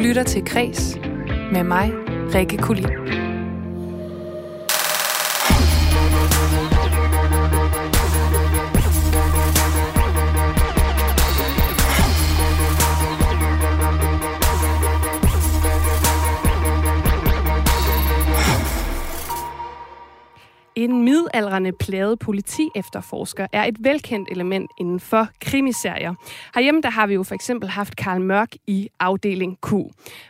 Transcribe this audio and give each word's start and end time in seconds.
lytter 0.00 0.22
til 0.22 0.44
Kres 0.44 0.98
med 1.52 1.64
mig, 1.64 1.92
Rikke 2.34 2.56
Kulin. 2.56 3.19
En 20.80 21.04
midaldrende 21.04 21.72
plade 21.72 22.16
politi 22.16 22.68
efterforsker 22.74 23.46
er 23.52 23.64
et 23.64 23.76
velkendt 23.80 24.28
element 24.32 24.70
inden 24.78 25.00
for 25.00 25.28
krimiserier. 25.40 26.14
Herhjemme 26.54 26.80
der 26.82 26.90
har 26.90 27.06
vi 27.06 27.14
jo 27.14 27.22
for 27.22 27.34
eksempel 27.34 27.68
haft 27.68 27.96
Karl 27.96 28.20
Mørk 28.20 28.48
i 28.66 28.88
afdeling 29.00 29.58
Q. 29.66 29.72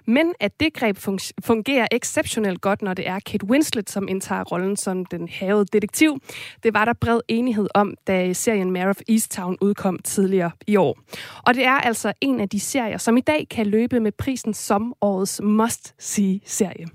Men 0.07 0.33
at 0.41 0.61
det 0.61 0.75
greb 0.75 0.97
fungerer 1.45 1.87
exceptionelt 1.93 2.61
godt, 2.61 2.83
når 2.83 2.95
det 2.95 3.09
er 3.09 3.19
Kate 3.19 3.47
Winslet, 3.47 3.91
som 3.91 4.09
indtager 4.09 4.45
rollen 4.45 4.77
som 4.77 5.05
den 5.05 5.29
havede 5.29 5.65
detektiv, 5.73 6.19
det 6.63 6.75
var 6.75 6.85
der 6.85 6.93
bred 6.93 7.21
enighed 7.29 7.69
om, 7.75 7.95
da 8.07 8.33
serien 8.33 8.71
Mare 8.71 8.89
of 8.89 9.01
Easttown 9.09 9.57
udkom 9.61 9.99
tidligere 9.99 10.51
i 10.67 10.77
år. 10.77 10.99
Og 11.47 11.55
det 11.55 11.65
er 11.65 11.79
altså 11.79 12.13
en 12.21 12.41
af 12.41 12.49
de 12.49 12.61
serier, 12.61 12.99
som 12.99 13.17
i 13.17 13.21
dag 13.21 13.47
kan 13.51 13.67
løbe 13.67 14.01
med 14.01 14.13
prisen 14.13 14.55
som 14.55 14.95
årets 15.01 15.41
must-see-serie. 15.45 16.87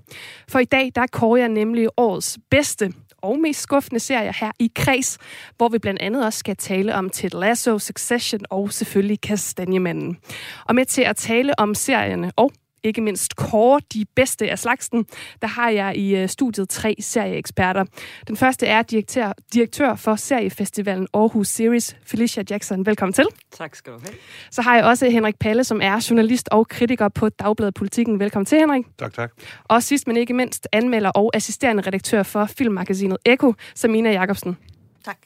For 0.47 0.59
i 0.59 0.65
dag 0.65 0.91
der 0.95 1.07
kårer 1.07 1.37
jeg 1.37 1.49
nemlig 1.49 1.87
årets 1.97 2.39
bedste 2.49 2.93
og 3.25 3.39
mest 3.39 3.61
skuffende 3.61 3.99
serier 3.99 4.33
her 4.39 4.51
i 4.59 4.71
Kreds, 4.75 5.17
hvor 5.57 5.69
vi 5.69 5.79
blandt 5.79 6.01
andet 6.01 6.25
også 6.25 6.39
skal 6.39 6.55
tale 6.55 6.95
om 6.95 7.09
Ted 7.09 7.39
Lasso, 7.39 7.79
Succession 7.79 8.41
og 8.49 8.71
selvfølgelig 8.71 9.21
Kastanjemanden. 9.21 10.17
Og 10.65 10.75
med 10.75 10.85
til 10.85 11.01
at 11.01 11.15
tale 11.15 11.59
om 11.59 11.75
serierne 11.75 12.31
og 12.35 12.51
ikke 12.85 13.01
mindst 13.01 13.35
kåre 13.35 13.81
de 13.93 14.05
bedste 14.15 14.51
af 14.51 14.59
slagsen, 14.59 15.05
der 15.41 15.47
har 15.47 15.69
jeg 15.69 15.97
i 15.97 16.15
øh, 16.15 16.29
studiet 16.29 16.69
tre 16.69 16.95
serieeksperter. 16.99 17.85
Den 18.27 18.37
første 18.37 18.67
er 18.67 18.81
direktør, 18.81 19.33
direktør 19.53 19.95
for 19.95 20.15
seriefestivalen 20.15 21.07
Aarhus 21.13 21.47
Series, 21.47 21.97
Felicia 22.05 22.43
Jackson. 22.49 22.85
Velkommen 22.85 23.13
til. 23.13 23.25
Tak 23.51 23.75
skal 23.75 23.93
du 23.93 23.99
have. 23.99 24.15
Så 24.51 24.61
har 24.61 24.75
jeg 24.75 24.85
også 24.85 25.09
Henrik 25.09 25.39
Palle, 25.39 25.63
som 25.63 25.81
er 25.81 26.07
journalist 26.09 26.49
og 26.51 26.67
kritiker 26.67 27.09
på 27.09 27.29
Dagbladet 27.29 27.73
Politikken. 27.73 28.19
Velkommen 28.19 28.45
til, 28.45 28.57
Henrik. 28.57 28.85
Tak, 28.99 29.13
tak. 29.13 29.31
Og 29.63 29.83
sidst 29.83 30.07
men 30.07 30.17
ikke 30.17 30.33
mindst 30.33 30.67
anmelder 30.71 31.09
og 31.09 31.31
assisterende 31.33 31.83
redaktør 31.87 32.23
for 32.23 32.45
filmmagasinet 32.45 33.17
Eko, 33.25 33.53
Samina 33.75 34.11
Jacobsen. 34.11 34.57
Tak. 35.05 35.17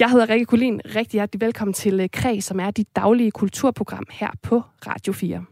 Jeg 0.00 0.10
hedder 0.10 0.28
Rikke 0.28 0.44
Kulin. 0.44 0.80
Rigtig 0.84 1.12
hjertelig 1.12 1.40
velkommen 1.40 1.74
til 1.74 2.08
Kreds, 2.12 2.36
øh, 2.36 2.42
som 2.42 2.60
er 2.60 2.70
dit 2.70 2.96
daglige 2.96 3.30
kulturprogram 3.30 4.04
her 4.10 4.30
på 4.42 4.62
Radio 4.86 5.12
4. 5.12 5.44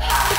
Ha! 0.00 0.37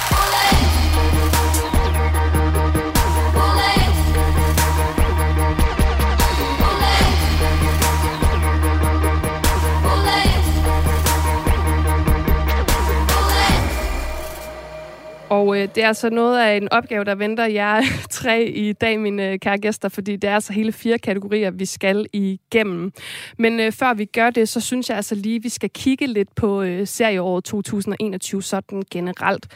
Øh, 15.61 15.75
det 15.75 15.83
er 15.83 15.88
altså 15.88 16.09
noget 16.09 16.39
af 16.39 16.57
en 16.57 16.69
opgave, 16.71 17.03
der 17.03 17.15
venter 17.15 17.45
jer 17.45 17.81
tre 18.11 18.43
i 18.45 18.73
dag, 18.73 18.99
mine 18.99 19.31
øh, 19.31 19.39
kære 19.39 19.57
gæster, 19.57 19.89
fordi 19.89 20.15
det 20.15 20.29
er 20.29 20.35
altså 20.35 20.53
hele 20.53 20.71
fire 20.71 20.97
kategorier, 20.97 21.52
vi 21.52 21.65
skal 21.65 22.05
igennem. 22.13 22.91
Men 23.38 23.59
øh, 23.59 23.71
før 23.71 23.93
vi 23.93 24.05
gør 24.05 24.30
det, 24.30 24.49
så 24.49 24.61
synes 24.61 24.89
jeg 24.89 24.97
altså 24.97 25.15
lige, 25.15 25.35
at 25.35 25.43
vi 25.43 25.49
skal 25.49 25.69
kigge 25.69 26.07
lidt 26.07 26.35
på 26.35 26.61
øh, 26.61 26.87
serieåret 26.87 27.43
2021 27.43 28.43
sådan 28.43 28.83
generelt. 28.91 29.47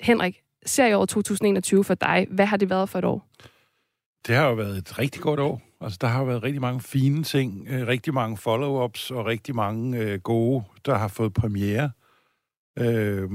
Henrik, 0.00 0.40
serieåret 0.66 1.08
2021 1.08 1.84
for 1.84 1.94
dig, 1.94 2.26
hvad 2.30 2.46
har 2.46 2.56
det 2.56 2.70
været 2.70 2.88
for 2.88 2.98
et 2.98 3.04
år? 3.04 3.26
Det 4.26 4.36
har 4.36 4.48
jo 4.48 4.54
været 4.54 4.76
et 4.78 4.98
rigtig 4.98 5.22
godt 5.22 5.40
år. 5.40 5.62
Altså, 5.80 5.98
der 6.00 6.06
har 6.06 6.20
jo 6.20 6.26
været 6.26 6.42
rigtig 6.42 6.60
mange 6.60 6.80
fine 6.80 7.22
ting, 7.22 7.66
øh, 7.70 7.86
rigtig 7.86 8.14
mange 8.14 8.36
follow-ups 8.36 9.14
og 9.14 9.26
rigtig 9.26 9.54
mange 9.54 9.98
øh, 9.98 10.20
gode, 10.20 10.64
der 10.86 10.94
har 10.94 11.08
fået 11.08 11.34
premiere. 11.34 11.90
Øh, 12.78 13.30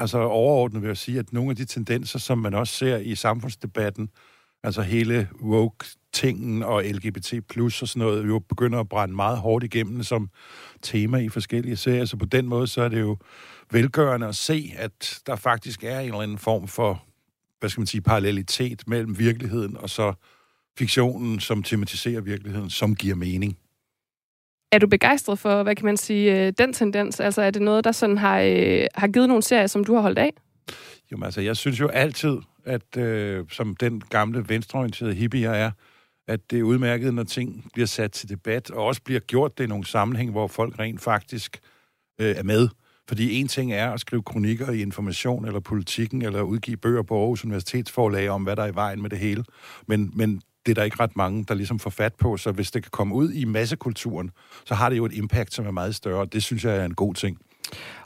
altså 0.00 0.18
overordnet 0.18 0.82
vil 0.82 0.88
jeg 0.88 0.96
sige, 0.96 1.18
at 1.18 1.32
nogle 1.32 1.50
af 1.50 1.56
de 1.56 1.64
tendenser, 1.64 2.18
som 2.18 2.38
man 2.38 2.54
også 2.54 2.74
ser 2.74 2.96
i 2.96 3.14
samfundsdebatten, 3.14 4.08
altså 4.62 4.82
hele 4.82 5.28
woke-tingen 5.42 6.62
og 6.62 6.84
LGBT 6.84 7.34
plus 7.48 7.82
og 7.82 7.88
sådan 7.88 8.06
noget, 8.06 8.26
jo 8.26 8.38
begynder 8.38 8.80
at 8.80 8.88
brænde 8.88 9.14
meget 9.14 9.38
hårdt 9.38 9.64
igennem 9.64 10.02
som 10.02 10.30
tema 10.82 11.18
i 11.18 11.28
forskellige 11.28 11.76
serier. 11.76 12.04
Så 12.04 12.16
på 12.16 12.24
den 12.24 12.46
måde, 12.46 12.66
så 12.66 12.82
er 12.82 12.88
det 12.88 13.00
jo 13.00 13.16
velgørende 13.70 14.26
at 14.26 14.36
se, 14.36 14.72
at 14.76 15.20
der 15.26 15.36
faktisk 15.36 15.84
er 15.84 16.00
en 16.00 16.06
eller 16.06 16.20
anden 16.20 16.38
form 16.38 16.68
for, 16.68 17.04
hvad 17.60 17.70
skal 17.70 17.80
man 17.80 17.86
sige, 17.86 18.00
parallelitet 18.00 18.88
mellem 18.88 19.18
virkeligheden 19.18 19.76
og 19.76 19.90
så 19.90 20.12
fiktionen, 20.78 21.40
som 21.40 21.62
tematiserer 21.62 22.20
virkeligheden, 22.20 22.70
som 22.70 22.94
giver 22.94 23.14
mening. 23.14 23.58
Er 24.72 24.78
du 24.78 24.86
begejstret 24.86 25.38
for, 25.38 25.62
hvad 25.62 25.76
kan 25.76 25.84
man 25.84 25.96
sige, 25.96 26.46
øh, 26.46 26.52
den 26.58 26.72
tendens? 26.72 27.20
Altså 27.20 27.42
er 27.42 27.50
det 27.50 27.62
noget, 27.62 27.84
der 27.84 27.92
sådan 27.92 28.18
har, 28.18 28.40
øh, 28.40 28.86
har 28.94 29.08
givet 29.08 29.28
nogle 29.28 29.42
serier, 29.42 29.66
som 29.66 29.84
du 29.84 29.94
har 29.94 30.00
holdt 30.00 30.18
af? 30.18 30.32
Jo, 31.12 31.24
altså 31.24 31.40
jeg 31.40 31.56
synes 31.56 31.80
jo 31.80 31.88
altid, 31.88 32.36
at 32.64 32.96
øh, 32.96 33.44
som 33.50 33.76
den 33.76 34.02
gamle 34.10 34.48
venstreorienterede 34.48 35.14
hippie 35.14 35.50
jeg 35.50 35.60
er, 35.60 35.70
at 36.28 36.50
det 36.50 36.58
er 36.58 36.62
udmærket, 36.62 37.14
når 37.14 37.24
ting 37.24 37.70
bliver 37.72 37.86
sat 37.86 38.12
til 38.12 38.28
debat, 38.28 38.70
og 38.70 38.84
også 38.84 39.02
bliver 39.02 39.20
gjort 39.20 39.58
det 39.58 39.64
i 39.64 39.66
nogle 39.66 39.86
sammenhæng, 39.86 40.30
hvor 40.30 40.46
folk 40.46 40.78
rent 40.78 41.00
faktisk 41.00 41.58
øh, 42.20 42.36
er 42.36 42.42
med. 42.42 42.68
Fordi 43.08 43.40
en 43.40 43.48
ting 43.48 43.72
er 43.72 43.92
at 43.92 44.00
skrive 44.00 44.22
kronikker 44.22 44.70
i 44.70 44.82
information 44.82 45.44
eller 45.44 45.60
politikken, 45.60 46.22
eller 46.22 46.42
udgive 46.42 46.76
bøger 46.76 47.02
på 47.02 47.20
Aarhus 47.20 47.44
Universitetsforlag 47.44 48.28
om, 48.28 48.42
hvad 48.42 48.56
der 48.56 48.62
er 48.62 48.72
i 48.72 48.74
vejen 48.74 49.02
med 49.02 49.10
det 49.10 49.18
hele. 49.18 49.44
Men, 49.86 50.10
men 50.14 50.42
det 50.66 50.72
er 50.72 50.74
der 50.74 50.82
ikke 50.82 51.00
ret 51.00 51.16
mange, 51.16 51.44
der 51.44 51.54
ligesom 51.54 51.78
får 51.78 51.90
fat 51.90 52.14
på, 52.14 52.36
så 52.36 52.52
hvis 52.52 52.70
det 52.70 52.82
kan 52.82 52.90
komme 52.90 53.14
ud 53.14 53.32
i 53.32 53.44
massekulturen, 53.44 54.30
så 54.64 54.74
har 54.74 54.88
det 54.88 54.96
jo 54.96 55.04
et 55.04 55.12
impact, 55.12 55.54
som 55.54 55.66
er 55.66 55.70
meget 55.70 55.94
større, 55.94 56.26
det 56.26 56.42
synes 56.42 56.64
jeg 56.64 56.76
er 56.76 56.84
en 56.84 56.94
god 56.94 57.14
ting. 57.14 57.38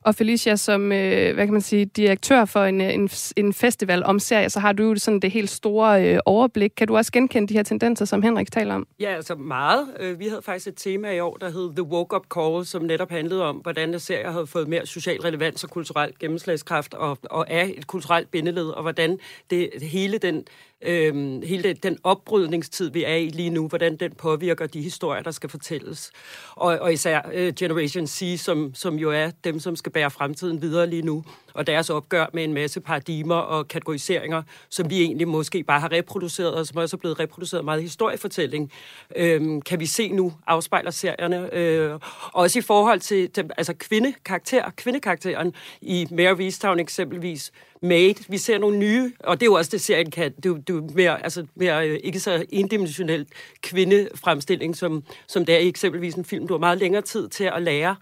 Og 0.04 0.14
Felicia, 0.14 0.56
som 0.56 0.92
øh, 0.92 1.34
hvad 1.34 1.46
kan 1.46 1.52
man 1.52 1.60
sige, 1.60 1.84
direktør 1.84 2.44
for 2.44 2.64
en, 2.64 2.80
øh, 2.80 2.94
en, 2.94 3.10
en 3.36 3.52
festival 3.52 4.04
om 4.04 4.18
serier, 4.18 4.48
så 4.48 4.60
har 4.60 4.72
du 4.72 4.82
jo 4.82 4.96
sådan 4.96 5.20
det 5.20 5.30
helt 5.30 5.50
store 5.50 6.04
øh, 6.08 6.18
overblik. 6.26 6.72
Kan 6.76 6.88
du 6.88 6.96
også 6.96 7.12
genkende 7.12 7.48
de 7.48 7.54
her 7.54 7.62
tendenser, 7.62 8.04
som 8.04 8.22
Henrik 8.22 8.52
taler 8.52 8.74
om? 8.74 8.86
Ja, 9.00 9.14
altså 9.14 9.34
meget. 9.34 9.88
Øh, 10.00 10.18
vi 10.18 10.28
havde 10.28 10.42
faktisk 10.42 10.66
et 10.66 10.76
tema 10.76 11.10
i 11.10 11.20
år, 11.20 11.36
der 11.36 11.50
hed 11.50 11.74
The 11.74 11.82
Woke 11.82 12.16
Up 12.16 12.26
Call, 12.34 12.66
som 12.66 12.82
netop 12.82 13.10
handlede 13.10 13.44
om, 13.44 13.56
hvordan 13.56 14.00
serier 14.00 14.30
havde 14.30 14.46
fået 14.46 14.68
mere 14.68 14.86
social 14.86 15.20
relevans 15.20 15.64
og 15.64 15.70
kulturel 15.70 16.12
gennemslagskraft 16.20 16.94
og, 16.94 17.18
og 17.22 17.46
er 17.48 17.68
et 17.76 17.86
kulturelt 17.86 18.30
bindeled, 18.30 18.66
og 18.66 18.82
hvordan 18.82 19.18
det 19.50 19.70
hele 19.82 20.18
den 20.18 20.44
øh, 20.84 21.42
hele 21.42 21.72
den 21.72 21.98
oprydningstid, 22.02 22.90
vi 22.90 23.04
er 23.04 23.14
i 23.14 23.28
lige 23.28 23.50
nu, 23.50 23.68
hvordan 23.68 23.96
den 23.96 24.12
påvirker 24.12 24.66
de 24.66 24.82
historier, 24.82 25.22
der 25.22 25.30
skal 25.30 25.50
fortælles. 25.50 26.10
Og, 26.50 26.78
og 26.78 26.92
især 26.92 27.20
øh, 27.34 27.54
Generation 27.54 28.06
C, 28.06 28.36
som, 28.38 28.74
som 28.74 28.94
jo 28.94 29.10
er 29.10 29.30
dem, 29.44 29.60
som 29.60 29.76
skal 29.76 29.92
bærer 29.94 30.08
fremtiden 30.08 30.62
videre 30.62 30.86
lige 30.86 31.02
nu, 31.02 31.24
og 31.54 31.66
deres 31.66 31.90
opgør 31.90 32.26
med 32.32 32.44
en 32.44 32.54
masse 32.54 32.80
paradigmer 32.80 33.34
og 33.34 33.68
kategoriseringer, 33.68 34.42
som 34.68 34.90
vi 34.90 35.02
egentlig 35.02 35.28
måske 35.28 35.62
bare 35.62 35.80
har 35.80 35.92
reproduceret, 35.92 36.54
og 36.54 36.66
som 36.66 36.76
også 36.76 36.96
er 36.96 36.98
blevet 36.98 37.20
reproduceret 37.20 37.64
meget 37.64 37.82
historiefortælling, 37.82 38.72
øh, 39.16 39.62
kan 39.66 39.80
vi 39.80 39.86
se 39.86 40.08
nu 40.08 40.32
afspejler 40.46 40.90
serierne. 40.90 41.54
Øh, 41.54 42.00
også 42.32 42.58
i 42.58 42.62
forhold 42.62 43.00
til, 43.00 43.30
til 43.30 43.50
altså 43.56 43.74
kvindekarakter, 43.78 44.70
kvindekarakteren 44.76 45.54
i 45.80 46.06
Mare 46.10 46.36
Vistown 46.36 46.80
eksempelvis, 46.80 47.52
made. 47.84 48.14
Vi 48.28 48.38
ser 48.38 48.58
nogle 48.58 48.78
nye, 48.78 49.12
og 49.20 49.40
det 49.40 49.46
er 49.46 49.50
jo 49.50 49.54
også 49.54 49.70
det, 49.70 49.80
serien 49.80 50.10
kan. 50.10 50.32
Det 50.36 50.46
er 50.46 50.74
jo, 50.74 50.90
mere, 50.94 51.24
altså, 51.24 51.46
mere 51.54 51.88
øh, 51.88 52.00
ikke 52.04 52.20
så 52.20 52.44
endimensionelt 52.48 53.28
kvindefremstilling, 53.62 54.76
som, 54.76 55.02
som 55.26 55.44
det 55.44 55.54
er 55.54 55.58
i 55.58 55.68
eksempelvis 55.68 56.14
en 56.14 56.24
film. 56.24 56.46
Du 56.46 56.54
har 56.54 56.58
meget 56.58 56.78
længere 56.78 57.02
tid 57.02 57.28
til 57.28 57.44
at 57.44 57.62
lære 57.62 57.96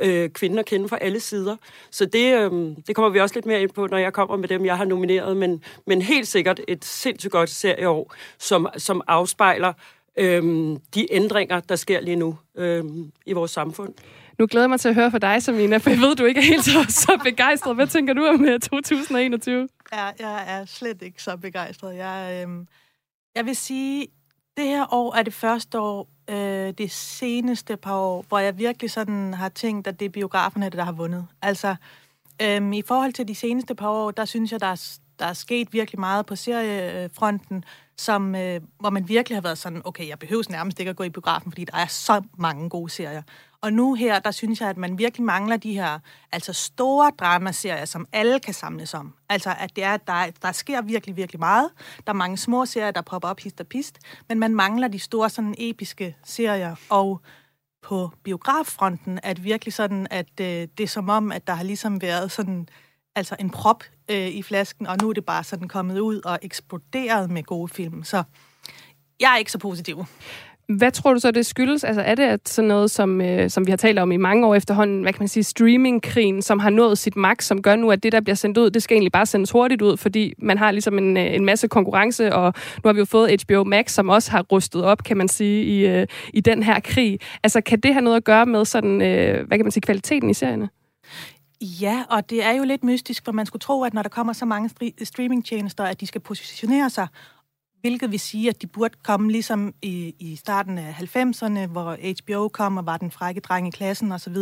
øh, 0.00 0.30
kvinden 0.30 0.58
at 0.58 0.66
kende 0.66 0.88
fra 0.88 0.98
alle 1.00 1.20
sider. 1.20 1.56
Så 1.90 2.06
det, 2.06 2.34
øh, 2.34 2.76
det 2.86 2.94
kommer 2.94 3.08
vi 3.08 3.20
også 3.20 3.34
lidt 3.34 3.46
mere 3.46 3.62
ind 3.62 3.70
på, 3.70 3.86
når 3.86 3.98
jeg 3.98 4.12
kommer 4.12 4.36
med 4.36 4.48
dem, 4.48 4.64
jeg 4.64 4.76
har 4.76 4.84
nomineret. 4.84 5.36
Men, 5.36 5.62
men 5.86 6.02
helt 6.02 6.28
sikkert 6.28 6.60
et 6.68 6.84
sindssygt 6.84 7.32
godt 7.32 7.50
serieår, 7.50 8.14
som, 8.38 8.68
som 8.76 9.02
afspejler 9.06 9.72
øh, 10.16 10.42
de 10.94 11.12
ændringer, 11.12 11.60
der 11.60 11.76
sker 11.76 12.00
lige 12.00 12.16
nu 12.16 12.38
øh, 12.56 12.84
i 13.26 13.32
vores 13.32 13.50
samfund. 13.50 13.94
Nu 14.38 14.46
glæder 14.46 14.64
jeg 14.64 14.70
mig 14.70 14.80
til 14.80 14.88
at 14.88 14.94
høre 14.94 15.10
fra 15.10 15.18
dig, 15.18 15.42
Samina, 15.42 15.76
for 15.76 15.90
jeg 15.90 15.98
ved, 15.98 16.16
du 16.16 16.24
ikke 16.24 16.40
er 16.40 16.44
helt 16.44 16.64
så, 16.64 16.84
så 16.88 17.20
begejstret. 17.24 17.74
Hvad 17.74 17.86
tænker 17.86 18.14
du 18.14 18.26
om 18.26 18.46
2021? 18.62 19.62
Øh, 19.62 19.68
ja, 19.92 20.04
jeg 20.04 20.44
er 20.48 20.64
slet 20.64 21.02
ikke 21.02 21.22
så 21.22 21.36
begejstret. 21.36 21.96
Jeg, 21.96 22.46
øh, 22.48 22.66
jeg 23.36 23.46
vil 23.46 23.56
sige, 23.56 24.06
det 24.56 24.64
her 24.64 24.94
år 24.94 25.14
er 25.14 25.22
det 25.22 25.34
første 25.34 25.80
år, 25.80 26.08
øh, 26.28 26.74
det 26.78 26.90
seneste 26.90 27.76
par 27.76 27.98
år, 27.98 28.24
hvor 28.28 28.38
jeg 28.38 28.58
virkelig 28.58 28.90
sådan 28.90 29.34
har 29.34 29.48
tænkt, 29.48 29.86
at 29.86 30.00
det 30.00 30.06
er 30.06 30.10
biograferne, 30.10 30.70
der 30.70 30.84
har 30.84 30.92
vundet. 30.92 31.26
Altså, 31.42 31.76
øhm, 32.42 32.72
i 32.72 32.82
forhold 32.82 33.12
til 33.12 33.28
de 33.28 33.34
seneste 33.34 33.74
par 33.74 33.88
år, 33.88 34.10
der 34.10 34.24
synes 34.24 34.52
jeg, 34.52 34.60
der 34.60 34.66
er, 34.66 34.98
der 35.18 35.26
er 35.26 35.32
sket 35.32 35.72
virkelig 35.72 36.00
meget 36.00 36.26
på 36.26 36.36
seriefronten, 36.36 37.64
som, 37.96 38.34
øh, 38.34 38.60
hvor 38.78 38.90
man 38.90 39.08
virkelig 39.08 39.36
har 39.36 39.42
været 39.42 39.58
sådan, 39.58 39.82
okay, 39.84 40.08
jeg 40.08 40.18
behøver 40.18 40.42
nærmest 40.50 40.80
ikke 40.80 40.90
at 40.90 40.96
gå 40.96 41.02
i 41.04 41.10
biografen, 41.10 41.52
fordi 41.52 41.64
der 41.64 41.76
er 41.76 41.86
så 41.86 42.22
mange 42.38 42.70
gode 42.70 42.90
serier. 42.90 43.22
Og 43.60 43.72
nu 43.72 43.94
her, 43.94 44.18
der 44.18 44.30
synes 44.30 44.60
jeg, 44.60 44.68
at 44.68 44.76
man 44.76 44.98
virkelig 44.98 45.24
mangler 45.24 45.56
de 45.56 45.74
her 45.74 45.98
altså 46.32 46.52
store 46.52 47.12
dramaserier, 47.18 47.84
som 47.84 48.06
alle 48.12 48.40
kan 48.40 48.54
samles 48.54 48.94
om. 48.94 49.14
Altså, 49.28 49.54
at 49.58 49.76
det 49.76 49.84
er, 49.84 49.94
at 49.94 50.06
der, 50.06 50.26
der 50.42 50.52
sker 50.52 50.82
virkelig, 50.82 51.16
virkelig 51.16 51.40
meget. 51.40 51.70
Der 52.06 52.12
er 52.12 52.16
mange 52.16 52.36
små 52.36 52.66
serier, 52.66 52.90
der 52.90 53.02
popper 53.02 53.28
op 53.28 53.40
hist 53.40 53.60
og 53.60 53.66
pist, 53.66 53.98
men 54.28 54.38
man 54.38 54.54
mangler 54.54 54.88
de 54.88 54.98
store 54.98 55.30
sådan 55.30 55.54
episke 55.58 56.16
serier. 56.24 56.76
Og 56.90 57.20
på 57.82 58.10
biograffronten 58.24 59.20
er 59.22 59.32
det 59.32 59.44
virkelig 59.44 59.74
sådan, 59.74 60.06
at 60.10 60.40
øh, 60.40 60.46
det 60.46 60.80
er 60.80 60.86
som 60.86 61.08
om, 61.08 61.32
at 61.32 61.46
der 61.46 61.54
har 61.54 61.64
ligesom 61.64 62.02
været 62.02 62.32
sådan 62.32 62.68
altså 63.14 63.36
en 63.40 63.50
prop 63.50 63.84
øh, 64.10 64.28
i 64.28 64.42
flasken, 64.42 64.86
og 64.86 64.96
nu 65.02 65.08
er 65.08 65.12
det 65.12 65.24
bare 65.24 65.44
sådan 65.44 65.68
kommet 65.68 65.98
ud 65.98 66.20
og 66.24 66.38
eksploderet 66.42 67.30
med 67.30 67.42
gode 67.42 67.68
film. 67.68 68.04
Så 68.04 68.22
jeg 69.20 69.32
er 69.32 69.36
ikke 69.36 69.52
så 69.52 69.58
positiv. 69.58 70.04
Hvad 70.68 70.92
tror 70.92 71.14
du 71.14 71.20
så, 71.20 71.30
det 71.30 71.46
skyldes? 71.46 71.84
Altså 71.84 72.02
er 72.02 72.14
det 72.14 72.22
at 72.22 72.48
sådan 72.48 72.68
noget, 72.68 72.90
som, 72.90 73.20
øh, 73.20 73.50
som 73.50 73.66
vi 73.66 73.70
har 73.70 73.76
talt 73.76 73.98
om 73.98 74.12
i 74.12 74.16
mange 74.16 74.46
år 74.46 74.54
efterhånden, 74.54 75.02
hvad 75.02 75.12
kan 75.12 75.22
man 75.22 75.28
sige, 75.28 75.44
streamingkrigen, 75.44 76.42
som 76.42 76.58
har 76.58 76.70
nået 76.70 76.98
sit 76.98 77.16
max, 77.16 77.44
som 77.44 77.62
gør 77.62 77.76
nu, 77.76 77.90
at 77.90 78.02
det, 78.02 78.12
der 78.12 78.20
bliver 78.20 78.34
sendt 78.34 78.58
ud, 78.58 78.70
det 78.70 78.82
skal 78.82 78.94
egentlig 78.94 79.12
bare 79.12 79.26
sendes 79.26 79.50
hurtigt 79.50 79.82
ud, 79.82 79.96
fordi 79.96 80.34
man 80.38 80.58
har 80.58 80.70
ligesom 80.70 80.98
en, 80.98 81.16
øh, 81.16 81.34
en 81.34 81.44
masse 81.44 81.68
konkurrence, 81.68 82.34
og 82.34 82.54
nu 82.84 82.88
har 82.88 82.92
vi 82.92 82.98
jo 82.98 83.04
fået 83.04 83.42
HBO 83.42 83.64
Max, 83.64 83.92
som 83.92 84.08
også 84.08 84.30
har 84.30 84.42
rustet 84.42 84.84
op, 84.84 85.04
kan 85.04 85.16
man 85.16 85.28
sige, 85.28 85.64
i, 85.64 85.86
øh, 85.86 86.06
i 86.34 86.40
den 86.40 86.62
her 86.62 86.80
krig. 86.80 87.20
Altså 87.42 87.60
kan 87.60 87.80
det 87.80 87.92
have 87.92 88.02
noget 88.02 88.16
at 88.16 88.24
gøre 88.24 88.46
med 88.46 88.64
sådan, 88.64 89.02
øh, 89.02 89.46
hvad 89.46 89.58
kan 89.58 89.64
man 89.64 89.72
sige, 89.72 89.82
kvaliteten 89.82 90.30
i 90.30 90.34
serierne? 90.34 90.68
Ja, 91.60 92.04
og 92.10 92.30
det 92.30 92.44
er 92.44 92.52
jo 92.52 92.64
lidt 92.64 92.84
mystisk, 92.84 93.24
for 93.24 93.32
man 93.32 93.46
skulle 93.46 93.60
tro, 93.60 93.84
at 93.84 93.94
når 93.94 94.02
der 94.02 94.08
kommer 94.08 94.32
så 94.32 94.44
mange 94.44 94.70
streamingtjenester, 95.04 95.84
at 95.84 96.00
de 96.00 96.06
skal 96.06 96.20
positionere 96.20 96.90
sig 96.90 97.06
hvilket 97.80 98.10
vil 98.10 98.20
sige, 98.20 98.48
at 98.48 98.62
de 98.62 98.66
burde 98.66 98.94
komme 99.02 99.32
ligesom 99.32 99.74
i, 99.82 100.14
i 100.18 100.36
starten 100.36 100.78
af 100.78 100.92
90'erne, 100.92 101.66
hvor 101.66 101.96
HBO 102.22 102.48
kom 102.48 102.76
og 102.76 102.86
var 102.86 102.96
den 102.96 103.10
frække 103.10 103.40
dreng 103.40 103.68
i 103.68 103.70
klassen 103.70 104.12
osv. 104.12 104.36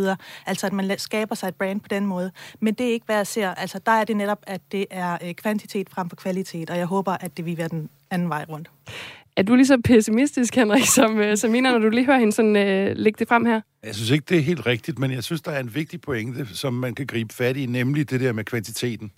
Altså, 0.45 0.67
at 0.67 0.73
man 0.73 0.97
skaber 0.97 1.35
sig 1.35 1.47
et 1.47 1.55
brand 1.55 1.81
på 1.81 1.87
den 1.87 2.05
måde. 2.05 2.31
Men 2.59 2.73
det 2.73 2.87
er 2.87 2.91
ikke, 2.91 3.05
hvad 3.05 3.15
jeg 3.15 3.27
ser. 3.27 3.49
Altså, 3.49 3.79
der 3.85 3.91
er 3.91 4.03
det 4.03 4.17
netop, 4.17 4.43
at 4.47 4.61
det 4.71 4.85
er 4.89 5.17
øh, 5.23 5.33
kvantitet 5.33 5.89
frem 5.89 6.09
for 6.09 6.15
kvalitet, 6.15 6.69
og 6.69 6.77
jeg 6.77 6.85
håber, 6.85 7.11
at 7.11 7.37
det 7.37 7.45
vil 7.45 7.57
være 7.57 7.67
den 7.67 7.89
anden 8.11 8.29
vej 8.29 8.45
rundt. 8.49 8.71
Er 9.37 9.43
du 9.43 9.55
lige 9.55 9.67
så 9.67 9.81
pessimistisk, 9.83 10.55
Henrik, 10.55 10.85
som, 10.85 11.19
øh, 11.19 11.37
som 11.37 11.51
Mina, 11.51 11.71
når 11.71 11.79
du 11.79 11.89
lige 11.89 12.05
hører 12.05 12.19
hende 12.19 12.33
sådan, 12.33 12.55
øh, 12.55 12.97
lægge 12.97 13.19
det 13.19 13.27
frem 13.27 13.45
her? 13.45 13.61
Jeg 13.83 13.95
synes 13.95 14.09
ikke, 14.09 14.25
det 14.29 14.37
er 14.37 14.41
helt 14.41 14.65
rigtigt, 14.65 14.99
men 14.99 15.11
jeg 15.11 15.23
synes, 15.23 15.41
der 15.41 15.51
er 15.51 15.59
en 15.59 15.75
vigtig 15.75 16.01
pointe, 16.01 16.47
som 16.53 16.73
man 16.73 16.95
kan 16.95 17.07
gribe 17.07 17.33
fat 17.33 17.57
i, 17.57 17.65
nemlig 17.65 18.09
det 18.09 18.21
der 18.21 18.33
med 18.33 18.43
kvantiteten. 18.43 19.11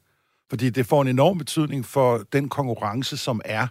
Fordi 0.49 0.69
det 0.69 0.85
får 0.85 1.01
en 1.01 1.07
enorm 1.07 1.37
betydning 1.37 1.85
for 1.85 2.21
den 2.33 2.49
konkurrence, 2.49 3.17
som 3.17 3.41
er 3.45 3.67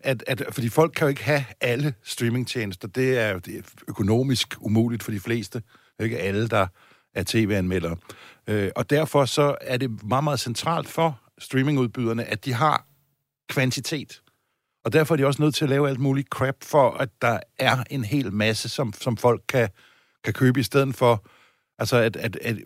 at, 0.00 0.24
at, 0.26 0.42
fordi 0.50 0.68
folk 0.68 0.92
kan 0.96 1.04
jo 1.04 1.08
ikke 1.08 1.24
have 1.24 1.44
alle 1.60 1.94
streamingtjenester. 2.02 2.88
Det 2.88 3.18
er, 3.18 3.38
det 3.38 3.58
er 3.58 3.62
økonomisk 3.88 4.54
umuligt 4.60 5.02
for 5.02 5.10
de 5.10 5.20
fleste. 5.20 5.58
Det 5.58 5.64
er 5.98 6.04
ikke 6.04 6.18
alle, 6.18 6.48
der 6.48 6.66
er 7.14 7.22
tv-anmeldere. 7.26 7.96
Øh, 8.46 8.70
og 8.76 8.90
derfor 8.90 9.24
så 9.24 9.56
er 9.60 9.76
det 9.76 10.04
meget, 10.04 10.24
meget 10.24 10.40
centralt 10.40 10.88
for 10.88 11.20
streamingudbyderne, 11.38 12.24
at 12.24 12.44
de 12.44 12.52
har 12.52 12.86
kvantitet. 13.48 14.22
Og 14.84 14.92
derfor 14.92 15.14
er 15.14 15.16
de 15.16 15.26
også 15.26 15.42
nødt 15.42 15.54
til 15.54 15.64
at 15.64 15.70
lave 15.70 15.88
alt 15.88 16.00
muligt 16.00 16.28
crap 16.28 16.56
for, 16.62 16.90
at 16.90 17.08
der 17.22 17.40
er 17.58 17.84
en 17.90 18.04
hel 18.04 18.32
masse, 18.32 18.68
som, 18.68 18.92
som 18.92 19.16
folk 19.16 19.42
kan, 19.48 19.68
kan 20.24 20.32
købe, 20.32 20.60
i 20.60 20.62
stedet 20.62 20.94
for 20.94 21.26
Altså, 21.78 21.96
at, 21.96 22.16
at, 22.16 22.38
at 22.42 22.56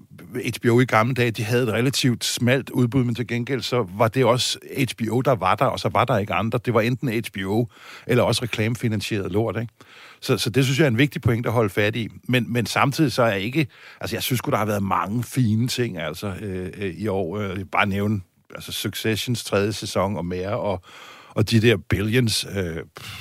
HBO 0.56 0.80
i 0.80 0.84
gamle 0.84 1.14
dage, 1.14 1.30
de 1.30 1.44
havde 1.44 1.62
et 1.62 1.68
relativt 1.68 2.24
smalt 2.24 2.70
udbud, 2.70 3.04
men 3.04 3.14
til 3.14 3.26
gengæld 3.26 3.62
så 3.62 3.86
var 3.96 4.08
det 4.08 4.24
også 4.24 4.58
HBO, 4.92 5.20
der 5.20 5.34
var 5.34 5.54
der, 5.54 5.64
og 5.64 5.80
så 5.80 5.88
var 5.88 6.04
der 6.04 6.18
ikke 6.18 6.34
andre. 6.34 6.58
Det 6.64 6.74
var 6.74 6.80
enten 6.80 7.22
HBO, 7.28 7.68
eller 8.06 8.22
også 8.24 8.42
reklamefinansieret 8.42 9.32
lort, 9.32 9.56
ikke? 9.60 9.72
Så, 10.20 10.38
så 10.38 10.50
det 10.50 10.64
synes 10.64 10.78
jeg 10.78 10.84
er 10.84 10.88
en 10.88 10.98
vigtig 10.98 11.22
point 11.22 11.46
at 11.46 11.52
holde 11.52 11.70
fat 11.70 11.96
i. 11.96 12.08
Men, 12.28 12.52
men 12.52 12.66
samtidig 12.66 13.12
så 13.12 13.22
er 13.22 13.28
jeg 13.28 13.40
ikke... 13.40 13.66
Altså, 14.00 14.16
jeg 14.16 14.22
synes 14.22 14.40
der 14.40 14.56
har 14.56 14.66
været 14.66 14.82
mange 14.82 15.24
fine 15.24 15.68
ting, 15.68 15.98
altså, 15.98 16.34
øh, 16.40 16.70
øh, 16.76 16.94
i 16.94 17.08
år. 17.08 17.38
Øh, 17.38 17.64
bare 17.72 17.86
nævne 17.86 18.20
altså 18.54 18.72
Successions 18.72 19.44
tredje 19.44 19.72
sæson 19.72 20.16
og 20.16 20.24
mere, 20.24 20.58
og, 20.58 20.82
og 21.28 21.50
de 21.50 21.60
der 21.60 21.76
Billions. 21.76 22.46
Øh, 22.56 22.76
pff, 22.96 23.14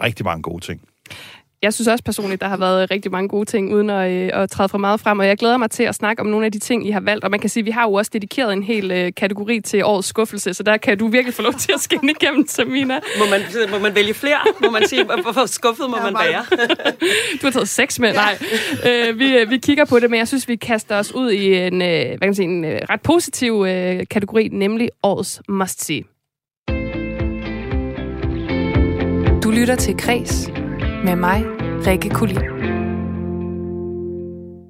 rigtig 0.00 0.24
mange 0.24 0.42
gode 0.42 0.64
ting 0.64 0.80
jeg 1.62 1.74
synes 1.74 1.88
også 1.88 2.04
personligt, 2.04 2.40
der 2.40 2.48
har 2.48 2.56
været 2.56 2.90
rigtig 2.90 3.12
mange 3.12 3.28
gode 3.28 3.44
ting, 3.44 3.74
uden 3.74 3.90
at, 3.90 4.10
øh, 4.10 4.30
at 4.32 4.50
træde 4.50 4.68
for 4.68 4.78
meget 4.78 5.00
frem, 5.00 5.18
og 5.18 5.26
jeg 5.26 5.38
glæder 5.38 5.56
mig 5.56 5.70
til 5.70 5.82
at 5.82 5.94
snakke 5.94 6.20
om 6.20 6.26
nogle 6.26 6.46
af 6.46 6.52
de 6.52 6.58
ting, 6.58 6.86
I 6.86 6.90
har 6.90 7.00
valgt. 7.00 7.24
Og 7.24 7.30
man 7.30 7.40
kan 7.40 7.50
sige, 7.50 7.60
at 7.60 7.66
vi 7.66 7.70
har 7.70 7.82
jo 7.82 7.92
også 7.92 8.10
dedikeret 8.14 8.52
en 8.52 8.62
hel 8.62 8.90
øh, 8.90 9.12
kategori 9.16 9.60
til 9.60 9.84
årets 9.84 10.08
skuffelse, 10.08 10.54
så 10.54 10.62
der 10.62 10.76
kan 10.76 10.98
du 10.98 11.08
virkelig 11.08 11.34
få 11.34 11.42
lov 11.42 11.52
til 11.52 11.72
at 11.72 11.80
skinne 11.80 12.12
igennem, 12.20 12.46
Samina. 12.48 13.00
Må 13.18 13.24
man, 13.30 13.40
må 13.70 13.78
man 13.78 13.94
vælge 13.94 14.14
flere? 14.14 14.38
Må 14.62 14.70
man 14.70 14.88
sige, 14.88 15.04
hvorfor 15.04 15.46
skuffet 15.46 15.90
må 15.90 15.96
man 15.96 16.14
være? 16.14 16.44
du 17.42 17.46
har 17.46 17.50
taget 17.50 17.68
seks 17.68 17.98
med, 17.98 18.12
nej. 18.12 18.38
øh, 18.86 19.18
vi, 19.18 19.36
øh, 19.36 19.50
vi 19.50 19.58
kigger 19.58 19.84
på 19.84 19.98
det, 19.98 20.10
men 20.10 20.18
jeg 20.18 20.28
synes, 20.28 20.48
vi 20.48 20.56
kaster 20.56 20.98
os 20.98 21.14
ud 21.14 21.30
i 21.30 21.54
en, 21.54 21.82
øh, 21.82 21.88
hvad 21.88 22.18
kan 22.18 22.28
man 22.28 22.34
sige, 22.34 22.48
en 22.48 22.64
øh, 22.64 22.80
ret 22.90 23.00
positiv 23.00 23.64
øh, 23.68 24.06
kategori, 24.10 24.48
nemlig 24.52 24.88
årets 25.02 25.42
must-see. 25.48 26.02
Du 29.42 29.50
lytter 29.50 29.76
til 29.76 29.96
Græs 29.96 30.50
med 31.04 31.16
mig, 31.16 31.44
Rikke 31.86 32.10
Kulin. 32.10 32.38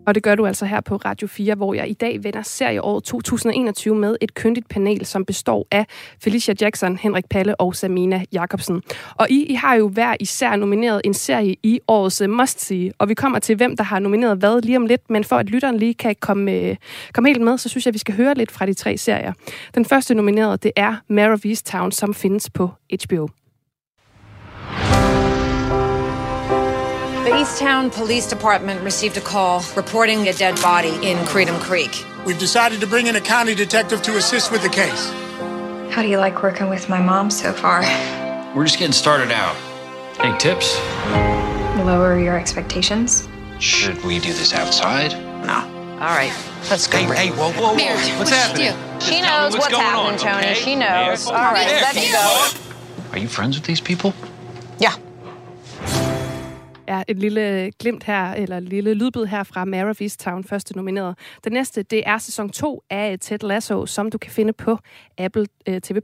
Og 0.07 0.15
det 0.15 0.23
gør 0.23 0.35
du 0.35 0.47
altså 0.47 0.67
her 0.67 0.81
på 0.81 0.97
Radio 0.97 1.29
4, 1.29 1.55
hvor 1.55 1.75
jeg 1.75 1.91
i 1.91 1.93
dag 1.93 2.25
vender 2.25 2.43
serieåret 2.43 3.05
2021 3.05 3.95
med 3.95 4.17
et 4.21 4.35
kyndigt 4.35 4.69
panel, 4.69 5.07
som 5.07 5.25
består 5.25 5.67
af 5.71 5.87
Felicia 6.23 6.55
Jackson, 6.61 6.97
Henrik 6.97 7.29
Palle 7.31 7.61
og 7.61 7.75
Samina 7.75 8.25
Jakobsen. 8.33 8.83
Og 9.15 9.31
I, 9.31 9.45
I 9.45 9.55
har 9.55 9.75
jo 9.75 9.89
hver 9.89 10.17
især 10.21 10.57
nomineret 10.57 11.01
en 11.05 11.15
serie 11.15 11.57
i 11.63 11.81
årets 11.89 12.21
øh, 12.21 12.31
Must 12.31 12.61
See, 12.61 12.93
og 12.99 13.09
vi 13.09 13.15
kommer 13.15 13.39
til, 13.39 13.57
hvem 13.57 13.77
der 13.77 13.85
har 13.85 13.99
nomineret 13.99 14.39
hvad 14.39 14.63
lige 14.63 14.77
om 14.77 14.87
lidt, 14.87 15.11
men 15.11 15.25
for 15.25 15.37
at 15.37 15.47
lytteren 15.51 15.77
lige 15.77 15.95
kan 15.95 16.17
komme, 16.21 16.53
øh, 16.53 16.77
komme 17.13 17.29
helt 17.29 17.43
med, 17.43 17.59
så 17.59 17.69
synes 17.69 17.87
jeg, 17.87 17.91
at 17.91 17.95
vi 17.95 17.99
skal 17.99 18.15
høre 18.15 18.35
lidt 18.35 18.51
fra 18.51 18.67
de 18.67 18.75
tre 18.75 18.97
serier. 18.97 19.33
Den 19.75 19.85
første 19.85 20.15
nomineret, 20.15 20.63
det 20.63 20.73
er 20.77 20.97
Mare 21.09 21.33
of 21.33 21.45
Easttown, 21.45 21.93
som 21.93 22.15
findes 22.15 22.51
på 22.51 22.71
HBO. 23.05 23.29
The 27.31 27.37
Easttown 27.37 27.93
Police 27.93 28.27
Department 28.27 28.83
received 28.83 29.17
a 29.17 29.21
call 29.21 29.63
reporting 29.77 30.27
a 30.27 30.33
dead 30.33 30.61
body 30.61 30.99
in 31.09 31.25
Freedom 31.27 31.61
Creek. 31.61 32.05
We've 32.27 32.41
decided 32.41 32.81
to 32.81 32.89
bring 32.89 33.07
in 33.07 33.15
a 33.15 33.21
county 33.21 33.55
detective 33.55 34.03
to 34.03 34.17
assist 34.17 34.51
with 34.51 34.65
the 34.65 34.69
case. 34.69 35.11
How 35.95 36.03
do 36.03 36.09
you 36.09 36.19
like 36.19 36.43
working 36.43 36.69
with 36.69 36.89
my 36.89 37.01
mom 37.01 37.31
so 37.31 37.53
far? 37.53 37.83
We're 38.53 38.65
just 38.65 38.81
getting 38.81 38.93
started 38.93 39.31
out. 39.31 39.55
Any 40.19 40.37
tips? 40.39 40.77
Lower 41.87 42.19
your 42.19 42.37
expectations. 42.37 43.29
Should 43.61 44.03
we 44.03 44.19
do 44.19 44.33
this 44.33 44.53
outside? 44.53 45.13
No. 45.47 45.99
All 46.01 46.17
right, 46.17 46.35
let's 46.69 46.89
go. 46.89 46.99
Hey, 46.99 47.29
hey, 47.29 47.31
whoa, 47.31 47.53
whoa, 47.53 47.77
whoa. 47.77 48.19
What's 48.19 48.31
happening? 48.31 48.73
She 49.01 49.23
knows 49.23 49.53
what's, 49.53 49.67
what's 49.67 49.69
going 49.69 49.85
happening, 49.85 50.15
on, 50.15 50.19
Tony. 50.19 50.47
okay? 50.51 50.55
She 50.55 50.75
knows. 50.75 51.29
Hey, 51.29 51.31
All 51.33 51.53
right, 51.53 51.69
there, 51.69 51.81
let's 51.81 52.11
go. 52.11 53.13
Are 53.13 53.19
you 53.19 53.29
friends 53.29 53.57
with 53.57 53.67
these 53.67 53.81
people? 53.81 54.15
Yeah. 54.81 54.97
Er 56.91 57.05
et 57.09 57.19
lille 57.19 57.71
glimt 57.79 58.05
her, 58.05 58.33
eller 58.33 58.57
et 58.57 58.63
lille 58.63 58.95
lydbid 58.95 59.25
her 59.25 59.43
fra 59.43 59.65
Mare 59.65 59.91
of 59.91 60.01
Easttown, 60.01 60.45
første 60.45 60.77
nomineret. 60.77 61.19
Den 61.45 61.53
næste, 61.53 61.83
det 61.83 62.03
er 62.07 62.19
sæson 62.19 62.51
2 62.51 62.83
af 62.91 63.19
Ted 63.21 63.39
Lasso, 63.43 63.87
som 63.87 64.11
du 64.11 64.19
kan 64.19 64.33
finde 64.33 64.53
på 64.53 64.79
Apple 65.19 65.47
øh, 65.69 65.81
TV+. 65.81 65.97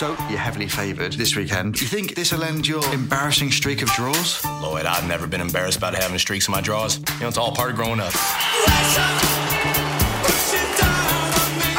So, 0.00 0.06
you're 0.30 0.38
heavily 0.38 0.68
favoured 0.68 1.12
this 1.12 1.36
weekend. 1.36 1.80
You 1.82 1.86
think 1.86 2.14
this 2.14 2.32
will 2.32 2.42
end 2.42 2.66
your 2.66 2.82
embarrassing 2.94 3.52
streak 3.52 3.82
of 3.82 3.88
draws? 3.98 4.42
Lloyd, 4.62 4.86
I've 4.86 5.08
never 5.08 5.26
been 5.26 5.42
embarrassed 5.42 5.78
about 5.82 5.94
having 6.02 6.18
streaks 6.18 6.48
in 6.48 6.54
my 6.54 6.62
draws. 6.62 6.98
You 6.98 7.04
know, 7.20 7.28
it's 7.28 7.38
all 7.38 7.52
part 7.52 7.70
of 7.70 7.76
growing 7.76 8.00
up. 8.00 8.14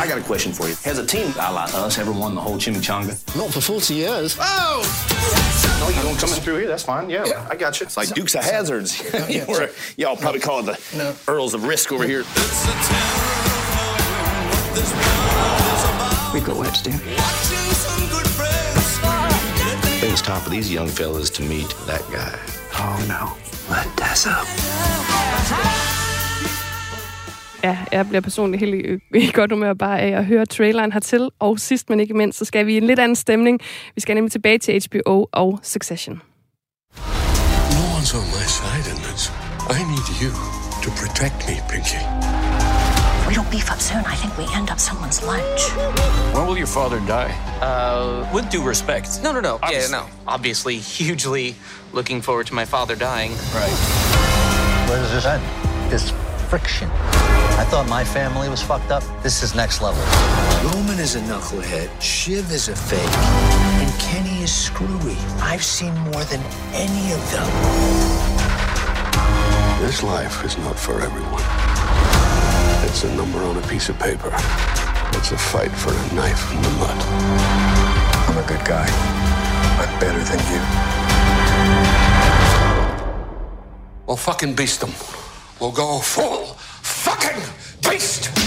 I 0.02 0.08
got 0.08 0.18
a 0.18 0.24
question 0.24 0.52
for 0.52 0.68
you. 0.68 0.74
Has 0.84 0.98
a 0.98 1.06
team 1.06 1.32
a 1.36 1.54
la 1.54 1.66
us 1.66 2.00
ever 2.00 2.12
won 2.12 2.34
the 2.34 2.42
whole 2.42 2.56
chimichanga? 2.56 3.14
Not 3.38 3.54
for 3.54 3.62
40 3.62 3.94
years. 3.94 4.36
Oh! 4.40 4.82
No, 5.80 5.90
you 5.90 6.02
don't 6.02 6.18
come 6.18 6.34
in 6.34 6.42
through 6.42 6.58
here. 6.58 6.68
That's 6.68 6.82
fine. 6.82 7.08
Yeah, 7.08 7.24
yeah. 7.28 7.48
I 7.48 7.56
got 7.56 7.80
you. 7.80 7.86
It's 7.86 7.98
like 7.98 8.10
Dukes 8.10 8.34
of 8.34 8.44
Hazards. 8.44 9.00
yeah, 9.30 9.46
Or, 9.48 9.70
y'all 9.98 10.18
probably 10.18 10.40
call 10.40 10.68
it 10.68 10.76
the 10.76 10.98
No. 10.98 11.16
Earls 11.32 11.54
of 11.54 11.66
Risk 11.66 11.92
over 11.92 12.04
here. 12.04 12.24
We've 16.34 16.44
got 16.44 16.58
work 16.58 16.74
to 16.74 16.84
do. 16.84 16.90
I 16.94 16.98
think 20.02 20.14
it's 20.14 20.24
time 20.24 20.42
for 20.42 20.50
these 20.50 20.74
young 20.74 20.88
fellas 20.88 21.30
to 21.30 21.44
meet 21.44 21.70
that 21.86 22.02
guy. 22.12 22.40
Oh 22.74 23.06
no. 23.08 23.38
Let 23.70 23.86
Tess 23.96 24.26
up. 24.26 26.01
Ja, 27.64 27.78
jeg 27.92 28.08
bliver 28.10 28.22
personligt 28.22 28.60
helt 28.60 28.76
i, 28.76 29.18
i 29.18 29.32
godt 29.34 29.52
humør 29.52 29.74
bare 29.74 30.00
af 30.00 30.18
at 30.18 30.26
høre 30.26 30.46
traileren 30.46 30.92
hertil. 30.92 31.30
Og 31.40 31.60
sidst 31.60 31.90
men 31.90 32.00
ikke 32.00 32.14
mindst, 32.14 32.40
så 32.40 32.46
skal 32.46 32.66
vi 32.66 32.74
i 32.74 32.78
en 32.78 32.84
lidt 32.88 33.00
anden 33.00 33.16
stemning. 33.16 33.60
Vi 33.96 34.02
skal 34.02 34.16
nemlig 34.16 34.32
tilbage 34.32 34.58
til 34.58 34.82
HBO 34.92 35.28
og 35.32 35.60
Succession. 35.64 36.22
No 37.76 37.84
one's 37.98 38.14
on 38.20 38.26
my 38.38 38.46
side 38.60 38.86
in 38.94 38.98
this. 39.08 39.32
I 39.70 39.80
need 39.94 40.08
you 40.22 40.32
to 40.84 40.90
protect 41.02 41.36
me, 41.48 41.56
Pinky. 41.70 42.02
we 43.28 43.36
don't 43.36 43.52
beef 43.52 43.72
up 43.72 43.80
soon, 43.80 44.04
I 44.14 44.16
think 44.22 44.32
we 44.38 44.46
end 44.60 44.70
up 44.72 44.80
someone's 44.80 45.20
lunch. 45.32 45.62
When 46.36 46.48
will 46.48 46.58
your 46.58 46.68
father 46.80 47.00
die? 47.18 47.32
Uh, 47.62 48.28
With 48.36 48.50
due 48.50 48.64
respect. 48.70 49.08
no, 49.24 49.32
no, 49.32 49.40
no. 49.40 49.54
Obviously. 49.64 49.98
Yeah, 49.98 50.06
no. 50.28 50.34
Obviously, 50.36 50.76
hugely 50.98 51.56
looking 51.94 52.22
forward 52.22 52.48
to 52.48 52.54
my 52.56 52.66
father 52.66 52.96
dying. 52.96 53.32
Right. 53.56 53.78
Where 54.90 55.00
does 55.04 55.12
this 55.16 55.26
end? 55.26 55.44
This 55.92 56.12
friction. 56.50 56.90
I 57.62 57.64
thought 57.64 57.88
my 57.88 58.04
family 58.04 58.50
was 58.50 58.60
fucked 58.60 58.90
up. 58.90 59.04
This 59.22 59.44
is 59.44 59.54
next 59.54 59.84
level. 59.84 60.02
Roman 60.72 60.98
is 60.98 61.14
a 61.14 61.20
knucklehead, 61.20 61.90
Shiv 62.02 62.52
is 62.52 62.70
a 62.70 62.76
fake, 62.76 63.16
and 63.78 64.00
Kenny 64.00 64.42
is 64.42 64.52
screwy. 64.52 65.16
I've 65.40 65.64
seen 65.64 65.94
more 66.10 66.24
than 66.24 66.42
any 66.74 67.14
of 67.14 67.22
them. 67.32 67.48
This 69.80 70.02
life 70.02 70.44
is 70.44 70.58
not 70.58 70.76
for 70.76 71.02
everyone. 71.02 71.44
It's 72.90 73.04
a 73.04 73.16
number 73.16 73.38
on 73.44 73.56
a 73.56 73.68
piece 73.68 73.90
of 73.90 74.00
paper. 74.00 74.34
It's 75.14 75.32
a 75.32 75.38
fight 75.38 75.72
for 75.72 75.94
a 75.94 76.16
knife 76.16 76.52
in 76.52 76.64
the 76.64 76.72
mud. 76.82 76.98
I'm 78.28 78.40
a 78.40 78.48
good 78.48 78.66
guy. 78.66 78.88
I'm 79.78 80.00
better 80.00 80.24
than 80.32 80.40
you. 80.52 80.62
We'll 84.08 84.18
fucking 84.18 84.56
beast 84.56 84.82
them. 84.82 84.94
We'll 85.60 85.72
go 85.72 86.00
full 86.00 86.42
fucking 86.42 86.71
waste. 88.02 88.41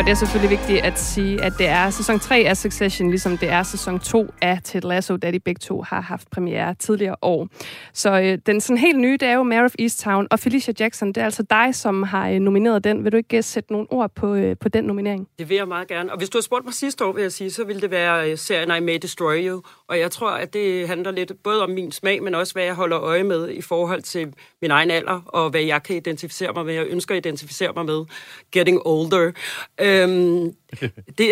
Og 0.00 0.06
det 0.06 0.12
er 0.12 0.16
selvfølgelig 0.16 0.58
vigtigt 0.58 0.84
at 0.84 0.98
sige, 0.98 1.42
at 1.42 1.52
det 1.58 1.66
er 1.68 1.90
sæson 1.90 2.20
3 2.20 2.36
af 2.36 2.56
Succession, 2.56 3.10
ligesom 3.10 3.38
det 3.38 3.48
er 3.48 3.62
sæson 3.62 4.00
2 4.00 4.26
af 4.42 4.60
Ted 4.64 4.80
Lasso, 4.80 5.16
da 5.16 5.30
de 5.30 5.40
begge 5.40 5.58
to 5.58 5.82
har 5.82 6.00
haft 6.00 6.30
premiere 6.30 6.74
tidligere 6.74 7.16
år. 7.22 7.48
Så 7.92 8.20
øh, 8.20 8.38
den 8.46 8.60
sådan 8.60 8.78
helt 8.78 8.98
nye, 8.98 9.16
det 9.16 9.28
er 9.28 9.32
jo 9.32 9.42
Mare 9.42 9.64
of 9.64 9.74
Easttown, 9.78 10.26
og 10.30 10.38
Felicia 10.38 10.74
Jackson, 10.80 11.08
det 11.08 11.16
er 11.16 11.24
altså 11.24 11.42
dig, 11.42 11.74
som 11.74 12.02
har 12.02 12.28
øh, 12.28 12.38
nomineret 12.38 12.84
den. 12.84 13.04
Vil 13.04 13.12
du 13.12 13.16
ikke 13.16 13.36
øh, 13.36 13.44
sætte 13.44 13.72
nogle 13.72 13.86
ord 13.90 14.10
på, 14.14 14.34
øh, 14.34 14.56
på 14.60 14.68
den 14.68 14.84
nominering? 14.84 15.28
Det 15.38 15.48
vil 15.48 15.56
jeg 15.56 15.68
meget 15.68 15.88
gerne. 15.88 16.12
Og 16.12 16.18
hvis 16.18 16.28
du 16.28 16.38
har 16.38 16.42
spurgt 16.42 16.64
mig 16.64 16.74
sidste 16.74 17.04
år, 17.04 17.12
vil 17.12 17.22
jeg 17.22 17.32
sige, 17.32 17.50
så 17.50 17.64
ville 17.64 17.82
det 17.82 17.90
være 17.90 18.30
øh, 18.30 18.38
serien 18.38 18.82
I 18.82 18.86
May 18.86 18.98
Destroy 19.02 19.48
You. 19.48 19.62
Og 19.88 19.98
jeg 19.98 20.10
tror, 20.10 20.30
at 20.30 20.52
det 20.52 20.88
handler 20.88 21.10
lidt 21.10 21.32
både 21.44 21.62
om 21.62 21.70
min 21.70 21.92
smag, 21.92 22.22
men 22.22 22.34
også 22.34 22.52
hvad 22.52 22.64
jeg 22.64 22.74
holder 22.74 23.00
øje 23.00 23.24
med 23.24 23.50
i 23.50 23.62
forhold 23.62 24.02
til 24.02 24.34
min 24.62 24.70
egen 24.70 24.90
alder, 24.90 25.20
og 25.26 25.50
hvad 25.50 25.60
jeg 25.60 25.82
kan 25.82 25.96
identificere 25.96 26.52
mig 26.52 26.66
med, 26.66 26.74
jeg 26.74 26.86
ønsker 26.86 27.14
at 27.14 27.26
identificere 27.26 27.72
mig 27.76 27.84
med. 27.84 28.04
Getting 28.52 28.80
older. 28.84 29.32
Øhm, 29.90 30.52
det, 31.18 31.28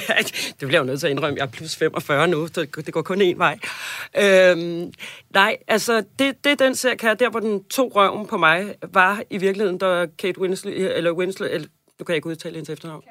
det 0.60 0.68
bliver 0.68 0.78
jo 0.78 0.84
nødt 0.84 1.00
til 1.00 1.06
at 1.06 1.10
indrømme, 1.10 1.38
jeg 1.38 1.44
er 1.46 1.50
plus 1.50 1.76
45 1.76 2.28
nu, 2.28 2.46
så 2.46 2.66
det 2.76 2.92
går 2.92 3.02
kun 3.02 3.22
én 3.22 3.36
vej. 3.36 3.58
Øhm, 4.18 4.92
nej, 5.34 5.56
altså, 5.68 6.04
det, 6.18 6.44
det 6.44 6.58
den 6.58 6.74
ser 6.74 6.94
kan 6.94 7.16
der 7.18 7.30
hvor 7.30 7.40
den 7.40 7.64
tog 7.64 7.96
røven 7.96 8.26
på 8.26 8.36
mig, 8.36 8.74
var 8.92 9.22
i 9.30 9.38
virkeligheden, 9.38 9.78
da 9.78 10.06
Kate 10.18 10.40
Winslet, 10.40 10.96
eller 10.96 11.12
Winslet, 11.12 11.54
eller, 11.54 11.68
du 11.98 12.04
kan 12.04 12.14
ikke 12.14 12.26
udtale 12.28 12.54
hendes 12.54 12.70
efternavn. 12.70 13.02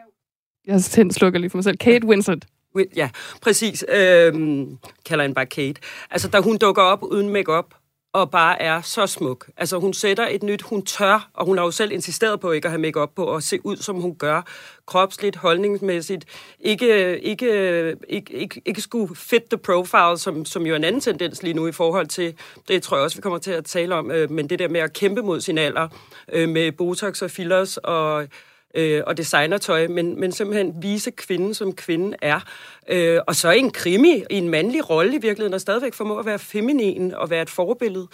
Jeg 0.67 0.81
tændt 0.81 1.13
slukker 1.13 1.39
lige 1.39 1.49
for 1.49 1.57
mig 1.57 1.63
selv. 1.63 1.77
Kate 1.77 2.07
Winslet. 2.07 2.45
Win- 2.77 2.93
Ja, 2.95 3.09
præcis. 3.41 3.85
Øhm, 3.89 4.77
kalder 5.05 5.23
hende 5.23 5.35
bare 5.35 5.45
Kate. 5.45 5.81
Altså, 6.11 6.27
da 6.27 6.39
hun 6.39 6.57
dukker 6.57 6.81
op 6.81 7.03
uden 7.03 7.29
makeup 7.29 7.65
og 8.13 8.31
bare 8.31 8.61
er 8.61 8.81
så 8.81 9.07
smuk. 9.07 9.49
Altså, 9.57 9.79
hun 9.79 9.93
sætter 9.93 10.27
et 10.27 10.43
nyt, 10.43 10.61
hun 10.61 10.85
tør, 10.85 11.29
og 11.33 11.45
hun 11.45 11.57
har 11.57 11.65
jo 11.65 11.71
selv 11.71 11.91
insisteret 11.91 12.39
på 12.39 12.51
ikke 12.51 12.65
at 12.65 12.71
have 12.71 12.81
makeup 12.81 13.09
på, 13.15 13.23
og 13.23 13.43
se 13.43 13.59
ud, 13.63 13.77
som 13.77 13.95
hun 13.95 14.15
gør. 14.15 14.41
Kropsligt, 14.85 15.35
holdningsmæssigt. 15.35 16.25
Ikke, 16.59 17.19
ikke, 17.19 17.95
ikke, 18.09 18.33
ikke, 18.33 18.61
ikke 18.65 18.81
skulle 18.81 19.15
fit 19.15 19.43
the 19.43 19.57
profile, 19.57 20.17
som, 20.17 20.45
som 20.45 20.65
jo 20.65 20.73
er 20.73 20.77
en 20.77 20.83
anden 20.83 21.01
tendens 21.01 21.43
lige 21.43 21.53
nu 21.53 21.67
i 21.67 21.71
forhold 21.71 22.07
til, 22.07 22.33
det 22.67 22.83
tror 22.83 22.97
jeg 22.97 23.03
også, 23.03 23.17
vi 23.17 23.21
kommer 23.21 23.39
til 23.39 23.51
at 23.51 23.65
tale 23.65 23.95
om, 23.95 24.11
øh, 24.11 24.31
men 24.31 24.49
det 24.49 24.59
der 24.59 24.67
med 24.67 24.79
at 24.79 24.93
kæmpe 24.93 25.21
mod 25.21 25.41
sin 25.41 25.57
alder, 25.57 25.87
øh, 26.31 26.49
med 26.49 26.71
botox 26.71 27.21
og 27.21 27.31
fillers 27.31 27.77
og 27.77 28.27
øh, 28.75 29.03
og 29.07 29.17
designertøj, 29.17 29.87
men, 29.87 30.19
men 30.19 30.31
simpelthen 30.31 30.75
vise 30.81 31.11
kvinden, 31.11 31.53
som 31.53 31.73
kvinden 31.73 32.15
er. 32.21 32.39
Øh, 32.89 33.19
og 33.27 33.35
så 33.35 33.51
en 33.51 33.71
krimi, 33.71 34.23
i 34.29 34.35
en 34.35 34.49
mandlig 34.49 34.89
rolle 34.89 35.15
i 35.15 35.21
virkeligheden, 35.21 35.53
og 35.53 35.61
stadigvæk 35.61 35.93
formå 35.93 36.17
at 36.17 36.25
være 36.25 36.39
feminin 36.39 37.13
og 37.13 37.29
være 37.29 37.41
et 37.41 37.49
forbillede. 37.49 38.07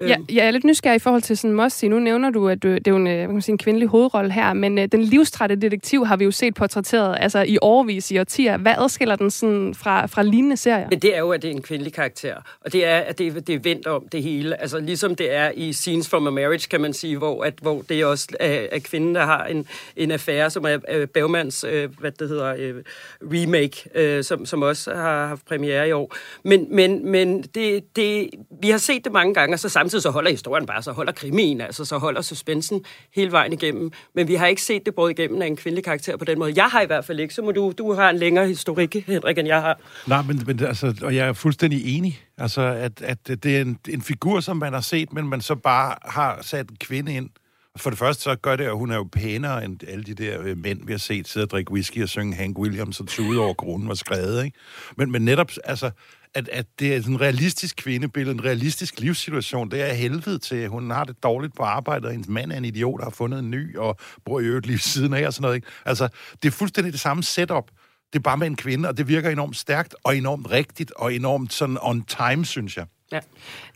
Ja, 0.00 0.16
jeg 0.32 0.46
er 0.46 0.50
lidt 0.50 0.64
nysgerrig 0.64 0.96
i 0.96 0.98
forhold 0.98 1.22
til 1.22 1.36
sådan 1.36 1.54
Mossy. 1.54 1.84
Nu 1.84 1.98
nævner 1.98 2.30
du, 2.30 2.48
at 2.48 2.62
du, 2.62 2.68
det 2.68 2.88
er 2.88 2.90
jo 2.90 2.96
en, 2.96 3.06
øh, 3.06 3.18
kan 3.18 3.32
man 3.32 3.42
sige, 3.42 3.52
en 3.52 3.58
kvindelig 3.58 3.88
hovedrolle 3.88 4.32
her, 4.32 4.52
men 4.52 4.78
øh, 4.78 4.88
den 4.92 5.02
livstrætte 5.02 5.56
detektiv 5.56 6.06
har 6.06 6.16
vi 6.16 6.24
jo 6.24 6.30
set 6.30 6.54
portrætteret 6.54 7.16
altså 7.20 7.42
i 7.42 7.58
overvis 7.60 8.10
i 8.10 8.18
årtier. 8.18 8.56
Hvad 8.56 8.74
adskiller 8.78 9.16
den 9.16 9.30
sådan 9.30 9.74
fra, 9.74 10.06
fra 10.06 10.22
lignende 10.22 10.56
serier? 10.56 10.86
Men 10.90 10.98
det 10.98 11.16
er 11.16 11.18
jo, 11.18 11.30
at 11.30 11.42
det 11.42 11.50
er 11.50 11.54
en 11.54 11.62
kvindelig 11.62 11.92
karakter. 11.92 12.34
Og 12.60 12.72
det 12.72 12.86
er, 12.86 12.98
at 12.98 13.18
det, 13.18 13.46
det 13.46 13.54
er 13.54 13.58
vendt 13.58 13.86
om 13.86 14.08
det 14.12 14.22
hele. 14.22 14.60
Altså 14.60 14.78
ligesom 14.78 15.14
det 15.14 15.34
er 15.34 15.50
i 15.54 15.72
Scenes 15.72 16.08
from 16.08 16.26
a 16.26 16.30
Marriage, 16.30 16.68
kan 16.70 16.80
man 16.80 16.92
sige, 16.92 17.18
hvor, 17.18 17.44
at, 17.44 17.54
hvor 17.62 17.82
det 17.88 18.00
er 18.00 18.06
også 18.06 18.28
er, 18.40 18.66
er 18.72 18.78
kvinden, 18.78 19.14
der 19.14 19.24
har 19.24 19.44
en, 19.44 19.66
en 19.96 20.10
affære, 20.10 20.50
som 20.50 20.64
er 20.64 20.78
øh, 20.90 21.06
Bergmans, 21.06 21.64
øh, 21.68 21.88
hvad 22.00 22.10
det 22.10 22.28
hedder, 22.28 22.54
øh, 22.58 22.74
remake, 23.22 23.88
øh, 23.94 24.24
som, 24.24 24.46
som 24.46 24.62
også 24.62 24.94
har 24.94 25.26
haft 25.26 25.46
premiere 25.46 25.88
i 25.88 25.92
år. 25.92 26.16
Men, 26.42 26.66
men, 26.70 27.10
men 27.10 27.42
det, 27.42 27.96
det, 27.96 28.30
vi 28.62 28.70
har 28.70 28.78
set 28.78 29.04
det 29.04 29.12
mange 29.12 29.34
gange, 29.34 29.54
og 29.54 29.58
så 29.58 29.68
samtidig 29.86 30.02
så 30.02 30.10
holder 30.10 30.30
historien 30.30 30.66
bare, 30.66 30.82
så 30.82 30.92
holder 30.92 31.12
krimien, 31.12 31.60
altså 31.60 31.84
så 31.84 31.98
holder 31.98 32.22
suspensen 32.22 32.84
hele 33.14 33.32
vejen 33.32 33.52
igennem. 33.52 33.92
Men 34.14 34.28
vi 34.28 34.34
har 34.34 34.46
ikke 34.46 34.62
set 34.62 34.86
det 34.86 34.94
både 34.94 35.12
igennem 35.12 35.42
af 35.42 35.46
en 35.46 35.56
kvindelig 35.56 35.84
karakter 35.84 36.16
på 36.16 36.24
den 36.24 36.38
måde. 36.38 36.52
Jeg 36.56 36.64
har 36.64 36.82
i 36.82 36.86
hvert 36.86 37.04
fald 37.04 37.20
ikke, 37.20 37.34
så 37.34 37.42
må 37.42 37.52
du, 37.52 37.72
du 37.78 37.92
har 37.92 38.10
en 38.10 38.16
længere 38.16 38.46
historik, 38.48 38.96
Henrik, 39.06 39.38
end 39.38 39.48
jeg 39.48 39.60
har. 39.60 39.78
Nej, 40.06 40.22
men, 40.22 40.42
men 40.46 40.64
altså, 40.64 40.94
og 41.02 41.14
jeg 41.14 41.28
er 41.28 41.32
fuldstændig 41.32 41.96
enig. 41.96 42.20
Altså, 42.38 42.62
at, 42.62 43.02
at 43.02 43.28
det 43.28 43.46
er 43.56 43.60
en, 43.60 43.78
en 43.88 44.02
figur, 44.02 44.40
som 44.40 44.56
man 44.56 44.72
har 44.72 44.80
set, 44.80 45.12
men 45.12 45.28
man 45.28 45.40
så 45.40 45.54
bare 45.54 45.94
har 46.02 46.38
sat 46.42 46.70
en 46.70 46.76
kvinde 46.80 47.14
ind. 47.14 47.30
For 47.76 47.90
det 47.90 47.98
første, 47.98 48.22
så 48.22 48.36
gør 48.36 48.56
det, 48.56 48.64
at 48.64 48.76
hun 48.76 48.90
er 48.90 48.96
jo 48.96 49.08
pænere 49.12 49.64
end 49.64 49.80
alle 49.88 50.04
de 50.04 50.14
der 50.14 50.42
øh, 50.42 50.56
mænd, 50.56 50.86
vi 50.86 50.92
har 50.92 50.98
set 50.98 51.28
sidde 51.28 51.44
og 51.44 51.50
drikke 51.50 51.72
whisky 51.72 52.02
og 52.02 52.08
synge 52.08 52.34
Hank 52.34 52.58
Williams 52.58 53.00
og 53.00 53.06
tude 53.06 53.40
over 53.40 53.54
kronen 53.54 53.88
var 53.88 53.94
skrevet, 53.94 54.44
ikke? 54.44 54.58
Men, 54.96 55.12
men 55.12 55.24
netop, 55.24 55.50
altså, 55.64 55.90
at, 56.36 56.48
at 56.48 56.66
det 56.78 56.94
er 56.94 57.00
sådan 57.00 57.14
en 57.14 57.20
realistisk 57.20 57.76
kvindebillede, 57.76 58.34
en 58.34 58.44
realistisk 58.44 59.00
livssituation, 59.00 59.70
det 59.70 59.90
er 59.90 59.94
helvede 59.94 60.38
til. 60.38 60.68
Hun 60.68 60.90
har 60.90 61.04
det 61.04 61.22
dårligt 61.22 61.54
på 61.56 61.62
arbejde, 61.62 62.06
og 62.06 62.12
hendes 62.12 62.28
mand 62.28 62.52
er 62.52 62.56
en 62.56 62.64
idiot, 62.64 62.98
der 62.98 63.04
har 63.04 63.10
fundet 63.10 63.38
en 63.38 63.50
ny, 63.50 63.76
og 63.76 63.96
bor 64.24 64.40
i 64.40 64.44
øvrigt 64.44 64.66
lige 64.66 64.78
siden 64.78 65.14
af, 65.14 65.26
og 65.26 65.32
sådan 65.32 65.42
noget, 65.42 65.56
ikke? 65.56 65.68
Altså, 65.84 66.08
det 66.42 66.48
er 66.48 66.52
fuldstændig 66.52 66.92
det 66.92 67.00
samme 67.00 67.22
setup. 67.22 67.70
Det 68.12 68.18
er 68.18 68.22
bare 68.22 68.36
med 68.36 68.46
en 68.46 68.56
kvinde, 68.56 68.88
og 68.88 68.96
det 68.96 69.08
virker 69.08 69.30
enormt 69.30 69.56
stærkt, 69.56 69.94
og 70.04 70.16
enormt 70.16 70.50
rigtigt, 70.50 70.92
og 70.96 71.14
enormt 71.14 71.52
sådan 71.52 71.78
on 71.80 72.04
time, 72.04 72.44
synes 72.44 72.76
jeg. 72.76 72.86
Ja. 73.12 73.20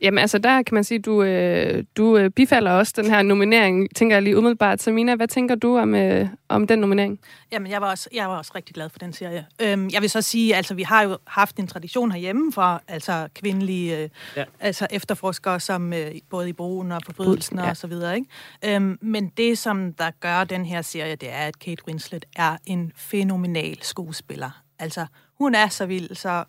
Jamen 0.00 0.18
altså, 0.18 0.38
der 0.38 0.62
kan 0.62 0.74
man 0.74 0.84
sige, 0.84 0.98
du, 0.98 1.22
øh, 1.22 1.84
du 1.96 2.16
øh, 2.16 2.30
bifalder 2.30 2.70
også 2.72 2.92
den 2.96 3.06
her 3.10 3.22
nominering, 3.22 3.88
tænker 3.96 4.16
jeg 4.16 4.22
lige 4.22 4.38
umiddelbart. 4.38 4.82
Samina, 4.82 5.14
hvad 5.14 5.28
tænker 5.28 5.54
du 5.54 5.78
om, 5.78 5.94
øh, 5.94 6.28
om 6.48 6.66
den 6.66 6.78
nominering? 6.78 7.20
Jamen, 7.52 7.70
jeg 7.70 7.80
var, 7.80 7.90
også, 7.90 8.08
jeg 8.14 8.28
var 8.28 8.38
også 8.38 8.52
rigtig 8.54 8.74
glad 8.74 8.88
for 8.88 8.98
den 8.98 9.12
serie. 9.12 9.46
Øhm, 9.62 9.88
jeg 9.92 10.02
vil 10.02 10.10
så 10.10 10.22
sige, 10.22 10.56
altså, 10.56 10.74
vi 10.74 10.82
har 10.82 11.02
jo 11.02 11.18
haft 11.26 11.56
en 11.56 11.66
tradition 11.66 12.12
herhjemme 12.12 12.52
for 12.52 12.82
altså, 12.88 13.28
kvindelige 13.34 13.98
øh, 13.98 14.08
Ja. 14.36 14.44
altså, 14.60 14.86
efterforskere, 14.90 15.60
som 15.60 15.92
øh, 15.92 16.10
både 16.30 16.48
i 16.48 16.52
brugen 16.52 16.92
og 16.92 17.00
forbrydelsen 17.06 17.58
Ja. 17.58 17.64
ja. 17.64 17.70
og 17.70 17.76
så 17.76 17.86
videre. 17.86 18.14
Ikke? 18.16 18.76
Øhm, 18.76 18.98
men 19.02 19.28
det, 19.36 19.58
som 19.58 19.92
der 19.92 20.10
gør 20.20 20.44
den 20.44 20.64
her 20.64 20.82
serie, 20.82 21.16
det 21.16 21.30
er, 21.32 21.46
at 21.46 21.58
Kate 21.58 21.82
Winslet 21.88 22.24
er 22.36 22.56
en 22.66 22.92
fænomenal 22.96 23.78
skuespiller. 23.82 24.62
Altså, 24.78 25.06
hun 25.38 25.54
er 25.54 25.68
så 25.68 25.86
vild, 25.86 26.14
så 26.14 26.44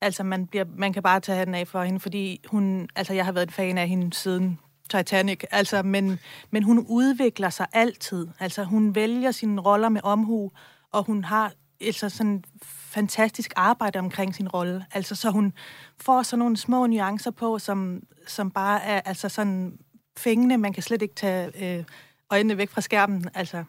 altså, 0.00 0.22
man, 0.22 0.46
bliver, 0.46 0.64
man 0.76 0.92
kan 0.92 1.02
bare 1.02 1.20
tage 1.20 1.38
hatten 1.38 1.54
af 1.54 1.68
for 1.68 1.82
hende, 1.82 2.00
fordi 2.00 2.40
hun, 2.46 2.88
altså, 2.96 3.12
jeg 3.12 3.24
har 3.24 3.32
været 3.32 3.46
en 3.46 3.52
fan 3.52 3.78
af 3.78 3.88
hende 3.88 4.14
siden 4.14 4.58
Titanic, 4.90 5.44
altså, 5.50 5.82
men, 5.82 6.18
men 6.50 6.62
hun 6.62 6.86
udvikler 6.88 7.50
sig 7.50 7.66
altid. 7.72 8.28
Altså, 8.40 8.64
hun 8.64 8.94
vælger 8.94 9.30
sine 9.30 9.60
roller 9.60 9.88
med 9.88 10.00
omhu, 10.04 10.50
og 10.92 11.04
hun 11.04 11.24
har 11.24 11.52
altså 11.80 12.08
sådan 12.08 12.44
fantastisk 12.64 13.52
arbejde 13.56 13.98
omkring 13.98 14.34
sin 14.34 14.48
rolle. 14.48 14.86
Altså, 14.92 15.14
så 15.14 15.30
hun 15.30 15.52
får 16.00 16.22
sådan 16.22 16.38
nogle 16.38 16.56
små 16.56 16.86
nuancer 16.86 17.30
på, 17.30 17.58
som, 17.58 18.02
som 18.26 18.50
bare 18.50 18.82
er 18.82 19.00
altså 19.00 19.28
sådan 19.28 19.78
fængende. 20.18 20.58
Man 20.58 20.72
kan 20.72 20.82
slet 20.82 21.02
ikke 21.02 21.14
tage 21.14 21.78
øh, 21.78 21.84
øjnene 22.30 22.56
væk 22.56 22.70
fra 22.70 22.80
skærmen. 22.80 23.28
Altså. 23.34 23.64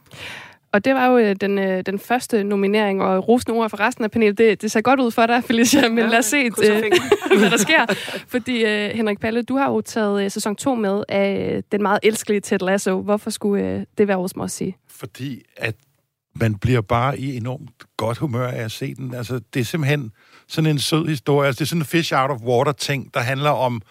Og 0.74 0.86
det 0.86 0.94
var 0.96 1.08
jo 1.08 1.18
øh, 1.18 1.36
den, 1.42 1.60
øh, 1.60 1.84
den 1.86 2.00
første 2.00 2.44
nominering, 2.44 3.02
og 3.02 3.28
rosende 3.28 3.58
ord 3.58 3.70
for 3.70 3.80
resten 3.80 4.04
af 4.04 4.12
panelet. 4.12 4.38
Det, 4.38 4.62
det 4.62 4.72
ser 4.72 4.82
godt 4.82 5.00
ud 5.00 5.12
for 5.12 5.26
dig, 5.26 5.44
Felicia, 5.44 5.90
men 5.90 5.98
Ja, 5.98 6.06
lad 6.08 6.18
os 6.20 6.26
se, 6.26 6.38
øh, 6.38 6.92
hvad 7.40 7.50
der 7.50 7.58
sker. 7.58 7.86
Fordi, 8.28 8.66
Henrik 8.96 9.20
Palle, 9.20 9.42
du 9.44 9.58
har 9.58 9.72
jo 9.72 9.82
taget 9.82 10.32
sæson 10.32 10.56
2 10.56 10.76
med 10.76 11.04
af 11.10 11.62
den 11.72 11.82
meget 11.82 12.00
elskelige 12.04 12.40
Ted 12.42 12.60
Lasso. 12.60 13.02
Hvorfor 13.02 13.30
skulle 13.30 13.86
det 13.98 14.08
være 14.08 14.18
vores 14.18 14.34
at 14.44 14.52
sige? 14.52 14.78
fordi 14.90 15.42
at 15.58 15.76
man 16.36 16.56
bliver 16.58 16.82
bare 16.82 17.20
i 17.20 17.38
enormt 17.38 17.70
godt 17.98 18.18
humør 18.18 18.48
af 18.48 18.64
at 18.64 18.72
se 18.72 18.96
den. 18.96 19.14
Altså, 19.14 19.40
det 19.54 19.60
er 19.60 19.64
simpelthen 19.64 20.12
sådan 20.48 20.70
en 20.70 20.80
sød 20.80 21.08
historie. 21.08 21.48
Altså, 21.48 21.60
det 21.60 21.66
er 21.66 21.70
sådan 21.70 21.82
en 21.82 21.86
fish 21.86 22.14
out 22.16 22.32
of 22.32 22.42
water 22.42 22.72
ting, 22.72 23.14
der 23.14 23.20
handler 23.20 23.50
om 23.50 23.82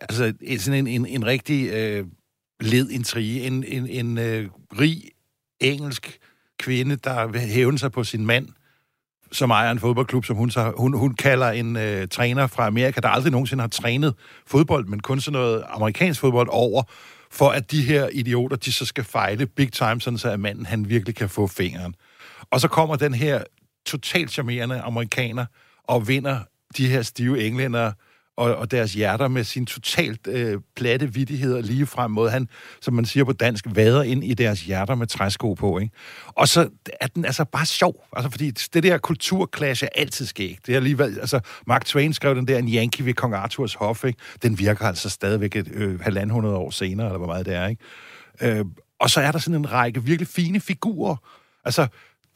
altså, 0.00 0.32
en- 0.42 0.58
sådan 0.58 0.86
en, 0.86 0.86
en, 0.86 1.06
en 1.06 1.26
rigtig 1.26 1.70
øh, 1.72 2.04
led 2.60 2.90
intrige. 2.90 3.46
En, 3.46 3.64
en, 3.64 3.86
en 3.86 4.18
øh, 4.18 4.48
rig 4.80 5.02
engelsk 5.62 6.18
kvinde, 6.58 6.96
der 6.96 7.26
vil 7.26 7.40
hævne 7.40 7.78
sig 7.78 7.92
på 7.92 8.04
sin 8.04 8.26
mand, 8.26 8.48
som 9.32 9.50
ejer 9.50 9.70
en 9.70 9.78
fodboldklub, 9.78 10.24
som 10.24 10.36
hun, 10.36 10.50
så, 10.50 10.72
hun, 10.76 10.92
hun 10.98 11.14
kalder 11.14 11.50
en 11.50 11.76
øh, 11.76 12.08
træner 12.08 12.46
fra 12.46 12.66
Amerika, 12.66 13.00
der 13.00 13.08
aldrig 13.08 13.32
nogensinde 13.32 13.60
har 13.60 13.68
trænet 13.68 14.14
fodbold, 14.46 14.86
men 14.86 15.00
kun 15.00 15.20
sådan 15.20 15.40
noget 15.40 15.64
amerikansk 15.68 16.20
fodbold 16.20 16.48
over, 16.50 16.82
for 17.30 17.48
at 17.50 17.70
de 17.70 17.82
her 17.82 18.08
idioter, 18.12 18.56
de 18.56 18.72
så 18.72 18.86
skal 18.86 19.04
fejle 19.04 19.46
big 19.46 19.72
time, 19.72 20.00
sådan 20.00 20.18
så 20.18 20.30
at 20.30 20.40
manden, 20.40 20.66
han 20.66 20.88
virkelig 20.88 21.14
kan 21.14 21.28
få 21.28 21.46
fingeren. 21.46 21.94
Og 22.50 22.60
så 22.60 22.68
kommer 22.68 22.96
den 22.96 23.14
her 23.14 23.42
totalt 23.86 24.30
charmerende 24.30 24.80
amerikaner 24.80 25.46
og 25.84 26.08
vinder 26.08 26.40
de 26.76 26.88
her 26.88 27.02
stive 27.02 27.46
englænder 27.46 27.92
og, 28.42 28.56
og 28.56 28.70
deres 28.70 28.94
hjerter 28.94 29.28
med 29.28 29.44
sin 29.44 29.66
totalt 29.66 30.26
øh, 30.26 30.60
platte 30.76 31.14
vittigheder 31.14 31.60
lige 31.60 31.86
frem 31.86 32.10
mod 32.10 32.30
han, 32.30 32.48
som 32.80 32.94
man 32.94 33.04
siger 33.04 33.24
på 33.24 33.32
dansk, 33.32 33.66
vader 33.74 34.02
ind 34.02 34.24
i 34.24 34.34
deres 34.34 34.62
hjerter 34.62 34.94
med 34.94 35.06
træsko 35.06 35.54
på. 35.54 35.78
Ikke? 35.78 35.94
Og 36.26 36.48
så 36.48 36.68
er 37.00 37.06
den 37.06 37.24
altså 37.24 37.44
bare 37.44 37.66
sjov, 37.66 38.04
altså 38.16 38.30
fordi 38.30 38.50
det 38.50 38.82
der 38.82 38.98
kulturklasse 38.98 39.86
er 39.86 39.90
altid 39.94 40.26
skægt. 40.26 40.66
Det 40.66 40.72
er 40.72 40.76
alligevel, 40.76 41.18
altså 41.20 41.40
Mark 41.66 41.84
Twain 41.84 42.12
skrev 42.12 42.34
den 42.34 42.48
der 42.48 42.58
en 42.58 42.68
Yankee 42.68 43.06
ved 43.06 43.14
Kong 43.14 43.34
Arthurs 43.34 43.74
hof, 43.74 44.04
ikke? 44.04 44.18
den 44.42 44.58
virker 44.58 44.86
altså 44.86 45.08
stadigvæk 45.08 45.56
et 45.56 45.68
øh, 45.72 46.00
halvandet 46.00 46.32
hundrede 46.32 46.56
år 46.56 46.70
senere, 46.70 47.06
eller 47.06 47.18
hvor 47.18 47.26
meget 47.26 47.46
det 47.46 47.54
er. 47.54 47.66
Ikke? 47.66 48.58
Øh, 48.58 48.64
og 49.00 49.10
så 49.10 49.20
er 49.20 49.32
der 49.32 49.38
sådan 49.38 49.60
en 49.60 49.72
række 49.72 50.04
virkelig 50.04 50.28
fine 50.28 50.60
figurer. 50.60 51.16
Altså, 51.64 51.86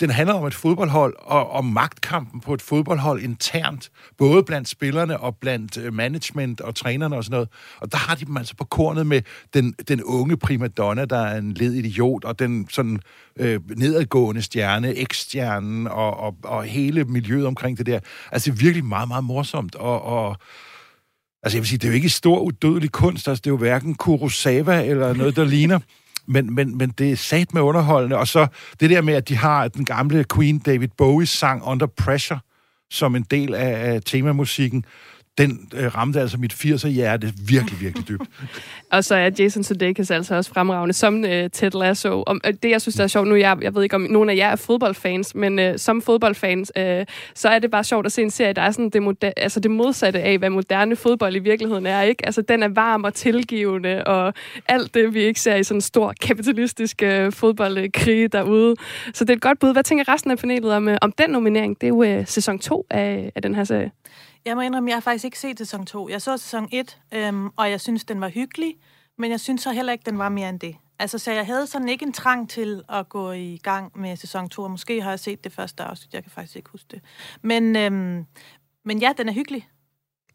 den 0.01 0.11
handler 0.11 0.35
om 0.35 0.47
et 0.47 0.55
fodboldhold 0.55 1.15
og 1.19 1.51
om 1.51 1.65
magtkampen 1.65 2.41
på 2.41 2.55
et 2.55 2.63
fodboldhold 2.63 3.23
internt, 3.23 3.91
både 4.19 4.43
blandt 4.43 4.69
spillerne 4.69 5.21
og 5.21 5.37
blandt 5.37 5.79
øh, 5.79 5.95
management 5.95 6.61
og 6.61 6.75
trænerne 6.75 7.17
og 7.17 7.25
sådan 7.25 7.35
noget. 7.35 7.49
Og 7.81 7.93
der 7.93 7.99
har 7.99 8.15
de 8.15 8.25
dem 8.25 8.37
altså 8.37 8.57
på 8.57 8.65
kornet 8.65 9.07
med 9.07 9.23
den, 9.55 9.73
den 9.89 10.03
unge 10.03 10.37
primadonna, 10.37 11.05
der 11.05 11.19
er 11.19 11.39
en 11.39 11.53
led 11.53 11.73
idiot, 11.73 12.25
og 12.25 12.39
den 12.39 12.67
sådan 12.71 13.01
øh, 13.37 13.61
nedadgående 13.77 14.43
stjerne, 14.43 14.95
ekstjernen 14.95 15.87
og, 15.87 16.17
og, 16.17 16.37
og 16.45 16.65
hele 16.65 17.05
miljøet 17.05 17.47
omkring 17.47 17.79
det 17.79 17.87
der. 17.87 18.01
Altså 18.33 18.51
det 18.51 18.59
er 18.59 18.63
virkelig 18.63 18.85
meget, 18.85 19.09
meget 19.09 19.25
morsomt. 19.25 19.75
Og, 19.75 20.03
og 20.03 20.37
altså 21.43 21.57
jeg 21.57 21.61
vil 21.61 21.69
sige, 21.69 21.79
det 21.79 21.85
er 21.85 21.89
jo 21.89 21.95
ikke 21.95 22.09
stor 22.09 22.39
udødelig 22.39 22.93
kunst, 22.93 23.29
altså 23.29 23.41
det 23.43 23.51
er 23.51 23.53
jo 23.53 23.59
hverken 23.59 23.95
Kurosawa 23.95 24.85
eller 24.85 25.15
noget, 25.15 25.37
der 25.37 25.45
ligner 25.45 25.79
men, 26.29 26.55
men, 26.55 26.79
men 26.79 26.91
det 26.91 27.13
er 27.13 27.17
sat 27.17 27.55
med 27.55 27.63
underholdende. 27.63 28.17
Og 28.17 28.29
så 28.29 28.47
det 28.81 28.91
der 28.91 29.01
med, 29.01 29.15
at 29.15 29.29
de 29.29 29.37
har 29.37 29.69
den 29.69 29.85
gamle 29.85 30.25
Queen 30.35 30.59
David 30.59 30.89
Bowie 30.97 31.27
sang 31.27 31.65
Under 31.65 31.87
Pressure 31.87 32.41
som 32.91 33.17
en 33.17 33.27
del 33.31 33.55
af, 33.55 33.95
af 33.95 34.01
temamusikken, 34.05 34.85
den 35.39 35.69
øh, 35.75 35.95
ramte 35.95 36.21
altså 36.21 36.39
mit 36.39 36.53
80'er-hjerte 36.53 37.33
virkelig, 37.49 37.81
virkelig 37.81 38.09
dybt. 38.09 38.23
og 38.93 39.05
så 39.05 39.15
er 39.15 39.31
Jason 39.39 39.65
Sudeikis 39.65 40.11
altså 40.11 40.35
også 40.35 40.51
fremragende 40.51 40.95
som 40.95 41.25
øh, 41.25 41.51
Ted 41.51 41.71
Lasso. 41.79 42.23
Og, 42.27 42.37
øh, 42.47 42.55
det, 42.63 42.71
jeg 42.71 42.81
synes, 42.81 42.95
der 42.95 43.03
er 43.03 43.09
sjovt 43.09 43.29
nu, 43.29 43.35
jeg, 43.35 43.59
jeg 43.63 43.75
ved 43.75 43.83
ikke, 43.83 43.97
om 43.97 44.01
nogen 44.01 44.31
af 44.31 44.37
jer 44.37 44.49
er 44.49 44.57
fodboldfans, 44.57 45.35
men 45.35 45.59
øh, 45.59 45.79
som 45.79 46.03
fodboldfans, 46.03 46.73
øh, 46.77 47.07
så 47.35 47.49
er 47.49 47.59
det 47.59 47.71
bare 47.71 47.85
sjovt 47.85 48.07
at 48.07 48.13
se 48.13 48.23
en 48.23 48.31
serie, 48.31 48.53
der 48.53 48.63
er 48.63 48.71
sådan 48.71 48.91
det, 48.91 49.03
moder- 49.03 49.33
altså 49.37 49.61
det 49.61 49.71
modsatte 49.71 50.21
af, 50.21 50.39
hvad 50.39 50.51
moderne 50.51 50.97
fodbold 50.97 51.37
i 51.37 51.39
virkeligheden 51.39 51.87
er. 51.87 52.03
ikke? 52.03 52.27
Altså, 52.27 52.43
den 52.43 52.63
er 52.63 52.69
varm 52.69 53.05
og 53.05 53.15
tilgivende, 53.15 54.05
og 54.05 54.35
alt 54.69 54.95
det, 54.95 55.15
vi 55.15 55.21
ikke 55.21 55.41
ser 55.41 55.57
i 55.57 55.65
sådan 55.65 55.77
en 55.77 55.81
stor 55.81 56.15
kapitalistisk 56.21 57.03
øh, 57.03 57.33
fodboldkrig 57.33 58.33
derude. 58.33 58.75
Så 59.15 59.25
det 59.25 59.31
er 59.31 59.37
et 59.37 59.43
godt 59.43 59.59
bud. 59.59 59.73
Hvad 59.73 59.85
tænker 59.85 60.09
resten 60.09 60.31
af 60.31 60.39
panelet 60.39 60.73
om, 60.73 60.89
øh, 60.89 60.97
om 61.03 61.13
den 61.13 61.31
nominering? 61.31 61.81
Det 61.81 61.87
er 61.87 61.89
jo 61.89 62.03
øh, 62.03 62.27
sæson 62.27 62.59
2 62.59 62.87
af, 62.91 63.33
af 63.35 63.43
den 63.43 63.55
her 63.55 63.65
serie. 63.65 63.91
Jeg 64.47 64.57
må 64.57 64.61
indrømme, 64.61 64.91
jeg 64.91 64.97
har 64.97 65.01
faktisk 65.01 65.25
ikke 65.25 65.39
set 65.39 65.59
sæson 65.59 65.87
2. 65.87 66.09
Jeg 66.09 66.23
så 66.23 66.37
sæson 66.37 66.69
1, 66.73 66.99
øhm, 67.15 67.49
og 67.57 67.71
jeg 67.71 67.81
synes, 67.81 68.05
den 68.05 68.21
var 68.21 68.29
hyggelig, 68.29 68.77
men 69.19 69.31
jeg 69.31 69.41
synes 69.41 69.63
så 69.63 69.73
heller 69.73 69.93
ikke, 69.93 70.03
den 70.07 70.19
var 70.19 70.29
mere 70.29 70.49
end 70.49 70.61
det. 70.61 70.77
Altså, 70.99 71.19
så 71.19 71.33
jeg 71.33 71.47
havde 71.47 71.67
sådan 71.67 71.89
ikke 71.89 72.05
en 72.05 72.13
trang 72.13 72.51
til 72.51 72.83
at 72.89 73.09
gå 73.09 73.33
i 73.33 73.61
gang 73.63 74.01
med 74.01 74.17
sæson 74.17 74.49
2, 74.49 74.63
og 74.63 74.71
måske 74.71 75.03
har 75.03 75.11
jeg 75.11 75.21
set 75.21 75.45
det 75.45 75.53
første 75.53 75.83
afsnit, 75.83 76.15
jeg 76.15 76.23
kan 76.23 76.33
faktisk 76.33 76.57
ikke 76.57 76.71
huske 76.71 76.87
det. 76.91 77.01
Men, 77.43 77.77
øhm, 77.77 78.25
men 78.85 78.99
ja, 78.99 79.13
den 79.19 79.29
er 79.29 79.33
hyggelig. 79.33 79.69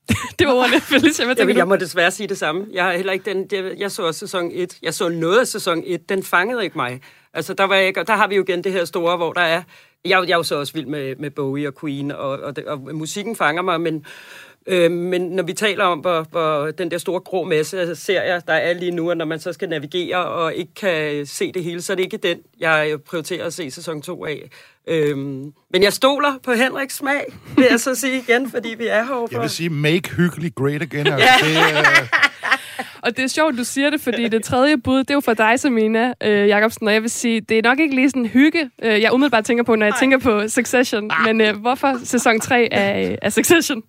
det 0.40 0.48
var 0.48 0.54
ordene, 0.54 0.80
Felicia. 0.92 1.26
Hvad 1.26 1.36
jeg, 1.38 1.56
jeg 1.56 1.68
må 1.68 1.76
desværre 1.76 2.12
sige 2.12 2.28
det 2.28 2.38
samme. 2.38 2.68
Jeg 2.72 2.84
har 2.84 2.94
heller 2.94 3.14
ikke 3.14 3.26
den, 3.26 3.48
det, 3.48 3.80
jeg 3.80 3.92
så 3.92 4.04
også 4.04 4.20
sæson 4.20 4.52
1. 4.54 4.78
Jeg 4.82 4.94
så 4.94 5.10
noget 5.10 5.40
af 5.40 5.48
sæson 5.48 5.84
1. 5.86 6.10
Den 6.10 6.24
fangede 6.24 6.64
ikke 6.64 6.78
mig. 6.78 7.02
Altså, 7.34 7.54
der, 7.54 7.64
var 7.64 7.76
ikke, 7.76 8.04
der 8.04 8.16
har 8.16 8.28
vi 8.28 8.36
jo 8.36 8.44
igen 8.44 8.64
det 8.64 8.72
her 8.72 8.86
store, 8.86 9.18
hvor 9.18 9.34
der 9.34 9.42
er 9.42 9.62
jeg, 10.06 10.24
jeg 10.28 10.34
er 10.34 10.38
jo 10.38 10.44
så 10.44 10.56
også 10.56 10.74
vild 10.74 10.86
med, 10.86 11.16
med 11.16 11.30
Bowie 11.30 11.68
og 11.68 11.74
Queen, 11.82 12.12
og, 12.12 12.30
og, 12.30 12.54
og, 12.68 12.82
og 12.88 12.96
musikken 12.96 13.36
fanger 13.36 13.62
mig, 13.62 13.82
men, 13.82 14.06
øh, 14.68 14.92
men 14.92 15.22
når 15.22 15.44
vi 15.44 15.54
taler 15.54 15.84
om, 15.84 16.00
hvor, 16.00 16.26
hvor 16.32 16.72
den 16.72 16.92
der 16.92 16.98
store 16.98 17.20
grå 17.20 17.44
masse 17.44 17.82
af 17.82 17.98
serier, 17.98 18.40
der 18.40 18.54
er 18.54 18.74
lige 18.74 18.92
nu, 18.92 19.10
og 19.10 19.18
når 19.18 19.26
man 19.26 19.40
så 19.40 19.54
skal 19.54 19.70
navigere 19.70 20.26
og 20.26 20.54
ikke 20.54 20.74
kan 20.74 21.26
se 21.26 21.52
det 21.52 21.64
hele, 21.64 21.82
så 21.82 21.94
er 21.94 21.96
det 21.96 22.04
ikke 22.04 22.18
den, 22.18 22.40
jeg 22.60 22.98
prioriterer 23.06 23.46
at 23.46 23.54
se 23.54 23.72
sæson 23.72 24.02
2 24.02 24.26
af. 24.26 24.50
Øhm, 24.88 25.54
men 25.70 25.84
jeg 25.84 25.94
stoler 25.94 26.34
på 26.44 26.54
Henriks 26.54 26.96
smag, 26.96 27.34
vil 27.56 27.68
jeg 27.70 27.80
så 27.80 27.96
sige 27.96 28.18
igen, 28.18 28.52
fordi 28.52 28.76
vi 28.78 28.88
er 28.88 29.04
herovre. 29.04 29.28
Jeg 29.32 29.42
vil 29.42 29.50
sige, 29.50 29.70
make 29.70 30.10
hyggelig 30.10 30.56
great 30.56 30.82
again. 30.82 31.08
Altså. 31.08 31.28
ja. 31.46 31.80
det, 31.80 32.02
uh... 32.02 32.88
Og 33.04 33.18
det 33.18 33.24
er 33.24 33.28
sjovt, 33.28 33.58
du 33.58 33.64
siger 33.64 33.90
det, 33.90 34.02
fordi 34.02 34.28
det 34.28 34.44
tredje 34.44 34.78
bud, 34.78 35.00
det 35.00 35.10
er 35.10 35.14
jo 35.14 35.20
for 35.20 35.34
dig, 35.34 35.60
Samina 35.60 36.14
øh, 36.24 36.48
Jacobsen, 36.48 36.88
og 36.88 36.94
jeg 36.94 37.02
vil 37.02 37.10
sige, 37.10 37.42
det 37.42 37.58
er 37.58 37.62
nok 37.62 37.80
ikke 37.80 37.96
lige 37.96 38.10
sådan 38.10 38.26
hygge, 38.26 38.70
øh, 38.82 39.02
jeg 39.02 39.14
umiddelbart 39.14 39.46
tænker 39.46 39.64
på, 39.64 39.76
når 39.76 39.86
jeg 39.86 39.94
Ej. 39.94 40.00
tænker 40.00 40.18
på 40.20 40.48
Succession. 40.48 41.12
Ah. 41.12 41.26
Men 41.26 41.42
øh, 41.42 41.60
hvorfor 41.60 42.06
sæson 42.06 42.40
3 42.40 42.68
af, 42.72 43.18
af 43.22 43.34
Succession? 43.34 43.84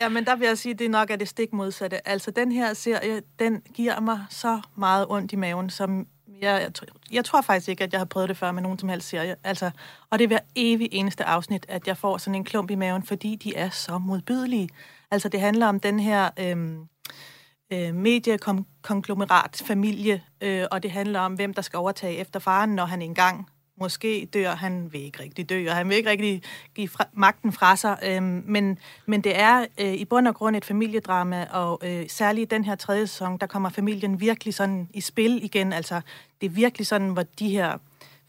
Ja, 0.00 0.08
men 0.08 0.24
der 0.24 0.36
vil 0.36 0.46
jeg 0.46 0.58
sige, 0.58 0.72
at 0.72 0.78
det 0.78 0.90
nok 0.90 1.10
er 1.10 1.16
det 1.16 1.28
stik 1.28 1.52
modsatte. 1.52 2.08
Altså, 2.08 2.30
den 2.30 2.52
her 2.52 2.74
serie, 2.74 3.22
den 3.38 3.62
giver 3.74 4.00
mig 4.00 4.20
så 4.30 4.60
meget 4.76 5.06
ondt 5.08 5.32
i 5.32 5.36
maven, 5.36 5.70
som 5.70 6.06
jeg, 6.40 6.60
jeg, 6.62 6.88
jeg 7.12 7.24
tror 7.24 7.40
faktisk 7.40 7.68
ikke, 7.68 7.84
at 7.84 7.92
jeg 7.92 8.00
har 8.00 8.04
prøvet 8.04 8.28
det 8.28 8.36
før 8.36 8.52
med 8.52 8.62
nogen 8.62 8.78
som 8.78 8.88
helst 8.88 9.08
serie. 9.08 9.36
Altså, 9.44 9.70
og 10.10 10.18
det 10.18 10.24
er 10.24 10.28
hver 10.28 10.38
evig 10.56 10.88
eneste 10.92 11.24
afsnit, 11.24 11.66
at 11.68 11.86
jeg 11.86 11.96
får 11.96 12.18
sådan 12.18 12.34
en 12.34 12.44
klump 12.44 12.70
i 12.70 12.74
maven, 12.74 13.02
fordi 13.02 13.36
de 13.36 13.56
er 13.56 13.70
så 13.70 13.98
modbydelige. 13.98 14.68
Altså, 15.10 15.28
det 15.28 15.40
handler 15.40 15.66
om 15.66 15.80
den 15.80 16.00
her... 16.00 16.30
Øh, 16.38 16.56
øh, 17.70 17.94
mediekonglomerat 17.94 19.62
familie, 19.66 20.22
øh, 20.40 20.64
og 20.70 20.82
det 20.82 20.90
handler 20.90 21.20
om, 21.20 21.34
hvem 21.34 21.54
der 21.54 21.62
skal 21.62 21.76
overtage 21.76 22.16
efter 22.16 22.40
faren, 22.40 22.70
når 22.70 22.84
han 22.84 23.02
engang 23.02 23.48
måske 23.80 24.28
dør. 24.34 24.54
Han 24.54 24.92
vil 24.92 25.00
ikke 25.00 25.22
rigtig 25.22 25.48
dø, 25.48 25.70
og 25.70 25.76
han 25.76 25.88
vil 25.88 25.96
ikke 25.96 26.10
rigtig 26.10 26.42
give 26.74 26.88
fra, 26.88 27.04
magten 27.12 27.52
fra 27.52 27.76
sig. 27.76 27.98
Øh, 28.04 28.22
men, 28.22 28.78
men 29.06 29.20
det 29.20 29.40
er 29.40 29.66
øh, 29.80 29.94
i 29.94 30.04
bund 30.04 30.28
og 30.28 30.34
grund 30.34 30.56
et 30.56 30.64
familiedrama, 30.64 31.46
og 31.50 31.80
øh, 31.84 32.08
særligt 32.08 32.52
i 32.52 32.54
den 32.54 32.64
her 32.64 32.74
tredje 32.74 33.06
sæson, 33.06 33.38
der 33.38 33.46
kommer 33.46 33.68
familien 33.68 34.20
virkelig 34.20 34.54
sådan 34.54 34.88
i 34.94 35.00
spil 35.00 35.44
igen. 35.44 35.72
Altså, 35.72 36.00
det 36.40 36.46
er 36.46 36.50
virkelig 36.50 36.86
sådan, 36.86 37.08
hvor 37.08 37.22
de 37.38 37.48
her 37.48 37.78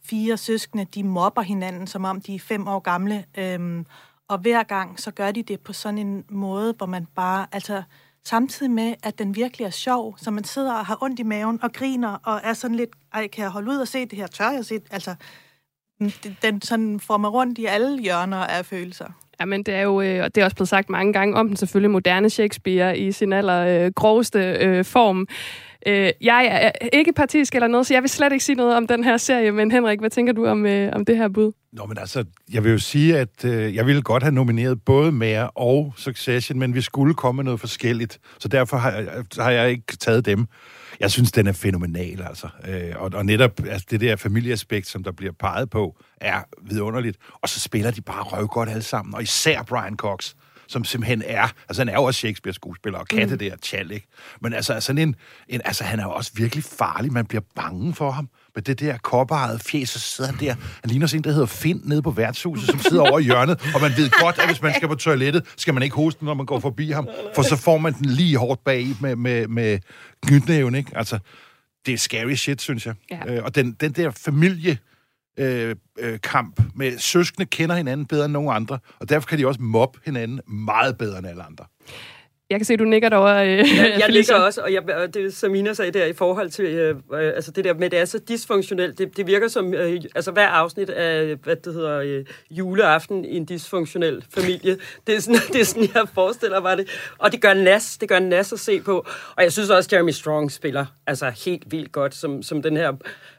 fire 0.04 0.38
søskende, 0.38 0.86
de 0.86 1.04
mobber 1.04 1.42
hinanden, 1.42 1.88
som 1.88 2.06
om 2.06 2.22
de 2.22 2.36
er 2.36 2.40
fem 2.40 2.68
år 2.68 2.80
gamle. 2.80 3.26
Øh, 3.38 3.86
og 4.28 4.38
hver 4.38 4.64
gang, 4.64 5.00
så 5.00 5.12
gør 5.12 5.32
de 5.32 5.44
det 5.44 5.60
på 5.60 5.74
sådan 5.74 5.98
en 5.98 6.26
måde, 6.30 6.74
hvor 6.78 6.86
man 6.86 7.08
bare... 7.16 7.48
altså 7.52 7.84
samtidig 8.26 8.72
med, 8.72 8.96
at 9.04 9.20
den 9.20 9.36
virkelig 9.36 9.66
er 9.66 9.70
sjov, 9.70 10.18
så 10.18 10.32
man 10.32 10.44
sidder 10.44 10.74
og 10.74 10.86
har 10.86 11.04
ondt 11.04 11.20
i 11.20 11.24
maven 11.24 11.60
og 11.64 11.74
griner 11.74 12.18
og 12.24 12.42
er 12.44 12.54
sådan 12.54 12.78
lidt, 12.78 12.90
ej, 13.14 13.28
kan 13.28 13.44
jeg 13.44 13.52
holde 13.52 13.72
ud 13.72 13.78
og 13.78 13.88
se 13.88 14.06
det 14.06 14.18
her? 14.18 14.28
Tør 14.28 14.52
jeg 14.52 14.66
se 14.66 14.80
Altså, 14.92 15.16
den 16.42 16.62
sådan 16.62 17.00
får 17.00 17.18
mig 17.18 17.34
rundt 17.34 17.58
i 17.58 17.66
alle 17.66 18.02
hjørner 18.02 18.38
af 18.38 18.66
følelser. 18.66 19.06
Ja, 19.40 19.46
men 19.46 19.64
det 19.64 19.74
er 19.74 19.82
jo, 19.82 20.02
øh, 20.02 20.24
og 20.24 20.36
det 20.36 20.42
er 20.42 20.46
også 20.46 20.56
blevet 20.56 20.70
sagt 20.70 20.90
mange 20.90 21.14
gange 21.14 21.36
om 21.36 21.48
den 21.48 21.58
selvfølgelig 21.58 21.92
moderne 21.92 22.30
Shakespeare 22.30 22.98
i 22.98 23.12
sin 23.12 23.34
aller 23.34 23.86
øh, 23.86 23.92
groveste 23.96 24.40
øh, 24.40 24.86
form. 24.86 25.28
Øh, 25.88 26.12
jeg 26.22 26.46
er 26.46 26.88
ikke 26.94 27.14
partisk 27.14 27.56
eller 27.56 27.68
noget, 27.68 27.88
så 27.88 27.94
jeg 27.94 28.02
vil 28.04 28.10
slet 28.10 28.32
ikke 28.32 28.46
sige 28.46 28.56
noget 28.56 28.76
om 28.76 28.88
den 28.88 29.04
her 29.04 29.18
serie, 29.18 29.52
men 29.52 29.72
Henrik, 29.72 30.00
hvad 30.00 30.10
tænker 30.10 30.34
du 30.34 30.46
om, 30.46 30.66
øh, 30.66 30.90
om 30.94 31.06
det 31.06 31.18
her 31.18 31.30
bud? 31.30 31.52
Nå, 31.74 31.86
men 31.86 31.98
altså, 31.98 32.26
jeg 32.54 32.64
vil 32.64 32.72
jo 32.72 32.78
sige, 32.78 33.18
at 33.18 33.46
øh, 33.46 33.76
jeg 33.76 33.86
ville 33.86 34.02
godt 34.02 34.24
have 34.24 34.34
nomineret 34.34 34.82
både 34.86 35.12
Mare 35.12 35.50
og 35.50 35.94
Succession, 35.98 36.60
men 36.60 36.76
vi 36.76 36.82
skulle 36.82 37.14
komme 37.14 37.38
med 37.38 37.44
noget 37.44 37.60
forskelligt, 37.60 38.20
så 38.40 38.48
derfor 38.48 38.78
har 38.78 38.92
jeg, 38.92 39.24
har 39.38 39.52
jeg 39.52 39.70
ikke 39.70 39.98
taget 39.98 40.26
dem. 40.26 40.46
Jeg 41.00 41.12
synes, 41.12 41.32
den 41.32 41.48
er 41.48 41.52
fænomenal, 41.54 42.22
altså. 42.22 42.48
Øh, 42.68 42.94
og, 42.96 43.12
og 43.14 43.26
netop 43.26 43.52
altså, 43.66 43.88
det 43.92 44.02
der 44.02 44.16
familieaspekt, 44.16 44.88
som 44.88 45.04
der 45.04 45.12
bliver 45.12 45.34
peget 45.40 45.70
på, 45.70 45.98
er 46.22 46.40
vidunderligt. 46.62 47.18
Og 47.34 47.50
så 47.50 47.60
spiller 47.60 47.92
de 47.92 48.02
bare 48.02 48.24
røvgodt 48.24 48.70
alle 48.70 48.82
sammen, 48.82 49.16
og 49.16 49.24
især 49.24 49.64
Brian 49.64 49.96
Cox 49.96 50.34
som 50.72 50.84
simpelthen 50.84 51.24
er, 51.26 51.48
altså 51.70 51.82
han 51.82 51.90
er 51.90 51.94
jo 51.94 52.04
også 52.04 52.18
Shakespeare-skuespiller, 52.18 53.00
og 53.00 53.08
kan 53.08 53.24
mm. 53.24 53.30
det 53.30 53.40
der 53.40 53.56
tjal, 53.56 53.92
ikke? 53.92 54.08
Men 54.42 54.54
altså, 54.54 54.80
sådan 54.80 55.02
en, 55.02 55.16
en, 55.48 55.62
altså 55.66 55.84
han 55.84 56.00
er 56.00 56.04
jo 56.04 56.12
også 56.12 56.32
virkelig 56.36 56.64
farlig, 56.64 57.14
man 57.14 57.26
bliver 57.26 57.42
bange 57.56 57.94
for 57.94 58.12
ham 58.12 58.30
med 58.56 58.64
det 58.64 58.80
der 58.80 58.98
kopperede 58.98 59.60
fjes, 59.60 59.90
så 59.90 60.00
sidder 60.00 60.32
han 60.32 60.40
der. 60.40 60.56
Han 60.82 60.90
ligner 60.90 61.08
sådan 61.08 61.20
en, 61.20 61.24
der 61.24 61.32
hedder 61.32 61.46
Finn 61.46 61.82
nede 61.84 62.02
på 62.02 62.12
værtshuset, 62.12 62.70
som 62.70 62.80
sidder 62.80 63.02
over 63.02 63.20
i 63.20 63.24
hjørnet, 63.24 63.72
og 63.76 63.82
man 63.82 63.92
ved 63.98 64.10
godt, 64.22 64.40
at 64.40 64.46
hvis 64.46 64.62
man 64.62 64.74
skal 64.76 64.88
på 64.88 64.96
toilettet, 64.96 65.44
skal 65.58 65.74
man 65.74 65.84
ikke 65.84 65.96
hoste, 65.96 66.26
når 66.26 66.34
man 66.34 66.46
går 66.46 66.60
forbi 66.60 66.92
ham, 66.92 67.08
for 67.36 67.42
så 67.42 67.56
får 67.56 67.78
man 67.78 67.94
den 67.94 68.06
lige 68.06 68.38
hårdt 68.38 68.64
bag 68.64 68.88
med, 69.02 69.16
med, 69.16 69.48
med 69.48 69.80
knytnæven, 70.24 70.76
ikke? 70.76 70.98
Altså, 70.98 71.20
det 71.86 71.94
er 71.94 71.98
scary 71.98 72.34
shit, 72.34 72.62
synes 72.62 72.86
jeg. 72.86 72.96
Ja. 73.12 73.34
Øh, 73.34 73.44
og 73.44 73.56
den, 73.56 73.72
den 73.72 73.92
der 73.92 74.12
familie, 74.12 74.78
øh, 75.42 75.76
øh, 76.00 76.20
kamp 76.20 76.62
med 76.76 76.98
søskende 76.98 77.46
kender 77.46 77.76
hinanden 77.76 78.06
bedre 78.06 78.26
end 78.26 78.34
nogen 78.34 78.56
andre, 78.56 78.80
og 79.00 79.10
derfor 79.10 79.28
kan 79.28 79.38
de 79.38 79.48
også 79.48 79.62
mobbe 79.62 80.00
hinanden 80.06 80.42
meget 80.48 80.98
bedre 80.98 81.18
end 81.18 81.28
alle 81.28 81.44
andre. 81.44 81.66
Jeg 82.52 82.60
kan 82.60 82.66
se, 82.66 82.78
du 82.78 82.84
nikker 82.84 83.10
derovre. 83.10 83.48
Øh, 83.48 83.58
jeg, 83.58 83.96
jeg 84.00 84.10
ligger 84.10 84.36
også, 84.36 84.62
og, 84.62 84.74
jeg, 84.74 84.90
og 84.96 85.14
det 85.14 85.34
Samina 85.34 85.74
sagde 85.74 85.92
der 85.92 86.06
i 86.06 86.14
forhold 86.14 86.50
til, 86.50 86.66
øh, 86.66 86.96
øh, 87.14 87.32
altså 87.36 87.52
det 87.52 87.66
der 87.66 87.74
med, 87.74 87.90
det 87.90 88.00
er 88.00 88.06
så 88.06 88.20
dysfunktionelt. 88.30 88.98
Det, 88.98 89.18
det 89.18 89.28
virker 89.28 89.48
som, 89.48 89.74
øh, 89.74 90.02
altså 90.16 90.32
hver 90.32 90.48
afsnit 90.48 90.90
af, 90.90 91.36
hvad 91.36 91.56
det 91.56 91.74
hedder, 91.74 92.00
øh, 92.00 92.26
juleaften 92.52 93.26
i 93.26 93.38
en 93.38 93.48
dysfunktionel 93.50 94.26
familie. 94.36 94.78
Det 95.08 95.16
er, 95.16 95.20
sådan, 95.20 95.40
det 95.54 95.62
er 95.62 95.66
sådan, 95.66 95.90
jeg 95.96 96.08
forestiller 96.14 96.62
mig 96.62 96.78
det. 96.78 96.90
Og 97.18 97.32
det 97.32 97.42
gør 97.42 97.54
nas, 97.54 97.98
det 97.98 98.10
gør 98.10 98.20
nas 98.20 98.54
at 98.54 98.60
se 98.60 98.82
på. 98.82 99.06
Og 99.36 99.44
jeg 99.44 99.52
synes 99.52 99.70
også, 99.70 99.90
Jeremy 99.94 100.12
Strong 100.12 100.52
spiller 100.52 100.86
altså 101.08 101.30
helt 101.46 101.72
vildt 101.72 101.92
godt, 101.92 102.16
som, 102.16 102.44
som 102.44 102.62
den 102.62 102.78
her 102.78 102.94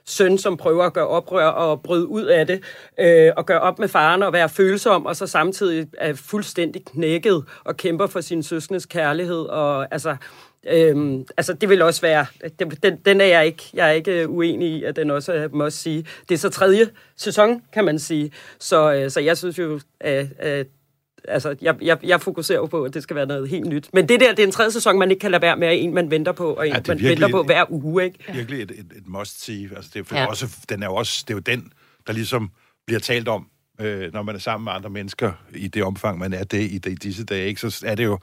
søn, 0.07 0.39
som 0.39 0.57
prøver 0.57 0.85
at 0.85 0.93
gøre 0.93 1.09
oprør 1.09 1.47
og 1.47 1.83
bryde 1.83 2.07
ud 2.07 2.25
af 2.25 2.47
det, 2.47 2.63
øh, 3.01 3.33
og 3.37 3.47
gøre 3.47 3.61
op 3.61 3.79
med 3.79 3.89
faren 3.89 4.23
og 4.23 4.33
være 4.33 4.49
følsom, 4.49 5.07
og 5.07 5.17
så 5.17 5.27
samtidig 5.27 5.87
er 5.99 6.15
fuldstændig 6.15 6.85
knækket 6.85 7.45
og 7.65 7.77
kæmper 7.77 8.07
for 8.07 8.21
sin 8.21 8.43
søskendes 8.43 8.87
kærlighed. 8.87 9.41
Og 9.41 9.87
altså, 9.91 10.17
Øhm, 10.67 11.27
altså, 11.37 11.53
det 11.53 11.69
vil 11.69 11.83
også 11.83 12.01
være... 12.01 12.27
Den, 12.83 12.97
den 13.05 13.21
er 13.21 13.25
jeg 13.25 13.47
ikke, 13.47 13.71
jeg 13.75 13.89
er 13.89 13.93
ikke 13.93 14.23
øh, 14.23 14.31
uenig 14.31 14.69
i, 14.69 14.85
at 14.85 14.97
den 14.97 15.11
også 15.11 15.33
er, 15.33 15.49
må 15.53 15.65
også 15.65 15.79
sige. 15.79 16.07
Det 16.29 16.35
er 16.35 16.39
så 16.39 16.49
tredje 16.49 16.91
sæson, 17.17 17.63
kan 17.73 17.85
man 17.85 17.99
sige. 17.99 18.33
Så, 18.59 18.93
øh, 18.93 19.11
så 19.11 19.21
jeg 19.21 19.39
synes 19.39 19.59
jo, 19.59 19.81
at, 20.01 20.27
at 20.39 20.67
altså, 21.29 21.57
jeg, 21.63 21.77
jeg, 21.83 21.99
jeg 22.03 22.21
fokuserer 22.21 22.59
jo 22.59 22.67
på, 22.67 22.85
at 22.85 22.95
det 22.95 23.03
skal 23.03 23.17
være 23.17 23.27
noget 23.27 23.49
helt 23.49 23.67
nyt. 23.67 23.89
Men 23.93 24.09
det 24.09 24.21
der, 24.21 24.31
det 24.31 24.43
er 24.43 24.47
en 24.47 24.53
tredje 24.53 24.71
sæson, 24.71 24.99
man 24.99 25.11
ikke 25.11 25.21
kan 25.21 25.31
lade 25.31 25.43
være 25.43 25.57
med, 25.57 25.69
at 25.69 25.79
en 25.79 25.95
man 25.95 26.11
venter 26.11 26.33
på, 26.33 26.53
og 26.53 26.67
en 26.67 26.73
Ja, 26.73 26.79
ja, 26.79 26.83
man 26.89 26.99
virkelig 26.99 27.11
venter 27.11 27.29
på 27.29 27.43
hver 27.43 27.65
uge, 27.73 28.05
ikke? 28.05 28.19
Virkelig 28.33 28.63
et, 28.63 28.71
et, 28.71 28.79
et 28.79 29.07
must-see. 29.07 29.71
Altså, 29.77 29.91
det 29.95 30.01
er 30.01 30.05
for 30.05 30.15
Ja. 30.15 30.21
ja. 30.21 30.27
også, 30.27 30.49
den 30.69 30.83
er 30.83 30.87
jo 30.87 30.95
også, 30.95 31.25
det 31.29 31.35
er 31.35 31.37
jo 31.37 31.41
den, 31.41 31.73
der 32.07 32.13
ligesom 32.13 32.51
bliver 32.87 33.01
talt 33.01 33.29
om, 33.29 33.47
øh, 33.81 34.13
når 34.13 34.23
man 34.23 34.35
er 34.35 34.39
sammen 34.39 34.65
med 34.65 34.73
andre 34.73 34.91
mennesker, 34.91 35.33
i 35.55 35.69
det 35.69 35.83
omfang, 35.83 36.19
man 36.19 36.33
er 36.33 36.45
det 36.45 36.71
i, 36.71 36.79
de, 36.79 36.91
i 36.91 36.95
disse 36.95 37.25
dage, 37.25 37.47
ikke? 37.47 37.61
så 37.61 37.85
er 37.87 37.95
det 37.95 38.05
jo, 38.05 38.19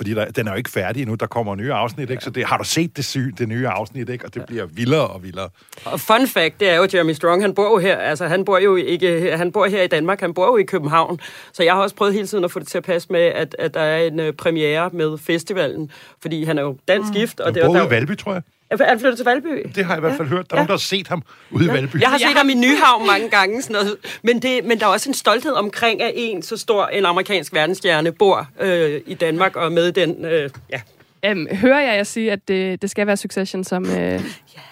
fordi 0.00 0.14
der, 0.14 0.24
den 0.24 0.46
er 0.46 0.52
jo 0.52 0.56
ikke 0.56 0.70
færdig 0.70 1.02
endnu, 1.02 1.14
der 1.14 1.26
kommer 1.26 1.54
nye 1.54 1.72
afsnit, 1.72 2.10
ikke? 2.10 2.24
så 2.24 2.30
det, 2.30 2.44
har 2.46 2.58
du 2.58 2.64
set 2.64 2.96
det, 2.96 3.04
syge, 3.04 3.32
det 3.38 3.48
nye 3.48 3.68
afsnit, 3.68 4.08
ikke? 4.08 4.24
og 4.24 4.34
det 4.34 4.46
bliver 4.46 4.66
vildere 4.66 5.06
og 5.06 5.22
vildere. 5.22 5.48
Og 5.84 6.00
fun 6.00 6.26
fact, 6.26 6.60
det 6.60 6.70
er 6.70 6.76
jo, 6.76 6.88
Jeremy 6.94 7.12
Strong, 7.12 7.42
han 7.42 7.54
bor 7.54 7.64
jo 7.64 7.78
her, 7.78 7.96
altså 7.98 8.26
han 8.26 8.44
bor 8.44 8.58
jo 8.58 8.76
ikke, 8.76 9.36
han 9.36 9.52
bor 9.52 9.66
her 9.66 9.82
i 9.82 9.86
Danmark, 9.86 10.20
han 10.20 10.34
bor 10.34 10.46
jo 10.46 10.56
i 10.56 10.62
København. 10.62 11.20
Så 11.52 11.62
jeg 11.62 11.74
har 11.74 11.82
også 11.82 11.96
prøvet 11.96 12.14
hele 12.14 12.26
tiden 12.26 12.44
at 12.44 12.50
få 12.50 12.58
det 12.58 12.68
til 12.68 12.78
at 12.78 12.84
passe 12.84 13.08
med, 13.12 13.20
at, 13.20 13.56
at 13.58 13.74
der 13.74 13.80
er 13.80 14.06
en 14.06 14.20
uh, 14.20 14.30
premiere 14.30 14.90
med 14.92 15.18
festivalen, 15.18 15.90
fordi 16.20 16.44
han 16.44 16.58
er 16.58 16.62
jo 16.62 16.76
dansk 16.88 17.12
gift. 17.12 17.40
Og 17.40 17.46
Han 17.46 17.54
det, 17.54 17.62
bor 17.64 17.74
der, 17.74 17.86
i 17.86 17.90
Valby, 17.90 18.16
tror 18.16 18.32
jeg. 18.32 18.42
Er 18.70 18.88
han 18.88 19.00
flyttet 19.00 19.18
til 19.18 19.24
Valby? 19.24 19.66
Det 19.74 19.84
har 19.84 19.94
jeg 19.94 19.98
i 19.98 20.00
hvert 20.00 20.16
fald 20.16 20.28
hørt. 20.28 20.50
Der 20.50 20.56
er 20.56 20.58
nogen, 20.58 20.66
der 20.66 20.72
har 20.72 20.78
set 20.78 21.08
ham 21.08 21.22
ude 21.50 21.64
i 21.64 21.68
Valby. 21.68 22.00
Jeg 22.00 22.08
har 22.10 22.18
set 22.18 22.36
ham 22.36 22.48
i 22.48 22.54
Nyhavn 22.54 23.06
mange 23.06 23.28
gange. 23.28 23.62
Sådan 23.62 23.74
noget. 23.74 23.96
Men, 24.22 24.42
det, 24.42 24.64
men 24.64 24.80
der 24.80 24.86
er 24.86 24.90
også 24.90 25.10
en 25.10 25.14
stolthed 25.14 25.52
omkring, 25.52 26.02
at 26.02 26.12
en 26.14 26.42
så 26.42 26.56
stor 26.56 26.86
en 26.86 27.06
amerikansk 27.06 27.54
verdensstjerne 27.54 28.12
bor 28.12 28.48
øh, 28.60 29.00
i 29.06 29.14
Danmark 29.14 29.56
og 29.56 29.72
med 29.72 29.92
den... 29.92 30.24
Øh, 30.24 30.50
ja. 30.72 30.80
Øhm, 31.24 31.46
hører 31.52 31.80
jeg 31.80 31.96
jer 31.96 32.02
sige, 32.04 32.32
at 32.32 32.48
det, 32.48 32.82
det 32.82 32.90
skal 32.90 33.06
være 33.06 33.16
Succession, 33.16 33.64
som, 33.64 33.86
øh, 33.98 34.20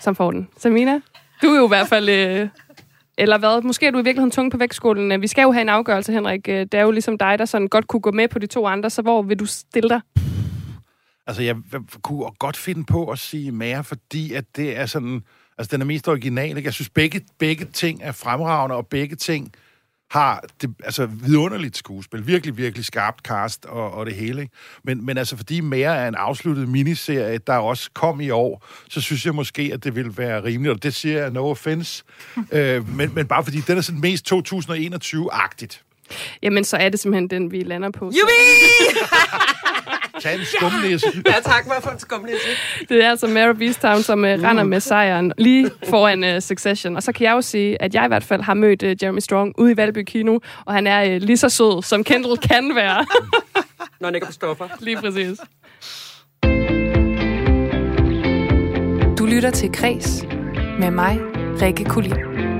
som 0.01 0.17
får 0.17 0.31
den? 0.31 0.49
Samina? 0.59 1.01
Du 1.43 1.47
er 1.47 1.57
jo 1.59 1.65
i 1.65 1.69
hvert 1.69 1.89
fald... 1.89 2.09
Øh, 2.09 2.49
eller 3.19 3.39
hvad? 3.39 3.63
Måske 3.63 3.87
er 3.87 3.91
du 3.91 3.99
i 3.99 4.03
virkeligheden 4.05 4.31
tung 4.31 4.51
på 4.51 4.57
vægtskålen. 4.57 5.23
Vi 5.23 5.27
skal 5.27 5.43
jo 5.43 5.53
have 5.53 5.63
en 5.63 5.69
afgørelse, 5.69 6.13
Henrik. 6.13 6.49
Øh, 6.49 6.55
Det 6.61 6.75
er 6.75 6.83
jo 6.83 6.91
ligesom 6.91 7.19
dig, 7.19 7.39
der 7.39 7.45
sådan 7.45 7.69
godt 7.69 7.89
kunne 7.89 8.01
gå 8.01 8.11
med 8.11 8.29
på 8.29 8.39
de 8.39 8.47
to 8.47 8.67
andre, 8.67 8.91
så 8.91 9.03
hvor 9.03 9.23
vil 9.23 9.39
du 9.39 9.47
stille 9.47 9.89
dig? 9.89 10.01
Altså, 11.29 11.43
jeg 11.43 11.57
kunne 12.03 12.31
godt 12.38 12.57
finde 12.57 12.85
på 12.85 13.11
at 13.11 13.19
sige 13.19 13.53
mere, 13.53 13.85
fordi 13.85 14.33
at 14.33 14.45
det 14.57 14.77
er 14.77 14.87
sådan... 14.87 15.23
Altså, 15.59 15.77
den 15.77 15.81
er 15.81 15.87
mest 15.87 16.09
original, 16.09 16.57
ikke? 16.57 16.67
Jeg 16.67 16.75
synes, 16.75 16.88
begge, 16.88 17.21
begge 17.38 17.64
ting 17.64 18.01
er 18.03 18.12
fremragende, 18.12 18.77
og 18.77 18.87
begge 18.87 19.17
ting 19.17 19.53
har 20.11 20.45
det, 20.62 20.71
altså, 20.85 21.07
vidunderligt 21.07 21.77
skuespil. 21.77 22.27
Virkelig, 22.27 22.57
virkelig 22.57 22.85
skarpt 22.85 23.21
cast 23.21 23.67
og, 23.67 23.91
og 23.91 24.07
det 24.07 24.14
hele, 24.14 24.41
ikke? 24.43 24.55
Men, 24.85 25.07
men 25.07 25.19
altså, 25.19 25.37
fordi 25.37 25.61
mere 25.61 25.97
er 25.97 26.09
en 26.09 26.14
afsluttet 26.14 26.69
miniserie, 26.69 27.38
der 27.38 27.57
også 27.57 27.91
kom 27.95 28.21
i 28.21 28.31
år, 28.31 28.67
så 28.88 29.01
synes 29.01 29.27
jeg 29.27 29.35
måske, 29.35 29.71
at 29.73 29.85
det 29.85 29.97
vil 29.97 30.19
være 30.19 30.45
rimeligt, 30.45 30.75
og 30.75 30.83
det 30.83 30.95
siger 30.95 31.19
jeg 31.19 31.31
no 31.31 31.51
offense, 31.51 32.05
øh, 32.53 32.97
men, 32.97 33.14
men 33.14 33.27
bare 33.27 33.45
fordi 33.45 33.61
den 33.61 33.79
er 33.79 33.83
sådan 33.83 34.01
mest 34.01 34.33
2021-agtigt. 34.33 35.85
Jamen, 36.43 36.64
så 36.64 36.77
er 36.77 36.88
det 36.88 37.01
simpelthen 37.01 37.31
den, 37.31 37.51
vi 37.51 37.62
lander 37.62 37.91
på. 37.91 38.05
Jubi! 38.05 38.19
Tag 40.21 40.35
en 40.35 40.40
skumnæse. 40.44 41.07
Ja, 41.27 41.33
tak 41.44 41.66
mig 41.66 41.77
for 41.83 41.90
en 41.90 41.99
skumnæse. 41.99 42.38
Det 42.88 43.05
er 43.05 43.11
altså 43.11 43.27
Mara 43.27 43.53
Beastown, 43.53 44.03
som 44.03 44.18
uh, 44.18 44.25
render 44.25 44.62
med 44.64 44.81
sejren 44.81 45.33
lige 45.38 45.71
foran 45.88 46.25
uh, 46.37 46.42
Succession. 46.42 46.97
Og 46.97 47.03
så 47.03 47.12
kan 47.12 47.25
jeg 47.25 47.33
jo 47.33 47.40
sige, 47.42 47.83
at 47.83 47.94
jeg 47.94 48.05
i 48.05 48.09
hvert 48.09 48.25
fald 48.25 48.42
har 48.42 48.55
mødt 48.55 48.83
uh, 48.83 49.03
Jeremy 49.03 49.18
Strong 49.18 49.55
ude 49.59 49.73
i 49.73 49.77
Valby 49.77 50.05
Kino, 50.07 50.38
og 50.64 50.75
han 50.75 50.87
er 50.87 51.16
uh, 51.16 51.23
lige 51.23 51.37
så 51.37 51.49
sød, 51.49 51.83
som 51.83 52.05
Kendall 52.05 52.37
kan 52.37 52.73
være. 52.75 53.07
Når 54.01 54.07
han 54.07 54.14
ikke 54.14 54.25
er 54.25 54.29
på 54.29 54.33
stoffer. 54.33 54.68
lige 54.81 54.97
præcis. 54.97 55.38
Du 59.18 59.27
lytter 59.27 59.51
til 59.51 59.73
Græs 59.73 60.25
med 60.79 60.90
mig, 60.90 61.18
Rikke 61.62 61.85
Kulin. 61.85 62.58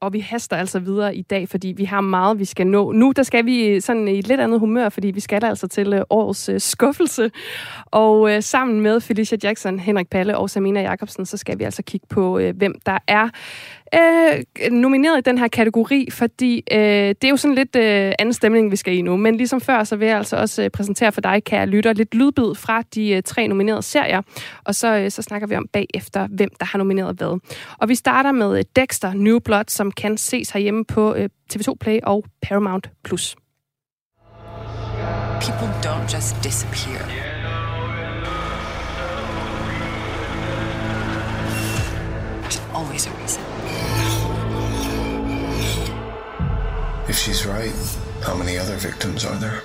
Og 0.00 0.12
vi 0.12 0.20
haster 0.20 0.56
altså 0.56 0.78
videre 0.78 1.16
i 1.16 1.22
dag, 1.22 1.48
fordi 1.48 1.68
vi 1.76 1.84
har 1.84 2.00
meget, 2.00 2.38
vi 2.38 2.44
skal 2.44 2.66
nå. 2.66 2.92
Nu 2.92 3.12
der 3.16 3.22
skal 3.22 3.46
vi 3.46 3.80
sådan 3.80 4.08
i 4.08 4.18
et 4.18 4.28
lidt 4.28 4.40
andet 4.40 4.60
humør, 4.60 4.88
fordi 4.88 5.10
vi 5.10 5.20
skal 5.20 5.44
altså 5.44 5.68
til 5.68 5.92
øh, 5.92 6.04
årets 6.10 6.48
øh, 6.48 6.60
skuffelse. 6.60 7.30
Og 7.86 8.34
øh, 8.34 8.42
sammen 8.42 8.80
med 8.80 9.00
Felicia 9.00 9.38
Jackson, 9.42 9.78
Henrik 9.78 10.10
Palle 10.10 10.38
og 10.38 10.50
Samina 10.50 10.80
Jacobsen, 10.80 11.26
så 11.26 11.36
skal 11.36 11.58
vi 11.58 11.64
altså 11.64 11.82
kigge 11.82 12.06
på, 12.10 12.38
øh, 12.38 12.56
hvem 12.56 12.74
der 12.86 12.98
er 13.06 13.28
øh, 13.94 14.70
nomineret 14.72 15.18
i 15.18 15.20
den 15.20 15.38
her 15.38 15.48
kategori, 15.48 16.08
fordi 16.10 16.62
øh, 16.72 16.78
det 16.78 17.24
er 17.24 17.28
jo 17.28 17.36
sådan 17.36 17.54
lidt 17.54 17.76
øh, 17.76 18.12
anden 18.18 18.32
stemning, 18.32 18.70
vi 18.70 18.76
skal 18.76 18.94
i 18.94 19.02
nu. 19.02 19.16
Men 19.16 19.36
ligesom 19.36 19.60
før, 19.60 19.84
så 19.84 19.96
vil 19.96 20.08
jeg 20.08 20.16
altså 20.16 20.36
også 20.36 20.62
øh, 20.62 20.70
præsentere 20.70 21.12
for 21.12 21.20
dig, 21.20 21.44
kære 21.44 21.66
lytter, 21.66 21.92
lidt 21.92 22.14
lydbid 22.14 22.54
fra 22.54 22.82
de 22.94 23.10
øh, 23.10 23.22
tre 23.22 23.48
nominerede 23.48 23.82
serier. 23.82 24.22
Og 24.64 24.74
så, 24.74 24.96
øh, 24.96 25.10
så 25.10 25.22
snakker 25.22 25.48
vi 25.48 25.56
om 25.56 25.66
bagefter, 25.72 26.26
hvem 26.26 26.50
der 26.60 26.66
har 26.66 26.78
nomineret 26.78 27.16
hvad. 27.16 27.40
Og 27.78 27.88
vi 27.88 27.94
starter 27.94 28.32
med 28.32 28.58
øh, 28.58 28.64
Dexter 28.76 29.12
New 29.12 29.38
Blood, 29.38 29.64
som 29.68 29.92
kan 29.92 30.16
ses 30.16 30.50
herhjemme 30.50 30.84
på 30.84 31.14
øh, 31.14 31.28
TV2 31.54 31.74
Play 31.80 31.98
og 32.02 32.24
Paramount+. 32.42 32.90
Plus. 33.04 33.36
People 35.40 35.68
don't 35.82 36.14
just 36.14 36.42
disappear. 36.42 37.00
There's 42.42 42.60
always 42.74 43.06
a 43.06 43.10
reason. 43.10 43.47
She's 47.18 47.44
right, 47.44 47.74
how 48.22 48.34
many 48.34 48.56
other 48.56 48.76
victims 48.76 49.24
are 49.24 49.34
there? 49.36 49.62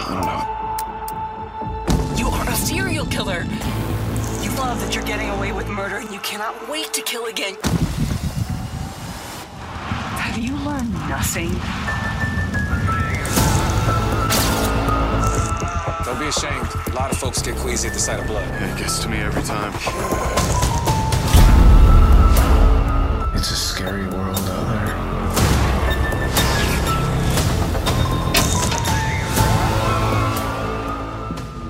I 0.00 0.04
don't 0.08 0.26
know. 0.26 2.16
You 2.18 2.28
are 2.28 2.48
a 2.48 2.56
serial 2.56 3.06
killer. 3.06 3.44
You 4.42 4.50
love 4.56 4.80
that 4.80 4.94
you're 4.94 5.04
getting 5.04 5.30
away 5.30 5.52
with 5.52 5.68
murder 5.68 5.98
and 5.98 6.10
you 6.10 6.18
cannot 6.20 6.68
wait 6.68 6.92
to 6.94 7.02
kill 7.02 7.26
again. 7.26 7.54
Have 10.18 10.36
you 10.36 10.56
learned 10.56 10.92
nothing? 11.08 11.52
Don't 16.04 16.18
be 16.18 16.26
ashamed. 16.26 16.68
A 16.88 16.94
lot 16.96 17.12
of 17.12 17.18
folks 17.18 17.40
get 17.40 17.56
queasy 17.56 17.86
at 17.86 17.94
the 17.94 18.00
sight 18.00 18.18
of 18.18 18.26
blood. 18.26 18.48
It 18.62 18.76
gets 18.78 18.98
to 19.00 19.08
me 19.08 19.18
every 19.18 19.42
time. 19.44 19.72
It's 23.36 23.52
a 23.52 23.56
scary 23.56 24.08
world 24.08 24.36
out 24.36 24.66
there. 24.66 24.77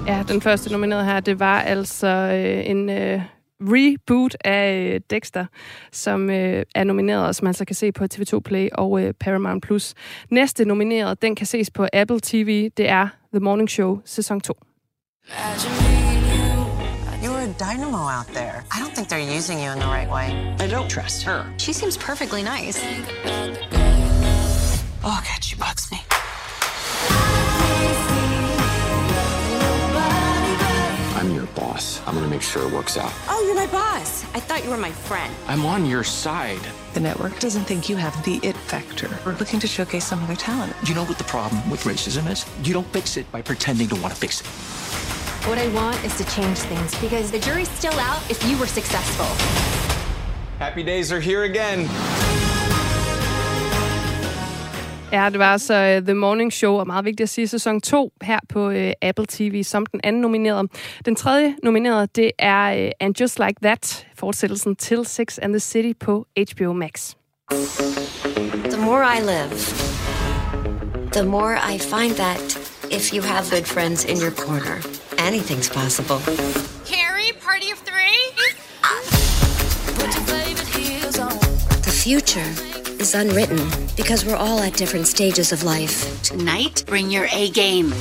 Ja, 0.09 0.25
den 0.29 0.43
første 0.43 0.73
nominerede 0.73 1.05
her, 1.05 1.21
det 1.21 1.41
var 1.41 1.61
altså 1.61 2.07
øh, 2.07 2.71
en 2.71 2.91
øh, 2.91 3.23
reboot 3.61 4.37
af 4.45 4.93
øh, 4.95 5.01
Dexter, 5.11 5.47
som 5.93 6.31
øh, 6.31 6.65
er 6.75 6.85
nomineret, 6.85 7.27
og 7.27 7.35
som 7.35 7.45
man 7.45 7.55
så 7.55 7.65
kan 7.65 7.77
se 7.77 7.93
på 7.93 8.05
TV2 8.15 8.41
Play 8.41 8.69
og 8.73 9.03
øh, 9.03 9.15
Paramount+. 9.21 9.63
Plus. 9.63 9.95
Næste 10.31 10.65
nomineret, 10.65 11.23
den 11.23 11.35
kan 11.35 11.47
ses 11.47 11.71
på 11.71 11.87
Apple 11.93 12.21
TV, 12.23 12.71
det 12.77 12.89
er 12.89 13.09
The 13.33 13.41
Morning 13.41 13.71
Show, 13.71 14.01
sæson 14.05 14.41
2. 14.41 14.55
You 17.25 17.31
were 17.33 17.43
a 17.43 17.75
dynamo 17.75 17.99
out 18.19 18.29
there. 18.35 18.65
I 18.73 18.79
don't 18.83 18.95
think 18.95 19.09
they're 19.09 19.37
using 19.39 19.59
you 19.65 19.73
in 19.75 19.79
the 19.81 19.91
right 19.97 20.11
way. 20.11 20.29
I 20.65 20.67
don't 20.75 20.89
trust 20.89 21.27
her. 21.27 21.41
She 21.59 21.73
seems 21.73 21.97
perfectly 21.99 22.43
nice. 22.43 22.79
Oh, 25.05 25.21
God, 25.29 25.43
she 25.43 25.57
bugs 25.57 25.91
me. 25.93 26.08
Boss. 31.59 32.01
I'm 32.07 32.15
gonna 32.15 32.29
make 32.29 32.43
sure 32.43 32.67
it 32.67 32.73
works 32.73 32.97
out. 32.97 33.13
Oh, 33.29 33.43
you're 33.47 33.55
my 33.55 33.67
boss. 33.67 34.25
I 34.35 34.41
thought 34.41 34.65
you 34.65 34.71
were 34.71 34.77
my 34.77 34.93
friend. 34.93 35.35
I'm 35.47 35.67
on 35.67 35.87
your 35.87 36.05
side. 36.05 36.61
The 36.95 37.01
network 37.01 37.39
doesn't 37.41 37.65
think 37.65 37.89
you 37.89 37.97
have 37.97 38.15
the 38.25 38.39
it 38.43 38.57
factor. 38.57 39.09
We're 39.25 39.37
looking 39.37 39.61
to 39.61 39.67
showcase 39.67 40.05
some 40.05 40.21
of 40.21 40.29
their 40.29 40.37
talent. 40.37 40.75
You 40.85 40.95
know 40.95 41.05
what 41.05 41.19
the 41.19 41.25
problem 41.25 41.69
with 41.71 41.85
racism 41.85 42.31
is? 42.31 42.47
You 42.67 42.75
don't 42.75 42.87
fix 42.93 43.17
it 43.17 43.31
by 43.33 43.43
pretending 43.43 43.89
to 43.89 43.97
want 43.97 44.15
to 44.15 44.21
fix 44.21 44.41
it. 44.41 44.47
What 45.49 45.59
I 45.59 45.69
want 45.69 46.03
is 46.05 46.17
to 46.19 46.25
change 46.25 46.59
things 46.59 46.99
because 47.01 47.31
the 47.31 47.39
jury's 47.39 47.71
still 47.71 47.99
out 47.99 48.23
if 48.31 48.45
you 48.49 48.59
were 48.59 48.67
successful. 48.67 49.27
Happy 50.59 50.83
days 50.83 51.13
are 51.13 51.21
here 51.21 51.45
again. 51.45 51.89
Ja, 55.13 55.29
det 55.31 55.39
var 55.39 55.53
altså 55.53 55.97
uh, 55.97 56.07
The 56.07 56.15
Morning 56.15 56.53
Show, 56.53 56.75
og 56.75 56.87
meget 56.87 57.05
vigtigt 57.05 57.21
at 57.21 57.29
sige, 57.29 57.49
sæson 57.49 57.81
2 57.81 58.13
her 58.23 58.39
på 58.49 58.69
uh, 58.69 58.91
Apple 59.03 59.27
TV 59.29 59.65
som 59.65 59.87
den 59.87 60.01
anden 60.05 60.23
nominerede. 60.23 60.69
Den 61.05 61.17
tredje 61.17 61.55
nominerede, 61.63 62.09
det 62.15 62.31
er 62.39 62.85
uh, 62.85 62.91
And 63.01 63.21
Just 63.21 63.39
Like 63.39 63.55
That, 63.63 64.07
fortsættelsen 64.15 64.77
til 64.77 65.07
Sex 65.07 65.39
and 65.43 65.53
the 65.53 65.61
City 65.61 65.93
på 66.01 66.27
HBO 66.53 66.73
Max. 66.73 67.15
The 68.71 68.81
more 68.85 69.03
I 69.17 69.21
live, 69.21 69.51
the 71.13 71.25
more 71.25 71.55
I 71.75 71.79
find 71.79 72.15
that 72.15 72.59
if 72.91 73.15
you 73.15 73.23
have 73.23 73.45
good 73.51 73.65
friends 73.65 74.05
in 74.05 74.17
your 74.23 74.33
corner, 74.47 74.77
anything's 75.29 75.71
possible. 75.81 76.19
Carrie, 76.93 77.33
party 77.49 77.69
of 77.73 77.79
three? 77.91 78.19
The 81.83 81.91
future 81.91 82.68
is 83.01 83.15
unwritten 83.15 83.59
because 83.97 84.25
we're 84.25 84.37
all 84.37 84.61
at 84.61 84.75
different 84.75 85.07
stages 85.07 85.53
of 85.53 85.63
life. 85.63 86.23
Tonight, 86.23 86.85
bring 86.87 87.11
your 87.11 87.27
A 87.33 87.51
game. 87.51 87.93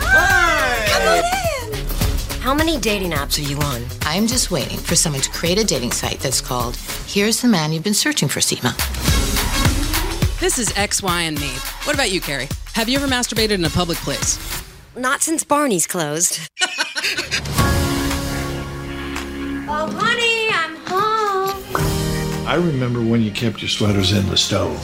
Come 0.00 1.08
on 1.08 1.18
in! 1.18 2.40
How 2.40 2.54
many 2.54 2.78
dating 2.78 3.12
apps 3.12 3.38
are 3.38 3.48
you 3.48 3.58
on? 3.58 3.84
I'm 4.02 4.26
just 4.26 4.50
waiting 4.50 4.78
for 4.78 4.96
someone 4.96 5.22
to 5.22 5.30
create 5.30 5.58
a 5.58 5.64
dating 5.64 5.92
site 5.92 6.20
that's 6.20 6.40
called 6.40 6.76
Here's 7.06 7.40
the 7.42 7.48
Man 7.48 7.72
You've 7.72 7.84
Been 7.84 7.94
Searching 7.94 8.28
for, 8.28 8.40
Seema. 8.40 8.74
This 10.40 10.58
is 10.58 10.72
X, 10.76 11.02
Y, 11.02 11.22
and 11.22 11.38
me. 11.38 11.50
What 11.84 11.94
about 11.94 12.10
you, 12.10 12.20
Carrie? 12.20 12.48
Have 12.72 12.88
you 12.88 12.96
ever 12.98 13.06
masturbated 13.06 13.52
in 13.52 13.64
a 13.64 13.70
public 13.70 13.98
place? 13.98 14.38
Not 14.96 15.22
since 15.22 15.44
Barney's 15.44 15.86
closed. 15.86 16.40
I 22.50 22.56
remember 22.56 23.00
when 23.00 23.20
you 23.22 23.30
kept 23.34 23.60
your 23.60 23.68
sweaters 23.68 24.12
in 24.12 24.22
the 24.22 24.36
stove. 24.36 24.78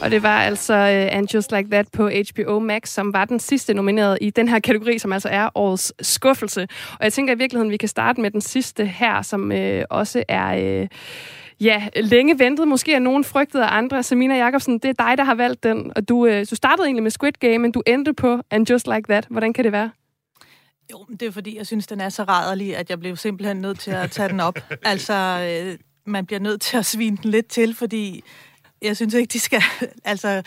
Og 0.00 0.10
det 0.10 0.22
var 0.22 0.42
altså 0.42 0.72
uh, 0.72 1.16
And 1.16 1.34
Just 1.34 1.52
Like 1.52 1.70
That 1.70 1.86
på 1.92 2.08
HBO 2.08 2.58
Max, 2.58 2.88
som 2.88 3.12
var 3.12 3.24
den 3.24 3.40
sidste 3.40 3.74
nomineret 3.74 4.18
i 4.20 4.30
den 4.30 4.48
her 4.48 4.58
kategori, 4.58 4.98
som 4.98 5.12
altså 5.12 5.28
er 5.28 5.48
årets 5.54 5.92
skuffelse. 6.00 6.68
Og 6.92 7.04
jeg 7.04 7.12
tænker 7.12 7.34
i 7.34 7.38
virkeligheden, 7.38 7.70
vi 7.70 7.76
kan 7.76 7.88
starte 7.88 8.20
med 8.20 8.30
den 8.30 8.40
sidste 8.40 8.86
her, 8.86 9.22
som 9.22 9.52
uh, 9.54 9.80
også 9.90 10.24
er... 10.28 10.80
Uh, 10.82 10.86
Ja, 11.60 11.88
længe 11.96 12.38
ventet. 12.38 12.68
Måske 12.68 12.94
er 12.94 12.98
nogen 12.98 13.24
frygtet 13.24 13.60
af 13.60 13.68
andre. 13.70 14.02
Samina 14.02 14.36
Jacobsen, 14.36 14.78
det 14.78 14.98
Game, 20.92 21.04
men 21.08 21.16
det? 21.16 21.22
Jo, 21.22 21.28
er 21.28 21.32
fordi, 21.32 21.56
jeg 21.56 21.66
synes, 21.66 21.86
den 21.86 22.00
er 22.00 22.08
så 22.08 22.24
rædderlig, 22.24 22.76
at 22.76 22.90
jeg 22.90 23.00
blev 23.00 23.16
simpelthen 23.16 23.56
nødt 23.56 23.78
til 23.78 23.90
at 23.90 24.10
tage 24.10 24.28
den 24.28 24.40
op. 24.40 24.58
altså, 24.82 25.14
øh, 25.14 25.78
man 26.04 26.26
bliver 26.26 26.40
nødt 26.40 26.60
til 26.60 26.76
at 26.76 26.86
svine 26.86 27.16
den 27.16 27.30
lidt 27.30 27.46
til, 27.46 27.74
fordi 27.74 28.22
jeg 28.82 28.96
synes 28.96 29.14
ikke, 29.14 29.32
de 29.32 29.40
skal... 29.40 29.62
altså, 30.04 30.42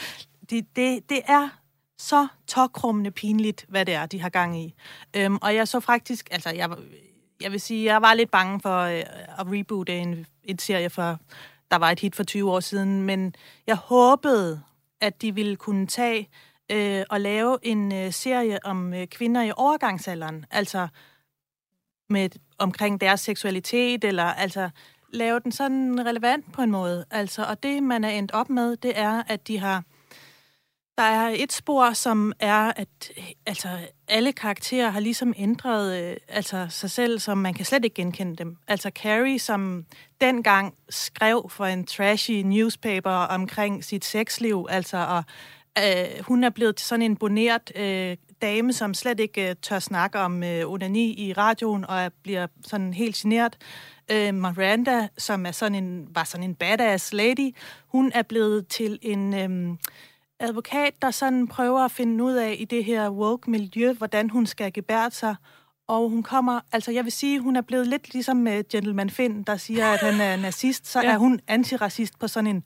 de, 0.50 0.62
det, 0.76 1.10
det 1.10 1.22
er 1.28 1.50
så 1.98 2.28
tokrummende 2.48 3.12
pinligt, 3.12 3.66
hvad 3.70 3.86
det 3.86 3.94
er, 3.94 4.06
de 4.06 4.22
har 4.22 4.30
gang 4.30 4.62
i. 4.62 4.74
Øhm, 5.16 5.38
og 5.42 5.56
jeg 5.56 5.68
så 5.68 5.80
faktisk... 5.80 6.28
Altså, 6.32 6.50
jeg, 6.50 6.70
jeg 7.42 7.52
vil 7.52 7.62
sige, 7.62 7.86
jeg 7.94 8.02
var 8.02 8.14
lidt 8.14 8.32
bange 8.32 8.60
for 8.60 8.80
øh, 8.80 9.04
at 9.40 9.48
reboote 9.52 9.98
en, 9.98 10.26
en 10.44 10.60
serie, 10.60 10.90
for 10.90 11.20
der 11.72 11.78
var 11.78 11.92
et 11.92 12.00
hit 12.00 12.16
for 12.16 12.24
20 12.24 12.52
år 12.52 12.60
siden, 12.60 13.02
men 13.02 13.36
jeg 13.68 13.76
håbede, 13.76 14.62
at 15.02 15.22
de 15.22 15.36
ville 15.36 15.56
kunne 15.56 15.88
tage 15.88 16.30
øh, 16.72 17.04
og 17.10 17.22
lave 17.22 17.58
en 17.62 17.94
øh, 17.94 18.14
serie 18.14 18.66
om 18.66 18.94
øh, 18.94 19.08
kvinder 19.08 19.42
i 19.42 19.52
overgangsalderen, 19.58 20.46
altså 20.52 20.88
med 22.10 22.30
omkring 22.58 23.02
deres 23.02 23.22
seksualitet, 23.22 24.04
eller 24.04 24.24
altså 24.24 24.70
lave 25.10 25.40
den 25.40 25.52
sådan 25.52 26.06
relevant 26.06 26.54
på 26.54 26.62
en 26.62 26.72
måde. 26.72 27.06
Altså, 27.12 27.44
og 27.44 27.64
det, 27.64 27.84
man 27.84 28.04
er 28.04 28.10
endt 28.10 28.32
op 28.32 28.50
med, 28.50 28.78
det 28.78 29.00
er, 29.00 29.24
at 29.28 29.48
de 29.48 29.60
har 29.60 29.84
der 30.98 31.04
er 31.04 31.34
et 31.36 31.54
spor, 31.54 31.94
som 31.94 32.34
er, 32.40 32.72
at 32.76 33.12
altså, 33.46 33.68
alle 34.08 34.34
karakterer 34.34 34.90
har 34.90 35.00
ligesom 35.00 35.34
ændret 35.38 36.04
øh, 36.04 36.18
altså, 36.28 36.68
sig 36.70 36.92
selv, 36.92 37.20
som 37.20 37.38
man 37.38 37.54
kan 37.54 37.66
slet 37.66 37.86
ikke 37.86 37.96
genkende 37.96 38.36
dem. 38.36 38.58
Altså 38.68 38.90
Carrie, 38.90 39.40
som 39.40 39.86
dengang 40.22 40.74
skrev 40.90 41.50
for 41.50 41.66
en 41.66 41.86
trashy 41.86 42.32
newspaper 42.32 43.12
omkring 43.12 43.84
sit 43.84 44.06
sexliv, 44.06 44.66
altså, 44.70 44.98
og 44.98 45.24
øh, 45.78 46.24
hun 46.24 46.44
er 46.44 46.50
blevet 46.50 46.80
sådan 46.80 47.02
en 47.02 47.16
boneret 47.16 47.72
øh, 47.76 48.18
dame, 48.42 48.74
som 48.74 48.94
slet 48.94 49.20
ikke 49.20 49.50
øh, 49.50 49.56
tør 49.62 49.80
snakke 49.80 50.20
om 50.20 50.44
øh, 50.44 50.72
onani 50.72 51.14
i 51.14 51.34
radioen, 51.34 51.86
og 51.86 52.00
er, 52.00 52.10
bliver 52.24 52.48
sådan 52.66 52.94
helt 52.94 53.16
generet. 53.16 53.58
Øh, 54.12 54.34
Miranda, 54.34 55.08
som 55.18 55.46
er 55.46 55.52
sådan 55.52 55.84
en, 55.84 56.08
var 56.16 56.24
sådan 56.24 56.44
en 56.44 56.56
badass 56.56 57.14
lady, 57.14 57.56
hun 57.88 58.12
er 58.16 58.22
blevet 58.22 58.68
til 58.68 59.00
en... 59.02 59.34
Øh, 59.34 59.78
advokat, 60.40 60.94
der 61.02 61.12
sådan 61.12 61.48
prøver 61.48 61.80
at 61.80 61.92
finde 61.92 62.24
ud 62.24 62.34
af 62.34 62.56
i 62.60 62.66
det 62.66 62.86
her 62.86 63.10
woke-miljø, 63.10 63.94
hvordan 63.94 64.30
hun 64.30 64.46
skal 64.46 64.74
gebære 64.74 65.12
sig. 65.12 65.36
Og 65.88 66.10
hun 66.10 66.24
kommer, 66.24 66.60
altså 66.72 66.92
jeg 66.92 67.04
vil 67.04 67.12
sige, 67.12 67.40
hun 67.40 67.56
er 67.56 67.62
blevet 67.62 67.88
lidt 67.88 68.14
ligesom 68.14 68.38
med 68.38 68.70
Gentleman 68.70 69.10
Finn, 69.10 69.44
der 69.44 69.58
siger, 69.58 69.88
at 69.88 70.00
han 70.00 70.22
er 70.22 70.36
nazist, 70.46 70.88
så 70.88 71.02
ja. 71.02 71.12
er 71.12 71.18
hun 71.18 71.40
antiracist 71.48 72.20
på 72.20 72.28
sådan 72.28 72.48
en 72.48 72.64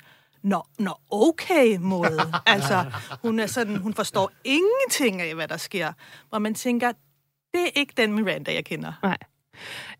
nå, 0.47 0.61
nå 0.79 0.93
okay 1.11 1.77
måde. 1.79 2.19
altså, 2.45 2.85
hun 3.21 3.39
er 3.39 3.45
sådan, 3.45 3.77
hun 3.77 3.93
forstår 3.93 4.31
ingenting 4.43 5.21
af, 5.21 5.35
hvad 5.35 5.47
der 5.47 5.57
sker. 5.57 5.93
Hvor 6.29 6.39
man 6.39 6.53
tænker, 6.53 6.91
det 7.53 7.61
er 7.61 7.71
ikke 7.75 7.93
den 7.97 8.13
Miranda, 8.13 8.53
jeg 8.53 8.65
kender. 8.65 8.93
Nej. 9.03 9.17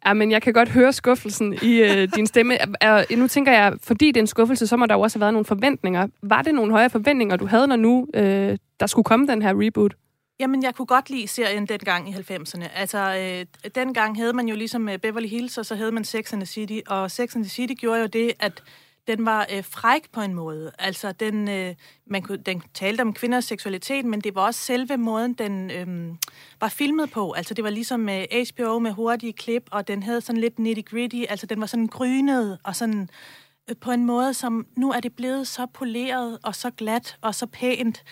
Ja, 0.05 0.13
men 0.13 0.31
jeg 0.31 0.41
kan 0.41 0.53
godt 0.53 0.69
høre 0.69 0.93
skuffelsen 0.93 1.53
i 1.61 1.81
øh, 1.81 2.07
din 2.15 2.27
stemme. 2.27 2.57
Er, 2.83 3.15
nu 3.17 3.27
tænker 3.27 3.51
jeg, 3.51 3.73
fordi 3.83 4.07
det 4.07 4.17
er 4.17 4.21
en 4.21 4.27
skuffelse, 4.27 4.67
så 4.67 4.77
må 4.77 4.85
der 4.85 4.95
jo 4.95 5.01
også 5.01 5.17
have 5.17 5.21
været 5.21 5.33
nogle 5.33 5.45
forventninger. 5.45 6.07
Var 6.21 6.41
det 6.41 6.55
nogle 6.55 6.71
højere 6.71 6.89
forventninger, 6.89 7.35
du 7.35 7.45
havde, 7.45 7.67
når 7.67 7.75
nu 7.75 8.07
øh, 8.13 8.57
der 8.79 8.87
skulle 8.87 9.03
komme 9.03 9.27
den 9.27 9.41
her 9.41 9.53
reboot? 9.55 9.93
Jamen, 10.39 10.63
jeg 10.63 10.75
kunne 10.75 10.85
godt 10.85 11.09
lide 11.09 11.27
serien 11.27 11.65
dengang 11.65 12.09
i 12.09 12.13
90'erne. 12.13 12.67
Altså, 12.75 13.15
øh, 13.15 13.71
dengang 13.75 14.17
havde 14.17 14.33
man 14.33 14.47
jo 14.47 14.55
ligesom 14.55 14.89
øh, 14.89 14.97
Beverly 14.97 15.27
Hills, 15.27 15.57
og 15.57 15.65
så 15.65 15.75
havde 15.75 15.91
man 15.91 16.03
Sex 16.03 16.33
and 16.33 16.41
the 16.41 16.45
City, 16.45 16.79
og 16.87 17.11
Sex 17.11 17.35
and 17.35 17.43
the 17.43 17.49
City 17.49 17.73
gjorde 17.73 18.01
jo 18.01 18.07
det, 18.07 18.33
at 18.39 18.63
den 19.07 19.25
var 19.25 19.47
øh, 19.53 19.63
fræk 19.63 20.09
på 20.11 20.21
en 20.21 20.33
måde. 20.33 20.71
Altså, 20.79 21.11
den, 21.11 21.49
øh, 21.49 21.75
man 22.05 22.21
kunne, 22.21 22.37
den 22.37 22.63
talte 22.73 23.01
om 23.01 23.13
kvinders 23.13 23.45
seksualitet, 23.45 24.05
men 24.05 24.21
det 24.21 24.35
var 24.35 24.41
også 24.41 24.59
selve 24.59 24.97
måden, 24.97 25.33
den 25.33 25.71
øh, 25.71 26.15
var 26.61 26.69
filmet 26.69 27.11
på. 27.11 27.31
Altså, 27.31 27.53
det 27.53 27.63
var 27.63 27.69
ligesom 27.69 27.99
med 27.99 28.25
øh, 28.31 28.45
HBO 28.55 28.79
med 28.79 28.91
hurtige 28.91 29.33
klip, 29.33 29.63
og 29.71 29.87
den 29.87 30.03
havde 30.03 30.21
sådan 30.21 30.41
lidt 30.41 30.59
nitty-gritty. 30.59 31.25
Altså, 31.29 31.45
den 31.45 31.59
var 31.59 31.67
sådan 31.67 31.87
grynet 31.87 32.57
og 32.63 32.75
sådan 32.75 33.09
øh, 33.69 33.75
på 33.81 33.91
en 33.91 34.05
måde, 34.05 34.33
som 34.33 34.67
nu 34.77 34.91
er 34.91 34.99
det 34.99 35.15
blevet 35.15 35.47
så 35.47 35.65
poleret 35.73 36.39
og 36.43 36.55
så 36.55 36.71
glat 36.71 37.17
og 37.21 37.35
så 37.35 37.45
pænt, 37.45 38.03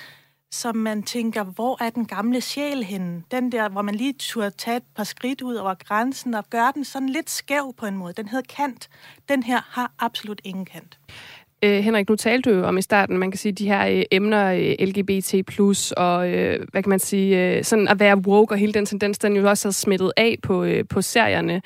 som 0.51 0.75
man 0.75 1.03
tænker, 1.03 1.43
hvor 1.43 1.83
er 1.83 1.89
den 1.89 2.05
gamle 2.05 2.41
sjæl 2.41 2.83
henne? 2.83 3.23
Den 3.31 3.51
der, 3.51 3.69
hvor 3.69 3.81
man 3.81 3.95
lige 3.95 4.13
turde 4.13 4.49
tage 4.49 4.77
et 4.77 4.83
par 4.95 5.03
skridt 5.03 5.41
ud 5.41 5.55
over 5.55 5.73
grænsen 5.73 6.33
og 6.33 6.49
gøre 6.49 6.71
den 6.75 6.85
sådan 6.85 7.09
lidt 7.09 7.29
skæv 7.29 7.73
på 7.77 7.85
en 7.85 7.97
måde. 7.97 8.13
Den 8.13 8.27
hedder 8.27 8.45
kant. 8.49 8.89
Den 9.29 9.43
her 9.43 9.61
har 9.69 9.91
absolut 9.99 10.41
ingen 10.43 10.65
kant. 10.65 10.99
Øh, 11.65 11.83
Henrik, 11.83 12.09
nu 12.09 12.15
talte 12.15 12.49
du 12.49 12.55
jo 12.55 12.65
om 12.65 12.77
i 12.77 12.81
starten, 12.81 13.17
man 13.17 13.31
kan 13.31 13.37
sige, 13.37 13.51
de 13.51 13.67
her 13.67 13.87
øh, 13.87 14.03
emner, 14.11 14.53
øh, 14.53 14.87
LGBT+, 14.87 15.93
og 15.97 16.29
øh, 16.29 16.67
hvad 16.71 16.83
kan 16.83 16.89
man 16.89 16.99
sige, 16.99 17.57
øh, 17.57 17.63
sådan 17.63 17.87
at 17.87 17.99
være 17.99 18.17
woke 18.17 18.53
og 18.53 18.57
hele 18.57 18.73
den 18.73 18.85
tendens, 18.85 19.17
den 19.17 19.35
jo 19.35 19.49
også 19.49 19.67
har 19.67 19.71
smittet 19.71 20.11
af 20.17 20.37
på, 20.43 20.63
øh, 20.63 20.85
på 20.89 21.01
serierne. 21.01 21.61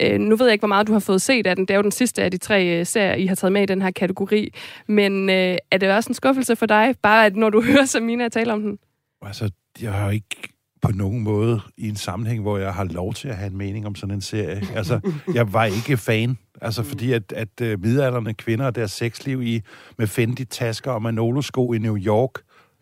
Øh, 0.00 0.20
nu 0.20 0.36
ved 0.36 0.46
jeg 0.46 0.52
ikke, 0.52 0.60
hvor 0.62 0.68
meget 0.68 0.86
du 0.86 0.92
har 0.92 1.00
fået 1.00 1.22
set 1.22 1.46
af 1.46 1.56
den. 1.56 1.64
Det 1.64 1.74
er 1.74 1.78
jo 1.78 1.82
den 1.82 1.92
sidste 1.92 2.22
af 2.22 2.30
de 2.30 2.38
tre 2.38 2.78
øh, 2.78 2.86
serier, 2.86 3.14
I 3.14 3.26
har 3.26 3.34
taget 3.34 3.52
med 3.52 3.62
i 3.62 3.66
den 3.66 3.82
her 3.82 3.90
kategori. 3.90 4.54
Men 4.86 5.30
øh, 5.30 5.56
er 5.70 5.78
det 5.78 5.90
også 5.90 6.10
en 6.10 6.14
skuffelse 6.14 6.56
for 6.56 6.66
dig, 6.66 6.94
bare 7.02 7.26
at 7.26 7.36
når 7.36 7.50
du 7.50 7.62
hører 7.72 7.84
Samina 7.84 8.28
tale 8.28 8.52
om 8.52 8.62
den? 8.62 8.78
Altså, 9.22 9.50
jeg 9.82 9.92
har 9.92 10.10
ikke 10.10 10.51
på 10.82 10.92
nogen 10.92 11.22
måde 11.22 11.60
i 11.76 11.88
en 11.88 11.96
sammenhæng, 11.96 12.42
hvor 12.42 12.58
jeg 12.58 12.74
har 12.74 12.84
lov 12.84 13.14
til 13.14 13.28
at 13.28 13.36
have 13.36 13.50
en 13.50 13.56
mening 13.56 13.86
om 13.86 13.94
sådan 13.94 14.14
en 14.14 14.20
serie. 14.20 14.62
Altså, 14.74 15.00
jeg 15.34 15.52
var 15.52 15.64
ikke 15.64 15.96
fan. 15.96 16.38
Altså, 16.60 16.82
fordi 16.82 17.12
at, 17.12 17.32
at 17.36 17.48
uh, 17.62 17.80
midalderne 17.82 18.34
kvinder 18.34 18.66
og 18.66 18.74
deres 18.74 18.92
sexliv 18.92 19.42
i 19.42 19.62
med 19.98 20.06
Fendi-tasker 20.06 20.90
og 20.90 21.02
Manolo-sko 21.02 21.72
i 21.72 21.78
New 21.78 21.96
York 21.98 22.30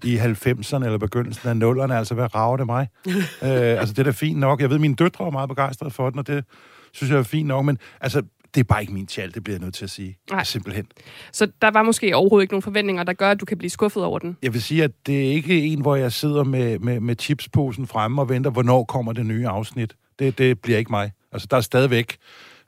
i 0.04 0.16
90'erne 0.16 0.84
eller 0.84 0.98
begyndelsen 0.98 1.62
af 1.62 1.72
0'erne, 1.72 1.92
altså, 1.92 2.14
hvad 2.14 2.34
rager 2.34 2.56
det 2.56 2.66
mig? 2.66 2.88
uh, 3.06 3.12
altså, 3.80 3.92
det 3.94 3.98
er 3.98 4.04
da 4.04 4.10
fint 4.10 4.38
nok. 4.38 4.60
Jeg 4.60 4.70
ved, 4.70 4.78
mine 4.78 4.94
døtre 4.94 5.26
er 5.26 5.30
meget 5.30 5.48
begejstrede 5.48 5.90
for 5.90 6.10
den, 6.10 6.18
og 6.18 6.26
det 6.26 6.44
synes 6.92 7.10
jeg 7.10 7.18
er 7.18 7.22
fint 7.22 7.48
nok, 7.48 7.64
men 7.64 7.78
altså, 8.00 8.22
det 8.54 8.60
er 8.60 8.64
bare 8.64 8.80
ikke 8.80 8.92
min 8.92 9.06
tjal, 9.06 9.34
det 9.34 9.44
bliver 9.44 9.56
jeg 9.56 9.64
nødt 9.64 9.74
til 9.74 9.84
at 9.84 9.90
sige. 9.90 10.18
Nej. 10.30 10.44
Simpelthen. 10.44 10.86
Så 11.32 11.48
der 11.62 11.70
var 11.70 11.82
måske 11.82 12.16
overhovedet 12.16 12.44
ikke 12.44 12.54
nogen 12.54 12.62
forventninger, 12.62 13.02
der 13.02 13.12
gør, 13.12 13.30
at 13.30 13.40
du 13.40 13.44
kan 13.44 13.58
blive 13.58 13.70
skuffet 13.70 14.04
over 14.04 14.18
den? 14.18 14.36
Jeg 14.42 14.52
vil 14.52 14.62
sige, 14.62 14.84
at 14.84 14.90
det 15.06 15.26
er 15.26 15.32
ikke 15.32 15.62
en, 15.62 15.80
hvor 15.80 15.96
jeg 15.96 16.12
sidder 16.12 16.44
med, 16.44 16.78
med, 16.78 17.00
med 17.00 17.16
chipsposen 17.20 17.86
fremme 17.86 18.22
og 18.22 18.28
venter, 18.28 18.50
hvornår 18.50 18.84
kommer 18.84 19.12
det 19.12 19.26
nye 19.26 19.48
afsnit. 19.48 19.94
Det, 20.18 20.38
det 20.38 20.60
bliver 20.60 20.78
ikke 20.78 20.90
mig. 20.90 21.12
Altså, 21.32 21.48
der 21.50 21.56
er 21.56 21.60
stadigvæk 21.60 22.16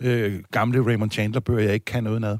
øh, 0.01 0.40
gamle 0.51 0.87
Raymond 0.87 1.11
Chandler-bøger, 1.11 1.61
jeg 1.61 1.75
ikke 1.75 1.85
kan 1.85 2.05
noget 2.05 2.25
af. 2.25 2.38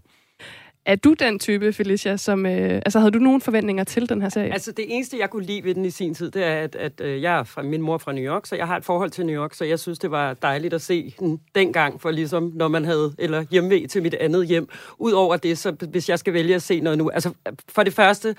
Er 0.87 0.97
du 0.97 1.15
den 1.15 1.39
type, 1.39 1.73
Felicia, 1.73 2.17
som... 2.17 2.47
Øh, 2.47 2.75
altså, 2.75 2.99
havde 2.99 3.11
du 3.11 3.19
nogen 3.19 3.41
forventninger 3.41 3.85
til 3.85 4.09
den 4.09 4.23
her 4.23 4.29
serie? 4.29 4.53
Altså, 4.53 4.73
det 4.73 4.85
eneste, 4.89 5.19
jeg 5.19 5.31
kunne 5.31 5.45
lide 5.45 5.65
ved 5.65 5.75
den 5.75 5.85
i 5.85 5.91
sin 5.91 6.15
tid, 6.15 6.31
det 6.31 6.45
er, 6.45 6.55
at, 6.55 6.77
at 6.77 7.01
øh, 7.01 7.23
jeg 7.23 7.39
er 7.39 7.45
fra 7.45 7.63
min 7.63 7.83
mor 7.83 7.99
fra 7.99 8.13
New 8.13 8.25
York, 8.25 8.47
så 8.47 8.57
jeg 8.57 8.67
har 8.67 8.77
et 8.77 8.85
forhold 8.85 9.11
til 9.11 9.27
New 9.27 9.43
York, 9.43 9.55
så 9.55 9.65
jeg 9.65 9.79
synes, 9.79 9.99
det 9.99 10.11
var 10.11 10.35
dejligt 10.35 10.75
at 10.75 10.83
se 10.83 11.15
den 11.19 11.41
dengang, 11.55 12.01
for 12.01 12.11
ligesom, 12.11 12.53
når 12.55 12.69
man 12.69 12.85
havde, 12.85 13.15
eller 13.19 13.45
hjemve 13.51 13.87
til 13.87 14.03
mit 14.03 14.15
andet 14.15 14.47
hjem. 14.47 14.69
Udover 14.99 15.37
det, 15.37 15.59
så 15.59 15.71
hvis 15.91 16.09
jeg 16.09 16.19
skal 16.19 16.33
vælge 16.33 16.55
at 16.55 16.63
se 16.63 16.81
noget 16.81 16.99
nu, 16.99 17.11
altså, 17.11 17.29
øh, 17.49 17.53
for 17.69 17.83
det 17.83 17.93
første, 17.93 18.37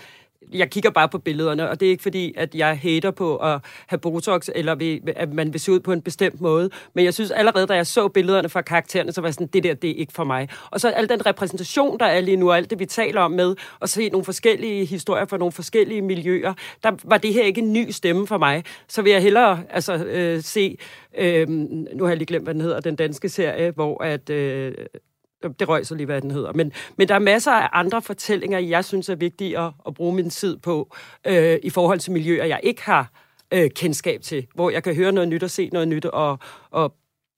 jeg 0.53 0.69
kigger 0.69 0.89
bare 0.89 1.10
på 1.10 1.17
billederne, 1.17 1.69
og 1.69 1.79
det 1.79 1.86
er 1.86 1.89
ikke 1.89 2.03
fordi, 2.03 2.34
at 2.38 2.56
jeg 2.56 2.79
hater 2.79 3.12
på 3.12 3.38
at 3.38 3.60
have 3.88 3.99
Botox, 3.99 4.49
eller 4.56 4.75
vil, 4.75 5.01
at 5.15 5.34
man 5.34 5.53
vil 5.53 5.62
se 5.62 5.71
ud 5.71 5.79
på 5.79 5.91
en 5.91 6.01
bestemt 6.01 6.41
måde. 6.41 6.69
Men 6.93 7.06
jeg 7.06 7.13
synes 7.13 7.32
allerede, 7.32 7.67
da 7.67 7.73
jeg 7.73 7.88
så 7.88 8.08
billederne 8.08 8.49
fra 8.49 8.62
karaktererne, 8.62 9.12
så 9.12 9.21
var 9.21 9.27
jeg 9.27 9.34
sådan, 9.34 9.47
det 9.47 9.63
der, 9.63 9.73
det 9.73 9.89
er 9.89 9.95
ikke 9.95 10.13
for 10.13 10.23
mig. 10.23 10.49
Og 10.71 10.82
så 10.82 10.89
al 10.89 11.10
den 11.10 11.25
repræsentation, 11.25 11.99
der 11.99 12.06
er 12.06 12.21
lige 12.21 12.38
nu, 12.38 12.49
og 12.49 12.58
alt 12.58 12.69
det, 12.69 12.79
vi 12.79 12.86
taler 12.86 13.21
om 13.21 13.32
med, 13.32 13.56
at 13.82 13.89
se 13.89 14.10
nogle 14.10 14.25
forskellige 14.25 14.86
historier 14.86 15.25
fra 15.25 15.38
nogle 15.38 15.51
forskellige 15.51 16.01
miljøer, 16.01 16.53
der 16.84 16.91
var 17.03 17.17
det 17.17 17.34
her 17.34 17.43
ikke 17.43 17.62
en 17.62 17.73
ny 17.73 17.89
stemme 17.89 18.27
for 18.27 18.38
mig. 18.38 18.63
Så 18.88 19.01
vil 19.01 19.12
jeg 19.12 19.21
hellere 19.21 19.63
altså, 19.69 19.95
øh, 20.06 20.41
se, 20.41 20.77
øh, 21.17 21.49
nu 21.49 22.03
har 22.03 22.08
jeg 22.08 22.17
lige 22.17 22.25
glemt, 22.25 22.43
hvad 22.43 22.53
den 22.53 22.62
hedder, 22.62 22.79
den 22.79 22.95
danske 22.95 23.29
serie, 23.29 23.71
hvor 23.71 24.03
at... 24.03 24.29
Øh, 24.29 24.73
det 25.60 25.69
røg 25.69 25.86
så 25.86 25.95
lige, 25.95 26.06
hvad 26.06 26.21
den 26.21 26.32
hedder. 26.32 26.53
Men, 26.53 26.71
men 26.97 27.08
der 27.08 27.15
er 27.15 27.19
masser 27.19 27.51
af 27.51 27.69
andre 27.73 28.01
fortællinger, 28.01 28.60
jeg 28.60 28.86
synes 28.86 29.10
er 29.10 29.15
vigtige 29.15 29.60
at, 29.60 29.71
at 29.88 29.93
bruge 29.93 30.15
min 30.15 30.29
tid 30.29 30.58
på, 30.58 30.95
øh, 31.27 31.60
i 31.63 31.69
forhold 31.69 31.99
til 31.99 32.12
miljøer, 32.12 32.45
jeg 32.45 32.60
ikke 32.63 32.82
har 32.84 33.12
øh, 33.53 33.69
kendskab 33.69 34.21
til, 34.21 34.47
hvor 34.56 34.69
jeg 34.69 34.84
kan 34.84 34.95
høre 34.95 35.12
noget 35.12 35.29
nyt 35.29 35.43
og 35.43 35.49
se 35.49 35.69
noget 35.73 35.88
nyt 35.88 36.06
og, 36.06 36.39
og 36.71 36.93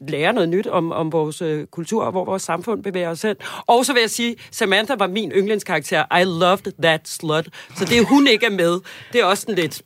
lære 0.08 0.34
noget 0.34 0.50
nyt 0.50 0.68
om, 0.68 0.92
om 0.92 1.12
vores 1.12 1.42
øh, 1.42 1.68
kultur 1.68 2.04
og 2.04 2.12
hvor 2.12 2.26
vores 2.26 2.44
samfund 2.44 2.84
bevæger 2.84 3.10
os 3.10 3.22
hen. 3.22 3.36
Og 3.68 3.86
så 3.86 3.94
vil 3.94 4.00
jeg 4.00 4.10
sige, 4.10 4.36
Samantha 4.52 4.96
var 5.00 5.08
min 5.08 5.32
yndlingskarakter. 5.32 6.18
I 6.22 6.24
loved 6.24 6.74
that 6.82 7.08
slut. 7.08 7.50
Så 7.76 7.86
det, 7.86 8.08
hun 8.08 8.28
ikke 8.28 8.46
er 8.46 8.50
med, 8.50 8.80
det 9.14 9.22
er 9.22 9.26
også 9.26 9.42
sådan 9.42 9.56
lidt... 9.56 9.82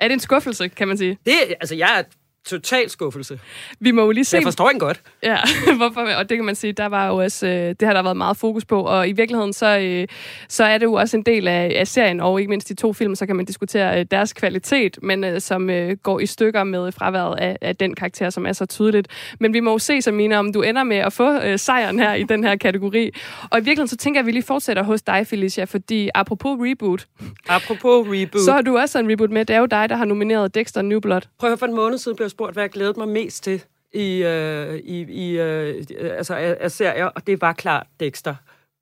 Er 0.00 0.08
det 0.08 0.14
en 0.14 0.20
skuffelse, 0.20 0.68
kan 0.68 0.88
man 0.88 0.98
sige? 0.98 1.18
Det, 1.26 1.34
altså, 1.60 1.74
jeg 1.74 1.98
er 1.98 2.02
total 2.46 2.90
skuffelse. 2.90 3.40
Vi 3.80 3.90
må 3.90 4.02
jo 4.02 4.10
lige 4.10 4.24
se... 4.24 4.36
Jeg 4.36 4.44
forstår 4.44 4.70
ikke 4.70 4.80
godt. 4.80 5.02
Ja, 5.22 5.36
hvorfor? 5.76 6.00
Og 6.00 6.28
det 6.28 6.38
kan 6.38 6.44
man 6.44 6.54
sige, 6.54 6.72
der 6.72 6.86
var 6.86 7.06
jo 7.06 7.16
også, 7.16 7.46
øh, 7.46 7.74
det 7.80 7.82
har 7.82 7.92
der 7.92 8.02
været 8.02 8.16
meget 8.16 8.36
fokus 8.36 8.64
på, 8.64 8.82
og 8.82 9.08
i 9.08 9.12
virkeligheden 9.12 9.52
så, 9.52 9.78
øh, 9.78 10.08
så 10.48 10.64
er 10.64 10.78
det 10.78 10.86
jo 10.86 10.92
også 10.92 11.16
en 11.16 11.22
del 11.22 11.48
af, 11.48 11.72
af 11.76 11.86
serien, 11.86 12.20
og 12.20 12.40
ikke 12.40 12.50
mindst 12.50 12.68
de 12.68 12.74
to 12.74 12.92
film, 12.92 13.14
så 13.14 13.26
kan 13.26 13.36
man 13.36 13.44
diskutere 13.44 14.00
øh, 14.00 14.06
deres 14.10 14.32
kvalitet, 14.32 14.98
men 15.02 15.40
som 15.40 15.70
går 16.02 16.20
i 16.20 16.26
stykker 16.26 16.64
med 16.64 16.92
fraværet 16.92 17.38
af, 17.38 17.56
af 17.60 17.76
den 17.76 17.94
karakter, 17.94 18.30
som 18.30 18.46
er 18.46 18.52
så 18.52 18.66
tydeligt. 18.66 19.08
Men 19.40 19.54
vi 19.54 19.60
må 19.60 19.70
jo 19.70 19.78
se, 19.78 20.02
Samina, 20.02 20.38
om 20.38 20.52
du 20.52 20.62
ender 20.62 20.84
med 20.84 20.96
at 20.96 21.12
få 21.12 21.40
øh, 21.40 21.58
sejren 21.58 21.98
her 21.98 22.14
i 22.14 22.22
den 22.22 22.44
her 22.44 22.56
kategori. 22.56 23.10
Og 23.50 23.58
i 23.58 23.60
virkeligheden 23.60 23.88
så 23.88 23.96
tænker 23.96 24.18
jeg, 24.18 24.22
at 24.22 24.26
vi 24.26 24.32
lige 24.32 24.42
fortsætter 24.42 24.82
hos 24.82 25.02
dig, 25.02 25.26
Felicia, 25.26 25.64
fordi 25.64 26.10
apropos 26.14 26.58
reboot. 26.60 27.06
Apropos 27.48 28.06
reboot. 28.08 28.44
Så 28.44 28.52
har 28.52 28.62
du 28.62 28.78
også 28.78 28.98
en 28.98 29.10
reboot 29.12 29.30
med. 29.30 29.44
Det 29.44 29.56
er 29.56 29.60
jo 29.60 29.66
dig, 29.66 29.88
der 29.88 29.96
har 29.96 30.04
nomineret 30.04 30.54
Dexter 30.54 30.82
New 30.82 31.00
Blood. 31.00 31.20
Prøv 31.38 31.52
at 31.52 31.58
for 31.58 31.66
en 31.66 31.74
måned 31.74 31.98
siden 31.98 32.16
blev 32.16 32.29
jeg 32.30 32.32
spurgt, 32.32 32.52
hvad 32.52 32.62
jeg 32.62 32.70
glædede 32.70 32.98
mig 32.98 33.08
mest 33.08 33.44
til 33.44 33.64
i, 33.94 34.22
øh, 34.22 34.76
i, 34.76 35.00
i 35.00 35.38
øh, 35.38 35.84
altså, 36.00 36.34
af, 36.34 36.56
af 36.60 36.70
serier, 36.70 37.06
og 37.06 37.26
det 37.26 37.40
var 37.40 37.52
klart 37.52 37.86
Dexter. 38.00 38.34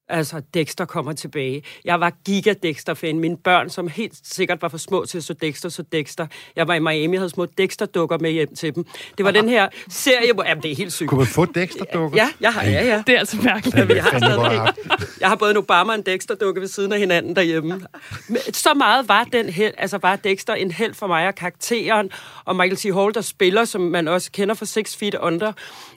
Altså, 0.08 0.42
Dexter 0.54 0.84
kommer 0.84 1.12
tilbage. 1.12 1.62
Jeg 1.84 2.00
var 2.00 2.12
giga-Dexter-fan. 2.24 3.18
Mine 3.18 3.36
børn, 3.36 3.70
som 3.70 3.88
helt 3.88 4.14
sikkert 4.24 4.62
var 4.62 4.68
for 4.68 4.78
små 4.78 5.04
til 5.04 5.18
at 5.18 5.24
så 5.24 5.34
Dexter, 5.34 5.68
så 5.68 5.82
Dexter. 5.92 6.26
Jeg 6.56 6.68
var 6.68 6.74
i 6.74 6.78
Miami 6.78 7.16
og 7.16 7.20
havde 7.20 7.30
små 7.30 7.46
Dexter-dukker 7.46 8.18
med 8.18 8.30
hjem 8.30 8.54
til 8.54 8.74
dem. 8.74 8.86
Det 9.18 9.24
var 9.24 9.30
den 9.30 9.48
her 9.48 9.68
serie, 9.88 10.32
hvor... 10.32 10.44
Jamen, 10.44 10.62
det 10.62 10.72
er 10.72 10.76
helt 10.76 10.92
sygt. 10.92 11.08
Kunne 11.08 11.18
man 11.18 11.26
få 11.26 11.44
Dexter-dukker? 11.44 12.16
Ja, 12.16 12.28
jeg 12.40 12.52
har, 12.52 12.62
ja, 12.62 12.84
ja. 12.86 13.02
Det 13.06 13.14
er 13.14 13.18
altså 13.18 13.36
mærkeligt. 13.42 13.76
Ja, 13.76 13.94
jeg, 13.94 14.04
har 14.04 14.18
stadig, 14.18 14.74
jeg 15.20 15.28
har 15.28 15.36
både 15.36 15.50
en 15.50 15.56
Obama 15.56 15.92
og 15.92 15.98
en 15.98 16.02
Dexter-dukke 16.06 16.60
ved 16.60 16.68
siden 16.68 16.92
af 16.92 16.98
hinanden 16.98 17.36
derhjemme. 17.36 17.80
Men 18.28 18.38
så 18.52 18.74
meget 18.74 19.08
var 19.08 19.24
den 19.24 19.48
held, 19.48 19.74
altså 19.78 19.98
var 19.98 20.16
Dexter 20.16 20.54
en 20.54 20.70
held 20.70 20.94
for 20.94 21.06
mig 21.06 21.28
og 21.28 21.34
karakteren, 21.34 22.10
og 22.44 22.56
Michael 22.56 22.76
T. 22.76 22.94
Hall, 22.94 23.14
der 23.14 23.20
spiller, 23.20 23.64
som 23.64 23.80
man 23.80 24.08
også 24.08 24.32
kender 24.32 24.54
fra 24.54 24.66
Six 24.66 24.96
Feet 24.96 25.14
Under. 25.14 25.52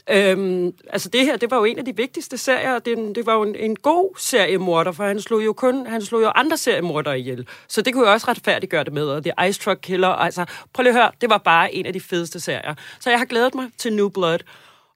Øhm, 0.09 0.73
altså 0.89 1.09
det 1.09 1.21
her, 1.21 1.37
det 1.37 1.51
var 1.51 1.57
jo 1.57 1.63
en 1.63 1.79
af 1.79 1.85
de 1.85 1.95
vigtigste 1.95 2.37
serier, 2.37 2.79
det, 2.79 3.15
det 3.15 3.25
var 3.25 3.33
jo 3.33 3.43
en, 3.43 3.55
en 3.55 3.75
god 3.75 4.00
seriemorder, 4.17 4.91
for 4.91 5.03
han 5.03 5.21
slog 5.21 5.45
jo 5.45 5.53
kun, 5.53 5.87
han 5.87 6.01
slog 6.01 6.21
jo 6.21 6.27
andre 6.35 6.57
seriemordere 6.57 7.19
ihjel. 7.19 7.47
Så 7.67 7.81
det 7.81 7.93
kunne 7.93 8.07
jo 8.07 8.13
også 8.13 8.27
retfærdiggøre 8.27 8.83
det 8.83 8.93
med, 8.93 9.07
og 9.07 9.23
The 9.23 9.49
Ice 9.49 9.59
Truck 9.59 9.79
Killer, 9.81 10.07
altså 10.07 10.45
prøv 10.73 10.83
lige 10.83 10.93
at 10.93 11.01
høre, 11.01 11.11
det 11.21 11.29
var 11.29 11.37
bare 11.37 11.73
en 11.73 11.85
af 11.85 11.93
de 11.93 11.99
fedeste 11.99 12.39
serier. 12.39 12.75
Så 12.99 13.09
jeg 13.09 13.19
har 13.19 13.25
glædet 13.25 13.55
mig 13.55 13.69
til 13.77 13.93
New 13.93 14.09
Blood, 14.09 14.39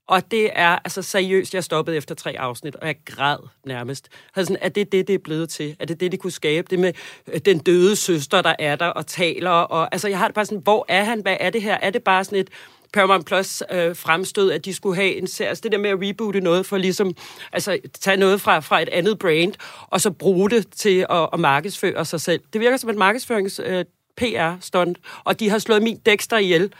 og 0.08 0.32
det 0.32 0.50
er 0.54 0.80
altså 0.84 1.02
seriøst, 1.02 1.54
jeg 1.54 1.63
stoppede 1.63 1.98
efter 1.98 2.15
tre 2.15 2.36
afsnit, 2.39 2.76
og 2.76 2.88
jeg 2.88 2.96
græd 3.06 3.38
nærmest. 3.65 4.10
Altså, 4.36 4.58
er 4.62 4.70
det 4.70 4.91
det, 4.91 5.08
det 5.08 5.13
er 5.13 5.20
blevet 5.20 5.50
til? 5.50 5.76
Er 5.80 5.86
det 5.86 6.00
det, 6.00 6.12
de 6.12 6.18
kunne 6.18 6.32
skabe? 6.32 6.68
Det 6.70 6.80
med 6.80 6.94
øh, 7.28 7.39
den 7.46 7.60
døde 7.60 7.96
søster, 7.96 8.41
der 8.41 8.56
er 8.60 8.76
der 8.76 8.88
og 8.88 9.08
taler? 9.08 9.50
Og, 9.50 9.89
altså, 9.91 10.08
jeg 10.08 10.20
har 10.20 10.28
det 10.28 10.36
bare 10.36 10.46
sådan, 10.46 10.62
hvor 10.63 10.86
er 10.88 11.04
han? 11.04 11.22
Hvad 11.22 11.38
er 11.39 11.50
det 11.50 11.62
her? 11.62 11.78
Er 11.82 11.89
det 11.89 12.04
bare 12.04 12.24
sådan 12.24 12.39
et 12.39 12.50
Paramount 12.95 13.25
Plus 13.25 13.63
øh, 13.71 13.95
fremstød, 13.95 14.51
at 14.51 14.65
de 14.65 14.73
skulle 14.73 14.95
have 14.95 15.15
en 15.15 15.27
serie. 15.27 15.49
Altså 15.49 15.62
det 15.62 15.71
der 15.71 15.77
med 15.77 15.89
at 15.89 15.97
reboote 16.01 16.41
noget 16.41 16.65
for 16.65 16.77
ligesom, 16.77 17.15
altså 17.53 17.79
tage 18.01 18.17
noget 18.17 18.41
fra, 18.41 18.60
fra 18.60 18.81
et 18.81 18.89
andet 18.89 19.19
brand, 19.19 19.53
og 19.88 20.01
så 20.01 20.12
bruge 20.12 20.49
det 20.49 20.67
til 20.71 21.05
at, 21.10 21.29
at 21.34 21.39
markedsføre 21.39 22.05
sig 22.05 22.21
selv. 22.21 22.41
Det 22.53 22.62
virker 22.62 22.77
som 22.77 22.89
et 22.89 22.95
markedsførings 22.95 23.62
øh, 23.65 23.86
PR-stunt, 24.17 24.97
og 25.23 25.39
de 25.39 25.49
har 25.49 25.60
slået 25.60 25.84
min 25.84 25.99
Dexter 26.05 26.38
ihjel. 26.38 26.73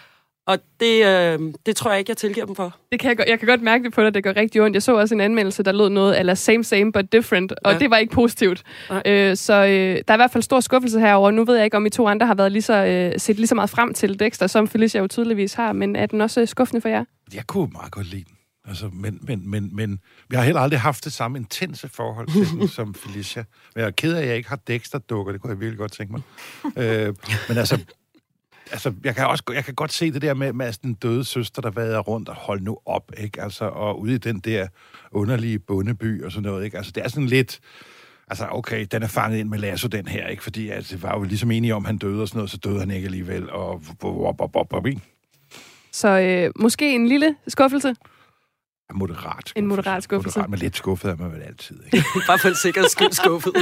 Og 0.48 0.60
det, 0.80 1.06
øh, 1.06 1.54
det 1.66 1.76
tror 1.76 1.92
jeg 1.92 2.00
ikke, 2.00 2.10
jeg 2.10 2.18
tilgiver 2.18 2.46
dem 2.46 2.56
for. 2.56 2.76
Det 2.92 3.00
kan 3.00 3.16
jeg, 3.18 3.26
jeg 3.28 3.40
kan 3.40 3.48
godt 3.48 3.62
mærke 3.62 3.84
det 3.84 3.94
på 3.94 4.04
dig, 4.04 4.14
det 4.14 4.24
gør 4.24 4.36
rigtig 4.36 4.62
ondt. 4.62 4.74
Jeg 4.74 4.84
så 4.84 4.96
også 4.96 5.16
en 5.16 5.22
anmeldelse, 5.22 5.64
der 5.64 5.72
lød 5.72 5.90
noget 5.90 6.20
eller 6.20 6.34
same, 6.34 6.64
same, 6.64 6.92
but 6.92 7.12
different, 7.12 7.54
og 7.64 7.74
ja. 7.74 7.80
det 7.80 7.90
var 7.90 7.98
ikke 7.98 8.14
positivt. 8.14 8.64
Øh, 9.06 9.38
så 9.38 9.54
øh, 9.54 9.70
der 9.70 10.04
er 10.08 10.14
i 10.14 10.18
hvert 10.18 10.32
fald 10.32 10.44
stor 10.44 10.60
skuffelse 10.60 11.00
herover. 11.00 11.32
Nu 11.32 11.46
ved 11.46 11.56
jeg 11.56 11.66
ikke, 11.66 11.78
om 11.78 11.86
I 11.86 11.90
to 11.90 12.08
andre 12.08 12.28
har 12.28 12.36
været 12.36 12.52
lige 12.52 12.62
så, 12.62 12.86
øh, 12.86 13.20
set 13.20 13.36
lige 13.36 13.48
så 13.48 13.56
meget 13.56 13.70
frem 13.70 13.94
til 13.94 14.20
Dexter, 14.20 14.48
som 14.48 14.68
Felicia 14.68 15.02
jo 15.02 15.08
tydeligvis 15.08 15.54
har, 15.54 15.74
men 15.74 15.96
er 15.96 16.06
den 16.06 16.22
også 16.22 16.42
øh, 16.42 16.48
skuffende 16.48 16.82
for 16.82 16.90
jer? 16.90 17.04
Jeg 17.34 17.48
kunne 17.48 17.70
meget 17.72 17.92
godt 17.92 18.08
lide 18.08 18.24
den. 18.24 18.36
Altså, 18.68 18.90
men, 18.94 19.20
men, 19.22 19.50
men, 19.50 19.76
men 19.76 20.00
jeg 20.32 20.40
har 20.40 20.46
heller 20.46 20.62
aldrig 20.62 20.80
haft 20.80 21.06
det 21.06 21.14
samme 21.14 21.38
intense 21.38 21.90
forhold 21.90 22.28
til 22.28 22.60
den 22.60 22.68
som 22.78 22.94
Felicia. 22.94 23.44
Men 23.76 23.82
jeg 23.82 23.88
er 23.88 23.92
ked 23.92 24.14
af, 24.14 24.22
at 24.22 24.28
jeg 24.28 24.38
ikke 24.38 24.50
har 24.50 24.60
Dexter-dukker. 24.68 25.32
Det 25.32 25.42
kunne 25.42 25.52
jeg 25.52 25.60
virkelig 25.60 25.78
godt 25.78 25.92
tænke 25.92 26.12
mig. 26.14 26.22
øh, 26.78 27.16
men 27.50 27.58
altså, 27.58 27.80
altså, 28.72 28.94
jeg 29.04 29.16
kan 29.16 29.28
også 29.28 29.44
jeg 29.54 29.66
kan 29.66 29.74
godt 29.74 29.94
se 29.94 30.12
det 30.12 30.22
der 30.22 30.34
med, 30.34 30.54
med 30.54 30.74
den 30.84 30.94
døde 30.94 31.26
søster, 31.26 31.62
der 31.62 31.72
vader 31.72 32.00
rundt 32.00 32.30
og 32.30 32.36
hold 32.36 32.62
nu 32.62 32.78
op, 32.86 33.12
ikke? 33.18 33.42
Altså, 33.42 33.66
og 33.66 34.00
ude 34.00 34.16
i 34.16 34.18
den 34.18 34.40
der 34.40 34.68
underlige 35.12 35.60
bundeby 35.60 36.24
og 36.24 36.32
sådan 36.32 36.44
noget, 36.44 36.66
ikke? 36.66 36.78
Altså, 36.78 36.92
det 36.96 37.04
er 37.04 37.08
sådan 37.08 37.28
lidt... 37.28 37.60
Altså, 38.28 38.48
okay, 38.52 38.86
den 38.92 39.04
er 39.04 39.08
fanget 39.08 39.40
ind 39.40 39.50
med 39.50 39.60
lasso, 39.60 39.88
den 39.88 40.08
her, 40.08 40.28
ikke? 40.28 40.44
Fordi 40.44 40.70
altså, 40.70 40.96
det 40.96 41.04
var 41.04 41.18
jo 41.18 41.24
ligesom 41.24 41.52
enige 41.52 41.76
om, 41.76 41.84
at 41.84 41.88
han 41.88 41.98
døde 41.98 42.22
og 42.22 42.28
sådan 42.28 42.38
noget, 42.38 42.52
så 42.52 42.58
døde 42.58 42.80
han 42.80 42.92
ikke 42.92 43.06
alligevel, 43.06 43.50
og... 43.50 43.82
Så 45.92 46.20
øh, 46.20 46.52
måske 46.56 46.96
en 46.96 47.08
lille 47.08 47.36
skuffelse? 47.48 47.96
Moderat 48.94 49.24
skuffelse. 49.24 49.54
En 49.58 49.68
moderat 49.68 50.04
skuffelse. 50.04 50.40
Moderat, 50.40 50.50
men 50.50 50.60
lidt 50.60 50.76
skuffet 50.76 51.12
er 51.12 51.16
man 51.16 51.32
vel 51.32 51.42
altid, 51.42 51.80
ikke? 51.86 52.06
Bare 52.28 52.40
for 52.40 52.48
en 52.48 52.56
sikkerheds 52.56 52.92
skyld 52.92 53.12
skuffet. 53.12 53.54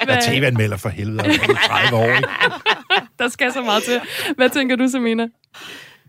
Jeg 0.00 0.16
er 0.16 0.20
tv-anmelder 0.20 0.76
for 0.76 0.88
helvede, 0.88 1.20
og 1.20 1.56
30 1.66 1.96
år, 1.96 2.16
ikke? 2.16 2.28
Der 3.18 3.28
skal 3.28 3.52
så 3.52 3.62
meget 3.62 3.82
til. 3.82 4.00
Hvad 4.36 4.50
tænker 4.50 4.76
du, 4.76 4.88
Samina? 4.88 5.28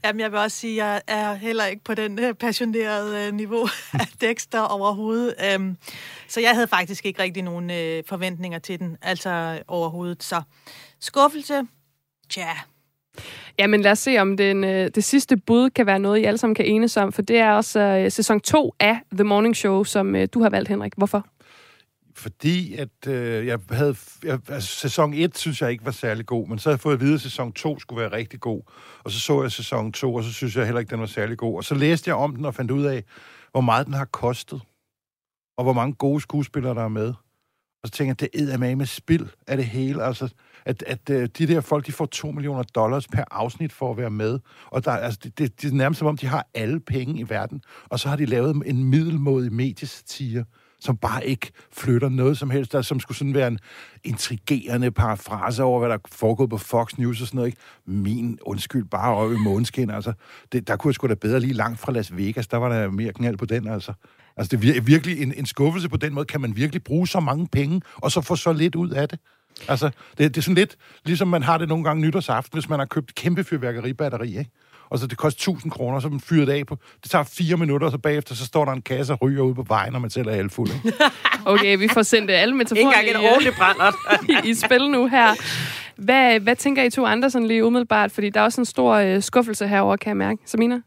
Jamen, 0.06 0.20
jeg 0.20 0.32
vil 0.32 0.40
også 0.40 0.58
sige, 0.58 0.84
at 0.84 0.88
jeg 0.88 1.02
er 1.08 1.34
heller 1.34 1.66
ikke 1.66 1.84
på 1.84 1.94
den 1.94 2.20
uh, 2.20 2.36
passionerede 2.36 3.28
uh, 3.30 3.36
niveau 3.36 3.68
af 3.94 4.08
Dexter 4.22 4.60
overhovedet. 4.62 5.36
Um, 5.56 5.78
så 6.28 6.42
jeg 6.42 6.54
havde 6.54 6.68
faktisk 6.68 7.06
ikke 7.06 7.24
rigtig 7.24 7.44
nogen 7.44 7.70
uh, 7.70 8.08
forventninger 8.10 8.60
til 8.60 8.80
den, 8.80 8.98
altså 9.02 9.64
overhovedet. 9.68 10.24
Så 10.24 10.42
skuffelse, 11.00 11.62
tja. 12.30 12.48
Jamen 13.60 13.82
lad 13.82 13.92
os 13.92 14.00
se, 14.00 14.18
om 14.18 14.38
den, 14.38 14.64
øh, 14.64 14.90
det 14.96 15.04
sidste 15.04 15.38
bud 15.38 15.70
kan 15.70 15.86
være 15.86 16.00
noget, 16.00 16.20
I 16.20 16.24
alle 16.24 16.38
sammen 16.38 16.56
kan 16.56 16.66
enes 16.66 16.98
om, 16.98 17.12
for 17.12 17.22
det 17.22 17.38
er 17.38 17.52
også 17.52 17.80
øh, 17.80 18.12
sæson 18.12 18.40
2 18.40 18.76
af 18.80 19.00
The 19.14 19.24
Morning 19.24 19.56
Show, 19.56 19.84
som 19.84 20.16
øh, 20.16 20.28
du 20.34 20.42
har 20.42 20.50
valgt, 20.50 20.70
Henrik. 20.70 20.94
Hvorfor? 20.98 21.26
fordi 22.16 22.76
at 22.76 23.08
øh, 23.08 23.48
jeg 23.48 23.60
havde... 23.70 23.96
Jeg, 24.24 24.40
altså, 24.50 24.70
sæson 24.70 25.14
1 25.14 25.38
synes 25.38 25.62
jeg 25.62 25.72
ikke 25.72 25.86
var 25.86 25.92
særlig 25.92 26.26
god, 26.26 26.48
men 26.48 26.60
så 26.60 26.70
havde 26.70 26.76
jeg 26.76 26.80
fået 26.80 26.94
at 26.94 27.00
vide, 27.02 27.14
at 27.14 27.22
sæson 27.22 27.54
2 27.54 27.80
skulle 27.80 28.02
være 28.02 28.12
rigtig 28.12 28.40
god. 28.40 28.62
Og 29.04 29.12
så 29.12 29.20
så 29.20 29.42
jeg 29.42 29.52
sæson 29.52 29.92
2, 29.92 30.16
og 30.16 30.24
så 30.24 30.34
synes 30.34 30.56
jeg 30.56 30.66
heller 30.66 30.80
ikke, 30.80 30.90
den 30.90 31.00
var 31.00 31.06
særlig 31.06 31.38
god. 31.38 31.58
Og 31.58 31.64
så 31.64 31.76
læste 31.76 32.10
jeg 32.10 32.16
om 32.16 32.36
den 32.36 32.46
og 32.46 32.56
fandt 32.56 32.72
ud 32.72 32.84
af, 32.84 33.04
hvor 33.52 33.62
meget 33.62 33.86
den 33.86 33.94
har 33.94 34.06
kostet. 34.06 34.62
Og 35.58 35.64
hvor 35.64 35.74
mange 35.74 35.94
gode 35.94 36.22
skuespillere, 36.22 36.76
der 36.76 36.84
er 36.84 36.88
med. 36.88 37.14
Og 37.84 37.88
så 37.88 37.92
tænker 37.92 38.16
jeg, 38.22 38.32
det 38.34 38.54
er 38.54 38.58
med 38.58 38.76
med 38.76 38.86
spild 38.86 39.28
af 39.48 39.58
det 39.58 39.66
hele. 39.66 40.04
Altså, 40.04 40.30
at, 40.66 40.84
at 40.88 41.10
øh, 41.10 41.30
de 41.38 41.48
der 41.48 41.62
folk, 41.62 41.88
de 41.88 41.92
får 41.92 42.06
2 42.06 42.32
millioner 42.32 42.64
dollars 42.64 43.08
per 43.08 43.24
afsnit 43.32 43.74
for 43.74 43.92
at 43.92 43.98
være 43.98 44.10
med. 44.10 44.40
Og 44.66 44.86
der, 44.86 44.92
altså, 44.92 45.20
det, 45.24 45.40
det, 45.40 45.62
det 45.62 45.72
er 45.72 45.76
nærmest 45.76 46.00
som 46.00 46.08
om, 46.08 46.18
de 46.18 46.28
har 46.28 46.48
alle 46.54 46.80
penge 46.80 47.20
i 47.20 47.30
verden. 47.30 47.62
Og 47.90 48.00
så 48.00 48.10
har 48.10 48.16
de 48.16 48.26
lavet 48.26 48.62
en 48.66 48.84
middelmådig 48.84 49.54
mediesatire 49.54 50.46
som 50.82 50.98
bare 50.98 51.28
ikke 51.28 51.52
flytter 51.72 52.10
noget 52.10 52.38
som 52.38 52.50
helst, 52.50 52.72
der 52.72 52.82
som 52.82 53.00
skulle 53.00 53.18
sådan 53.18 53.34
være 53.34 53.48
en 53.48 53.60
intrigerende 54.04 54.92
parafrase 54.92 55.64
over, 55.64 55.80
hvad 55.80 55.90
der 55.90 55.96
er 55.96 56.00
foregået 56.12 56.50
på 56.50 56.58
Fox 56.58 56.98
News 56.98 57.22
og 57.22 57.28
sådan 57.28 57.36
noget, 57.36 57.48
ikke? 57.48 57.62
Min 57.86 58.40
undskyld, 58.42 58.86
bare 58.86 59.16
øje 59.16 59.36
i 59.36 59.38
måneskin, 59.38 59.90
altså. 59.90 60.14
Det, 60.52 60.68
der 60.68 60.76
kunne 60.76 60.90
jeg 60.90 60.96
sgu 60.96 61.08
da 61.08 61.14
bedre 61.14 61.40
lige 61.40 61.54
langt 61.54 61.80
fra 61.80 61.92
Las 61.92 62.18
Vegas, 62.18 62.48
der 62.48 62.58
var 62.58 62.70
der 62.70 62.90
mere 62.90 63.14
knald 63.14 63.38
på 63.38 63.46
den, 63.46 63.68
altså. 63.68 63.94
Altså, 64.38 64.58
det 64.58 64.78
er 64.78 64.82
virkelig 64.82 65.22
en, 65.22 65.34
en 65.34 65.46
skuffelse 65.46 65.90
på 65.90 65.98
den 65.98 66.14
måde. 66.14 66.26
Kan 66.26 66.42
man 66.42 66.56
virkelig 66.56 66.84
bruge 66.84 67.08
så 67.08 67.20
mange 67.20 67.48
penge, 67.48 67.82
og 67.96 68.12
så 68.12 68.22
få 68.22 68.36
så 68.36 68.54
lidt 68.54 68.76
ud 68.76 68.90
af 68.90 69.10
det? 69.10 69.20
Altså, 69.68 69.90
det, 70.18 70.36
det 70.36 70.38
er 70.38 70.42
sådan 70.42 70.56
lidt, 70.56 70.76
ligesom 71.06 71.28
man 71.28 71.44
har 71.44 71.58
det 71.58 71.68
nogle 71.68 71.84
gange 71.84 72.02
nytårsaften, 72.02 72.58
hvis 72.58 72.70
man 72.70 72.80
har 72.80 72.86
købt 72.86 73.16
kæmpe 73.16 73.44
fyrværkeribatteri, 73.44 74.38
ikke? 74.38 74.52
Og 74.90 75.00
så 75.00 75.08
det 75.08 75.18
koster 75.18 75.52
1000 75.52 75.72
kroner, 75.72 76.00
så 76.00 76.10
man 76.10 76.20
fyrer 76.20 76.46
det 76.46 76.54
af 76.54 76.66
på. 76.66 76.78
Det 77.04 77.12
tager 77.12 77.24
fire 77.24 77.58
minutter, 77.58 77.88
og 77.88 77.92
så 77.92 77.98
bagefter, 77.98 78.36
så 78.36 78.46
står 78.46 78.66
der 78.66 78.72
en 78.72 78.82
kasse 78.82 79.14
og 79.14 79.22
ryger 79.22 79.44
ude 79.44 79.56
på 79.56 79.66
vejen, 79.68 79.94
når 79.94 80.00
man 80.00 80.10
selv 80.10 80.28
er 80.28 80.34
halvfuld, 80.34 80.70
ikke? 80.86 80.98
okay, 81.46 81.78
vi 81.78 81.88
får 81.88 82.04
sendt 82.04 82.32
alle 82.32 82.56
metaforer 82.56 82.80
Ikke 82.80 83.10
engang 83.10 83.26
en 83.26 83.32
ordentlig 83.32 83.54
brændert. 83.54 83.96
i, 84.46 84.50
i 84.50 84.54
spil 84.54 84.90
nu 84.90 85.08
her. 85.08 85.36
Hvad, 85.96 86.40
hvad 86.40 86.56
tænker 86.56 86.84
I 86.84 86.90
to 86.90 87.06
andre 87.06 87.30
sådan 87.30 87.48
lige 87.48 87.66
umiddelbart? 87.66 88.12
Fordi 88.12 88.30
der 88.30 88.40
er 88.40 88.44
også 88.44 88.62
en 88.62 88.66
stor 88.66 88.94
øh, 88.94 89.22
skuffelse 89.22 89.68
herover, 89.68 89.96
kan 89.96 90.10
jeg 90.10 90.18
mærke. 90.18 90.42
Samina? 90.46 90.80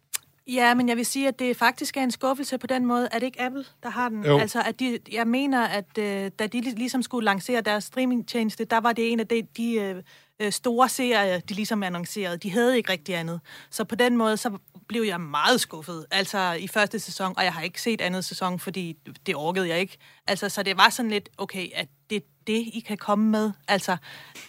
Ja, 0.47 0.75
men 0.75 0.89
jeg 0.89 0.97
vil 0.97 1.07
sige, 1.07 1.29
at 1.29 1.39
det 1.39 1.57
faktisk 1.57 1.97
er 1.97 2.03
en 2.03 2.11
skuffelse 2.11 2.59
på 2.59 2.67
den 2.67 2.87
måde. 2.87 3.09
Er 3.13 3.19
det 3.19 3.27
ikke 3.27 3.41
Apple, 3.41 3.65
der 3.83 3.89
har 3.89 4.09
den? 4.09 4.25
Jo. 4.25 4.39
Altså, 4.39 4.63
at 4.63 4.81
de, 4.81 4.99
jeg 5.13 5.27
mener, 5.27 5.67
at 5.67 5.99
øh, 5.99 6.31
da 6.39 6.47
de 6.47 6.61
ligesom 6.61 7.03
skulle 7.03 7.25
lancere 7.25 7.61
deres 7.61 7.85
streamingtjeneste, 7.85 8.65
der 8.65 8.81
var 8.81 8.93
det 8.93 9.13
en 9.13 9.21
af 9.21 9.27
de, 9.29 9.43
de 9.57 10.03
øh, 10.41 10.53
store 10.53 10.89
serier, 10.89 11.41
de 11.41 11.55
ligesom 11.55 11.83
annoncerede. 11.83 12.37
De 12.37 12.51
havde 12.51 12.77
ikke 12.77 12.93
rigtig 12.93 13.15
andet. 13.15 13.41
Så 13.71 13.85
på 13.85 13.95
den 13.95 14.17
måde, 14.17 14.37
så 14.37 14.59
blev 14.89 15.03
jeg 15.03 15.21
meget 15.21 15.61
skuffet, 15.61 16.07
altså 16.11 16.53
i 16.53 16.69
første 16.69 16.99
sæson, 16.99 17.35
og 17.37 17.45
jeg 17.45 17.53
har 17.53 17.63
ikke 17.63 17.83
set 17.83 18.01
andet 18.01 18.25
sæson, 18.25 18.59
fordi 18.59 18.97
det 19.27 19.37
orkede 19.37 19.69
jeg 19.69 19.81
ikke. 19.81 19.99
Altså, 20.27 20.49
så 20.49 20.63
det 20.63 20.77
var 20.77 20.91
sådan 20.91 21.11
lidt, 21.11 21.29
okay, 21.39 21.69
at 21.75 21.89
det 22.11 22.25
det, 22.47 22.53
I 22.53 22.85
kan 22.87 22.97
komme 22.97 23.31
med? 23.31 23.53
Altså, 23.69 23.97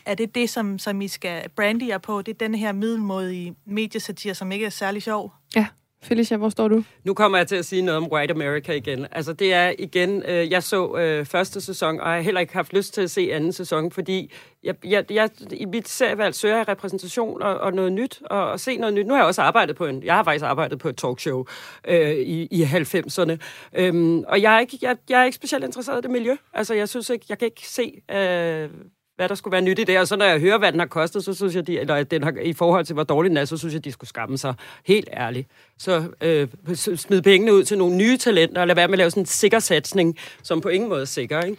er 0.06 0.16
det 0.16 0.36
det, 0.36 0.50
som, 0.50 0.80
som 0.80 1.02
I 1.02 1.08
skal 1.08 1.50
brande 1.50 1.88
jer 1.88 1.98
på? 1.98 2.22
Det 2.22 2.34
er 2.34 2.38
den 2.38 2.56
her 2.56 2.72
middelmådige 2.72 3.56
mediesatir, 3.66 4.34
som 4.34 4.52
ikke 4.52 4.66
er 4.66 4.70
særlig 4.70 5.04
sjov? 5.04 5.34
Ja. 5.56 5.68
Felicia, 6.04 6.38
hvor 6.38 6.50
står 6.50 6.68
du? 6.68 6.84
Nu 7.04 7.14
kommer 7.14 7.38
jeg 7.38 7.48
til 7.48 7.56
at 7.56 7.66
sige 7.66 7.82
noget 7.82 7.98
om 7.98 8.12
White 8.12 8.34
America 8.34 8.74
igen. 8.74 9.08
Altså 9.12 9.34
det 9.34 9.54
er 9.54 9.74
igen, 9.80 10.24
øh, 10.28 10.52
jeg 10.52 10.64
så 10.64 10.98
øh, 10.98 11.26
første 11.26 11.62
sæson, 11.62 12.00
og 12.00 12.08
jeg 12.08 12.16
har 12.16 12.22
heller 12.22 12.42
ikke 12.42 12.54
haft 12.54 12.74
lyst 12.74 12.94
til 12.94 13.02
at 13.02 13.12
se 13.12 13.30
anden 13.34 13.54
sæson, 13.54 13.92
fordi 13.92 14.32
jeg, 14.64 14.76
jeg, 14.86 15.12
jeg, 15.12 15.30
i 15.52 15.66
mit 15.66 15.88
serievalg 15.88 16.36
søger 16.36 16.58
jeg 16.58 16.68
repræsentation 16.68 17.42
og, 17.42 17.58
og 17.58 17.74
noget 17.74 17.94
nyt, 17.94 18.22
og, 18.26 18.52
og 18.52 18.60
se 18.60 18.78
noget 18.78 18.94
nyt. 18.94 19.06
Nu 19.06 19.14
har 19.14 19.22
jeg 19.22 19.28
også 19.28 19.42
arbejdet 19.42 19.76
på 19.76 19.86
en, 19.86 20.04
jeg 20.04 20.16
har 20.16 20.24
faktisk 20.24 20.46
arbejdet 20.46 20.80
på 20.80 20.90
et 20.90 20.98
talkshow 20.98 21.46
øh, 21.88 22.12
i, 22.12 22.48
i 22.52 22.64
90'erne, 22.64 23.38
øhm, 23.74 24.24
og 24.28 24.42
jeg 24.42 24.56
er, 24.56 24.60
ikke, 24.60 24.78
jeg, 24.82 24.98
jeg 25.10 25.22
er 25.22 25.26
ikke 25.26 25.36
specielt 25.36 25.64
interesseret 25.64 25.98
i 25.98 26.02
det 26.02 26.12
miljø. 26.12 26.36
Altså 26.54 26.74
jeg 26.74 26.90
synes 26.90 27.10
ikke, 27.10 27.26
jeg 27.30 27.40
kan 27.40 27.46
ikke 27.46 27.68
se... 27.68 28.02
Øh, 28.12 28.70
hvad 29.16 29.30
der 29.30 29.36
skulle 29.36 29.52
være 29.52 29.62
nyt 29.62 29.80
i 29.80 29.84
det. 29.84 30.00
Og 30.00 30.08
så 30.08 30.16
når 30.16 30.26
jeg 30.26 30.40
hører, 30.40 30.58
hvad 30.58 30.72
den 30.72 30.80
har 30.80 30.88
kostet, 30.88 31.24
så 31.24 31.34
synes 31.34 31.56
jeg, 31.56 31.68
de, 31.68 31.80
eller 31.80 32.04
den 32.04 32.24
har, 32.24 32.34
i 32.42 32.54
forhold 32.54 32.86
til, 32.86 32.94
hvor 32.94 33.04
dårlig 33.04 33.30
den 33.30 33.38
er, 33.38 33.46
så 33.46 33.58
synes 33.58 33.74
jeg, 33.74 33.86
de 33.86 33.92
skulle 33.92 34.10
skamme 34.10 34.38
sig. 34.38 34.54
Helt 34.86 35.10
ærligt. 35.14 35.48
Så 35.78 36.04
øh, 36.22 36.48
smid 36.76 37.22
pengene 37.22 37.54
ud 37.54 37.64
til 37.64 37.78
nogle 37.78 37.96
nye 37.96 38.18
talenter, 38.18 38.62
og 38.62 38.68
lad 38.68 38.76
være 38.76 38.88
med 38.88 38.94
at 38.94 38.98
lave 38.98 39.10
sådan 39.10 39.22
en 39.22 39.28
sikker 39.28 39.60
satsning, 39.60 40.18
som 40.44 40.62
på 40.62 40.70
ingen 40.70 40.90
måde 40.90 41.02
er 41.02 41.06
sikker, 41.06 41.42
ikke? 41.42 41.58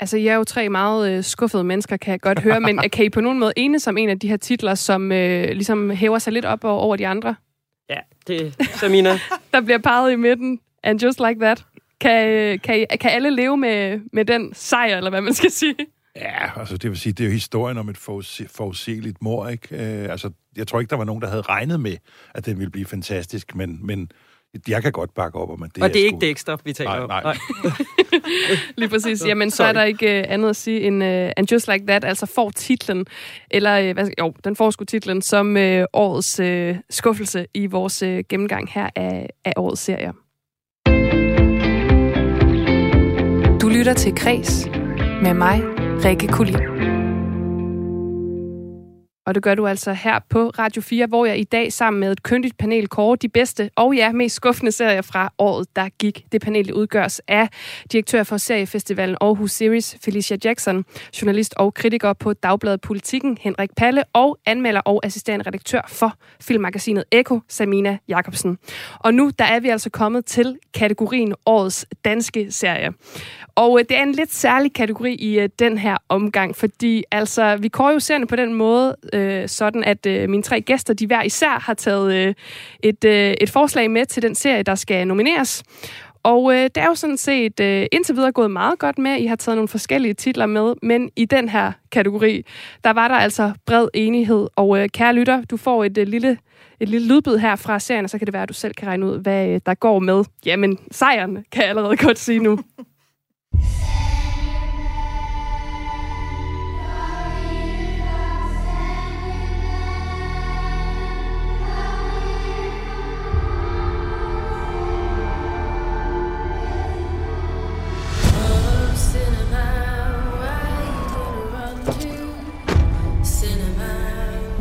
Altså, 0.00 0.16
jeg 0.16 0.32
er 0.32 0.36
jo 0.36 0.44
tre 0.44 0.68
meget 0.68 1.12
øh, 1.12 1.24
skuffede 1.24 1.64
mennesker, 1.64 1.96
kan 1.96 2.12
jeg 2.12 2.20
godt 2.20 2.38
høre, 2.38 2.60
men 2.60 2.78
kan 2.92 3.04
I 3.04 3.08
på 3.08 3.20
nogen 3.20 3.38
måde 3.38 3.52
enes 3.56 3.82
som 3.82 3.98
en 3.98 4.08
af 4.08 4.18
de 4.18 4.28
her 4.28 4.36
titler, 4.36 4.74
som 4.74 5.12
øh, 5.12 5.44
ligesom 5.44 5.90
hæver 5.90 6.18
sig 6.18 6.32
lidt 6.32 6.44
op 6.44 6.64
over, 6.64 6.78
over 6.78 6.96
de 6.96 7.06
andre? 7.06 7.34
Ja, 7.90 7.98
det 8.26 8.46
er 8.46 8.64
Samina. 8.64 9.18
Der 9.52 9.60
bliver 9.60 9.78
peget 9.78 10.12
i 10.12 10.16
midten, 10.16 10.60
and 10.82 11.02
just 11.02 11.20
like 11.28 11.40
that. 11.40 11.64
Kan, 12.00 12.58
kan, 12.58 12.86
kan 13.00 13.10
alle 13.10 13.30
leve 13.30 13.56
med, 13.56 14.00
med 14.12 14.24
den 14.24 14.54
sejr, 14.54 14.96
eller 14.96 15.10
hvad 15.10 15.20
man 15.20 15.34
skal 15.34 15.50
sige? 15.50 15.76
Ja, 16.20 16.60
altså 16.60 16.76
det 16.76 16.90
vil 16.90 16.98
sige, 16.98 17.12
det 17.12 17.24
er 17.24 17.28
jo 17.28 17.32
historien 17.32 17.78
om 17.78 17.88
et 17.88 17.96
forudsigeligt 18.48 19.22
mor, 19.22 19.48
ikke? 19.48 19.68
Øh, 19.70 20.10
altså, 20.10 20.30
jeg 20.56 20.66
tror 20.66 20.80
ikke, 20.80 20.90
der 20.90 20.96
var 20.96 21.04
nogen, 21.04 21.22
der 21.22 21.28
havde 21.28 21.42
regnet 21.42 21.80
med, 21.80 21.96
at 22.34 22.46
den 22.46 22.58
ville 22.58 22.70
blive 22.70 22.86
fantastisk, 22.86 23.54
men, 23.54 23.86
men 23.86 24.10
jeg 24.68 24.82
kan 24.82 24.92
godt 24.92 25.14
bakke 25.14 25.38
op 25.38 25.50
om, 25.50 25.62
at 25.62 25.70
det 25.74 25.82
Og 25.82 25.88
det 25.88 26.00
er 26.00 26.04
ikke 26.04 26.18
Dexter, 26.20 26.56
vi 26.64 26.72
taler 26.72 27.06
nej, 27.06 27.20
om. 27.24 27.24
Nej, 27.24 27.36
Lige 28.78 28.88
præcis. 28.88 29.26
Jamen, 29.26 29.50
så 29.50 29.64
er 29.64 29.72
der 29.72 29.84
ikke 29.84 30.06
uh, 30.06 30.32
andet 30.32 30.48
at 30.48 30.56
sige 30.56 30.80
end 30.80 31.02
uh, 31.02 31.08
And 31.08 31.52
Just 31.52 31.68
Like 31.68 31.86
That, 31.86 32.04
altså 32.04 32.26
får 32.26 32.50
titlen, 32.50 33.06
eller 33.50 33.88
uh, 33.88 33.94
hvad, 33.94 34.08
jo, 34.18 34.32
den 34.44 34.56
får 34.56 34.70
sgu 34.70 34.84
titlen, 34.84 35.22
som 35.22 35.56
uh, 35.56 35.84
årets 35.92 36.40
uh, 36.40 36.76
skuffelse 36.90 37.46
i 37.54 37.66
vores 37.66 38.02
uh, 38.02 38.18
gennemgang 38.28 38.68
her 38.72 38.88
af, 38.96 39.30
af 39.44 39.52
årets 39.56 39.82
serier. 39.82 40.12
Du 43.60 43.68
lytter 43.68 43.94
til 43.94 44.14
Græs 44.14 44.68
med 45.22 45.34
mig, 45.34 45.77
Rikke 46.04 46.28
Kulin. 46.28 46.77
Og 49.28 49.34
det 49.34 49.42
gør 49.42 49.54
du 49.54 49.66
altså 49.66 49.92
her 49.92 50.18
på 50.28 50.48
Radio 50.48 50.82
4, 50.82 51.06
hvor 51.06 51.26
jeg 51.26 51.38
i 51.38 51.44
dag 51.44 51.72
sammen 51.72 52.00
med 52.00 52.12
et 52.12 52.22
køndigt 52.22 52.58
panel 52.58 52.88
kårer 52.88 53.16
de 53.16 53.28
bedste 53.28 53.70
og 53.76 53.94
ja, 53.94 54.12
mest 54.12 54.36
skuffende 54.36 54.72
serier 54.72 55.02
fra 55.02 55.32
året, 55.38 55.76
der 55.76 55.88
gik. 55.88 56.24
Det 56.32 56.40
panel 56.40 56.72
udgørs 56.72 57.20
af 57.28 57.48
direktør 57.92 58.22
for 58.22 58.36
seriefestivalen 58.36 59.16
Aarhus 59.20 59.52
Series, 59.52 59.96
Felicia 60.04 60.36
Jackson, 60.44 60.84
journalist 61.22 61.54
og 61.56 61.74
kritiker 61.74 62.12
på 62.12 62.32
Dagbladet 62.32 62.80
Politikken, 62.80 63.38
Henrik 63.40 63.70
Palle, 63.76 64.04
og 64.12 64.38
anmelder 64.46 64.80
og 64.80 65.00
assisterende 65.06 65.46
redaktør 65.46 65.80
for 65.88 66.14
filmmagasinet 66.40 67.04
Eko, 67.12 67.40
Samina 67.48 67.98
Jacobsen. 68.08 68.58
Og 68.98 69.14
nu 69.14 69.30
der 69.38 69.44
er 69.44 69.60
vi 69.60 69.68
altså 69.68 69.90
kommet 69.90 70.24
til 70.24 70.58
kategorien 70.74 71.34
Årets 71.46 71.86
Danske 72.04 72.52
Serie. 72.52 72.92
Og 73.54 73.78
øh, 73.78 73.84
det 73.88 73.98
er 73.98 74.02
en 74.02 74.12
lidt 74.12 74.34
særlig 74.34 74.72
kategori 74.72 75.14
i 75.14 75.38
øh, 75.40 75.48
den 75.58 75.78
her 75.78 75.96
omgang, 76.08 76.56
fordi 76.56 77.04
altså, 77.10 77.56
vi 77.56 77.68
kører 77.68 77.92
jo 77.92 78.00
serierne 78.00 78.26
på 78.26 78.36
den 78.36 78.54
måde, 78.54 78.96
øh, 79.18 79.48
sådan 79.48 79.84
at 79.84 80.06
øh, 80.06 80.28
mine 80.28 80.42
tre 80.42 80.60
gæster, 80.60 80.94
de 80.94 81.06
hver 81.06 81.22
især 81.22 81.58
har 81.58 81.74
taget 81.74 82.14
øh, 82.14 82.34
et, 82.82 83.04
øh, 83.04 83.34
et 83.40 83.50
forslag 83.50 83.90
med 83.90 84.06
til 84.06 84.22
den 84.22 84.34
serie, 84.34 84.62
der 84.62 84.74
skal 84.74 85.06
nomineres. 85.06 85.62
Og 86.22 86.54
øh, 86.54 86.62
det 86.62 86.76
er 86.76 86.86
jo 86.86 86.94
sådan 86.94 87.16
set 87.16 87.60
øh, 87.60 87.86
indtil 87.92 88.16
videre 88.16 88.32
gået 88.32 88.50
meget 88.50 88.78
godt 88.78 88.98
med. 88.98 89.16
I 89.16 89.26
har 89.26 89.36
taget 89.36 89.56
nogle 89.56 89.68
forskellige 89.68 90.14
titler 90.14 90.46
med, 90.46 90.74
men 90.82 91.10
i 91.16 91.24
den 91.24 91.48
her 91.48 91.72
kategori, 91.92 92.44
der 92.84 92.90
var 92.90 93.08
der 93.08 93.14
altså 93.14 93.52
bred 93.66 93.88
enighed. 93.94 94.48
Og 94.56 94.78
øh, 94.78 94.88
kære 94.88 95.14
lytter, 95.14 95.42
du 95.42 95.56
får 95.56 95.84
et 95.84 95.98
øh, 95.98 96.06
lille 96.06 96.38
et 96.80 96.88
lille 96.88 97.08
lydbid 97.08 97.36
her 97.36 97.56
fra 97.56 97.78
serien, 97.78 98.04
og 98.04 98.10
så 98.10 98.18
kan 98.18 98.26
det 98.26 98.32
være, 98.32 98.42
at 98.42 98.48
du 98.48 98.54
selv 98.54 98.74
kan 98.74 98.88
regne 98.88 99.06
ud, 99.06 99.18
hvad 99.18 99.48
øh, 99.48 99.60
der 99.66 99.74
går 99.74 99.98
med. 99.98 100.24
Jamen, 100.46 100.78
sejren 100.90 101.44
kan 101.52 101.62
jeg 101.62 101.68
allerede 101.68 101.96
godt 101.96 102.18
sige 102.18 102.38
nu. 102.38 102.58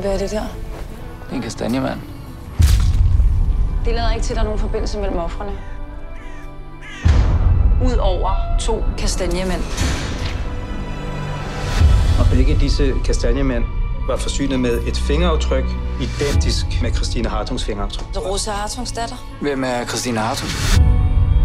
Hvad 0.07 0.15
er 0.15 0.19
det 0.19 0.31
der? 0.31 0.41
Det 0.41 1.31
er 1.31 1.35
en 1.35 1.41
kastanjemand. 1.41 1.99
Det 3.85 3.93
lader 3.93 4.11
ikke 4.11 4.25
til, 4.25 4.33
at 4.33 4.35
der 4.35 4.41
er 4.41 4.45
nogen 4.45 4.59
forbindelse 4.59 4.99
mellem 4.99 5.17
offrene. 5.17 5.51
Udover 7.85 8.31
to 8.59 8.83
kastanjemænd. 8.97 9.61
Og 12.19 12.25
begge 12.31 12.57
disse 12.59 12.93
kastanjemænd 13.05 13.63
var 14.07 14.17
forsynet 14.17 14.59
med 14.59 14.81
et 14.87 14.97
fingeraftryk, 14.97 15.65
identisk 16.01 16.65
med 16.81 16.93
Christine 16.93 17.29
Hartungs 17.29 17.65
fingeraftryk. 17.65 18.07
Rosa 18.15 18.51
Hartungs 18.51 18.91
datter. 18.91 19.15
Hvem 19.41 19.63
er 19.63 19.85
Christine 19.85 20.19
Hartung? 20.19 20.49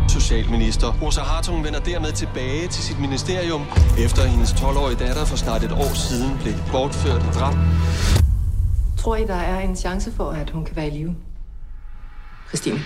Socialminister 0.09 0.93
Rosa 1.03 1.21
Hartung 1.21 1.65
vender 1.65 1.81
dermed 1.81 2.13
tilbage 2.13 2.69
til 2.69 2.83
sit 2.83 3.01
ministerium, 3.01 3.63
efter 3.99 4.23
hendes 4.23 4.51
12-årige 4.53 4.99
datter 5.07 5.25
for 5.25 5.37
snart 5.37 5.63
et 5.63 5.73
år 5.73 5.95
siden 5.95 6.39
blev 6.43 6.55
bortført 6.73 7.23
og 7.29 7.35
dræbt. 7.35 7.59
Tror 9.03 9.17
I, 9.17 9.25
der 9.27 9.35
er 9.35 9.61
en 9.61 9.77
chance 9.77 10.13
for, 10.13 10.31
at 10.31 10.51
hun 10.51 10.65
kan 10.65 10.77
være 10.77 10.87
i 10.87 10.91
live? 10.91 11.15
Christine. 12.49 12.79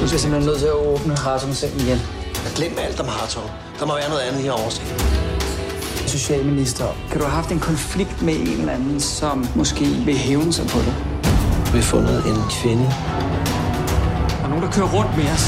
Du 0.00 0.08
skal 0.08 0.20
simpelthen 0.20 0.46
nødt 0.50 0.58
til 0.58 0.66
at 0.66 0.72
åbne 0.72 1.16
Hartungs 1.16 1.58
seng 1.58 1.80
igen. 1.80 1.98
Glem 2.56 2.72
alt 2.78 3.00
om 3.00 3.06
Hartung. 3.08 3.50
Der 3.78 3.86
må 3.86 3.94
være 3.94 4.08
noget 4.08 4.22
andet 4.22 4.42
her 4.42 4.52
oversigt. 4.52 4.90
Socialminister, 6.06 6.86
kan 7.10 7.18
du 7.20 7.24
have 7.24 7.36
haft 7.40 7.52
en 7.52 7.60
konflikt 7.60 8.22
med 8.22 8.34
en 8.34 8.58
eller 8.60 8.72
anden, 8.72 9.00
som 9.00 9.46
måske 9.56 9.84
vil 9.84 10.16
hævne 10.16 10.52
sig 10.52 10.66
på 10.66 10.78
dig? 10.78 10.94
Vi 11.72 11.78
har 11.78 11.88
fundet 11.94 12.18
en 12.30 12.38
kvinde. 12.50 12.86
Der 14.38 14.44
er 14.44 14.48
nogen, 14.48 14.64
der 14.64 14.70
kører 14.70 14.90
rundt 14.96 15.16
med 15.16 15.26
os. 15.34 15.44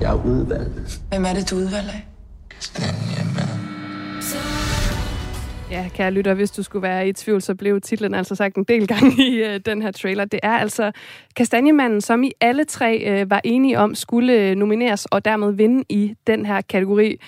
Jeg 0.00 0.10
er 0.10 0.24
udvalgt. 0.24 1.00
Hvem 1.08 1.24
er 1.24 1.32
det, 1.32 1.50
du 1.50 1.56
udvalger 1.56 1.92
af? 1.92 2.02
Ja, 5.72 5.88
kære 5.94 6.10
lytter, 6.10 6.34
hvis 6.34 6.50
du 6.50 6.62
skulle 6.62 6.82
være 6.82 7.08
i 7.08 7.12
tvivl, 7.12 7.42
så 7.42 7.54
blev 7.54 7.80
titlen 7.80 8.14
altså 8.14 8.34
sagt 8.34 8.56
en 8.56 8.64
del 8.64 8.86
gange 8.86 9.24
i 9.28 9.42
øh, 9.42 9.60
den 9.66 9.82
her 9.82 9.90
trailer. 9.90 10.24
Det 10.24 10.40
er 10.42 10.58
altså 10.58 10.92
Kastanjemanden, 11.36 12.00
som 12.00 12.22
i 12.22 12.32
alle 12.40 12.64
tre 12.64 12.98
øh, 13.06 13.30
var 13.30 13.40
enige 13.44 13.78
om 13.78 13.94
skulle 13.94 14.54
nomineres 14.54 15.06
og 15.06 15.24
dermed 15.24 15.52
vinde 15.52 15.84
i 15.88 16.14
den 16.26 16.46
her 16.46 16.60
kategori. 16.60 17.20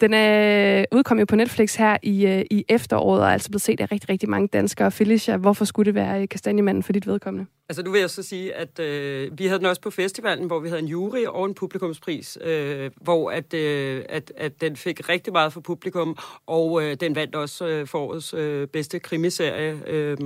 Den 0.00 0.14
er 0.14 0.84
udkom 0.92 1.18
jo 1.18 1.24
på 1.24 1.36
Netflix 1.36 1.74
her 1.74 1.96
i, 2.02 2.26
øh, 2.26 2.44
i 2.50 2.64
efteråret, 2.68 3.20
og 3.20 3.28
er 3.28 3.32
altså 3.32 3.50
blevet 3.50 3.62
set 3.62 3.80
af 3.80 3.92
rigtig, 3.92 4.10
rigtig 4.10 4.28
mange 4.28 4.48
danskere. 4.48 4.90
Felicia, 4.90 5.36
hvorfor 5.36 5.64
skulle 5.64 5.86
det 5.86 5.94
være 5.94 6.22
øh, 6.22 6.28
Kastanjemanden 6.28 6.82
for 6.82 6.92
dit 6.92 7.06
vedkommende? 7.06 7.46
Altså, 7.68 7.82
nu 7.82 7.90
vil 7.90 8.00
jeg 8.00 8.10
så 8.10 8.22
sige, 8.22 8.54
at 8.54 8.78
øh, 8.78 9.38
vi 9.38 9.46
havde 9.46 9.58
den 9.58 9.66
også 9.66 9.80
på 9.80 9.90
festivalen, 9.90 10.46
hvor 10.46 10.60
vi 10.60 10.68
havde 10.68 10.82
en 10.82 10.88
jury 10.88 11.24
og 11.26 11.46
en 11.46 11.54
publikumspris, 11.54 12.38
øh, 12.44 12.90
hvor 13.00 13.30
at, 13.30 13.54
øh, 13.54 14.04
at, 14.08 14.32
at 14.36 14.60
den 14.60 14.76
fik 14.76 15.08
rigtig 15.08 15.32
meget 15.32 15.52
for 15.52 15.60
publikum, 15.60 16.16
og 16.46 16.82
øh, 16.82 16.96
den 17.00 17.14
vandt 17.14 17.34
også 17.34 17.66
øh, 17.66 17.86
for 17.86 17.98
årets 17.98 18.34
øh, 18.34 18.66
bedste 18.66 18.98
krimiserie. 18.98 19.78
Øh, 19.86 20.16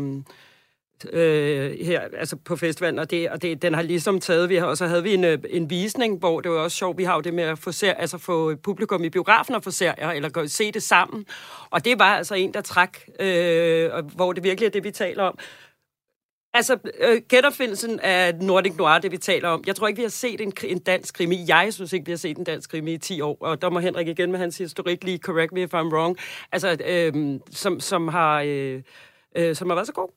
øh, 1.13 1.77
her, 1.81 2.01
altså 2.01 2.37
på 2.37 2.57
festivalen, 2.57 2.99
og, 2.99 3.11
det, 3.11 3.31
og 3.31 3.43
det, 3.43 3.63
den 3.63 3.75
har 3.75 3.83
ligesom 3.83 4.21
taget, 4.21 4.49
vi 4.49 4.57
har, 4.57 4.67
og 4.67 4.77
så 4.77 4.87
havde 4.87 5.03
vi 5.03 5.15
en, 5.15 5.25
øh, 5.25 5.39
en 5.51 5.71
visning, 5.71 6.19
hvor 6.19 6.41
det 6.41 6.51
var 6.51 6.59
også 6.59 6.77
sjovt, 6.77 6.99
vi 6.99 7.05
har 7.05 7.15
jo 7.15 7.21
det 7.21 7.35
med 7.35 7.45
at 7.45 7.59
få, 7.59 7.73
ser, 7.73 7.95
altså 7.95 8.19
få 8.19 8.55
publikum 8.55 9.05
i 9.05 9.11
biografen 9.11 9.55
og 9.55 9.65
få 9.65 9.71
serier, 9.71 10.11
eller 10.11 10.29
gå, 10.29 10.47
se 10.47 10.73
det 10.73 10.83
sammen, 10.83 11.27
og 11.71 11.85
det 11.85 11.99
var 11.99 12.17
altså 12.17 12.35
en, 12.35 12.55
der 12.55 12.61
trak, 12.61 12.99
øh, 13.21 13.91
hvor 14.15 14.33
det 14.33 14.45
virkelig 14.45 14.67
er 14.67 14.71
det, 14.71 14.85
vi 14.85 14.91
taler 14.91 15.23
om. 15.23 15.39
Altså, 16.57 16.79
øh, 17.01 17.23
genopfindelsen 17.29 18.01
af 18.01 18.35
Nordic 18.35 18.77
Noir, 18.77 18.99
det 18.99 19.13
vi 19.13 19.19
taler 19.19 19.49
om. 19.49 19.65
Jeg 19.67 19.77
tror 19.77 19.89
ikke, 19.89 19.97
vi 19.97 20.03
har 20.03 20.11
set 20.11 20.41
en, 20.41 20.53
en 20.65 20.79
dansk 20.79 21.15
krimi. 21.15 21.45
Jeg 21.49 21.75
synes 21.75 21.93
ikke, 21.93 22.07
vi 22.07 22.13
har 22.13 22.17
set 22.17 22.39
en 22.39 22.45
dansk 22.45 22.71
krimi 22.71 22.93
i 22.93 22.99
10 22.99 23.21
år. 23.21 23.37
Og 23.41 23.63
der 23.63 23.71
må 23.71 23.79
Henrik 23.79 24.09
igen 24.09 24.31
med 24.31 24.39
hans 24.39 24.59
historik 24.59 25.05
lige 25.05 25.19
correct 25.19 25.53
me 25.53 25.63
if 25.63 25.75
I'm 25.75 25.95
wrong. 25.95 26.17
Altså, 26.53 26.77
øh, 26.87 27.41
som, 27.51 27.81
som, 27.81 28.09
har, 28.09 28.43
øh, 28.47 28.83
øh, 29.37 29.57
som 29.57 29.69
har 29.69 29.75
været 29.75 29.87
så 29.87 29.93
god. 29.93 30.09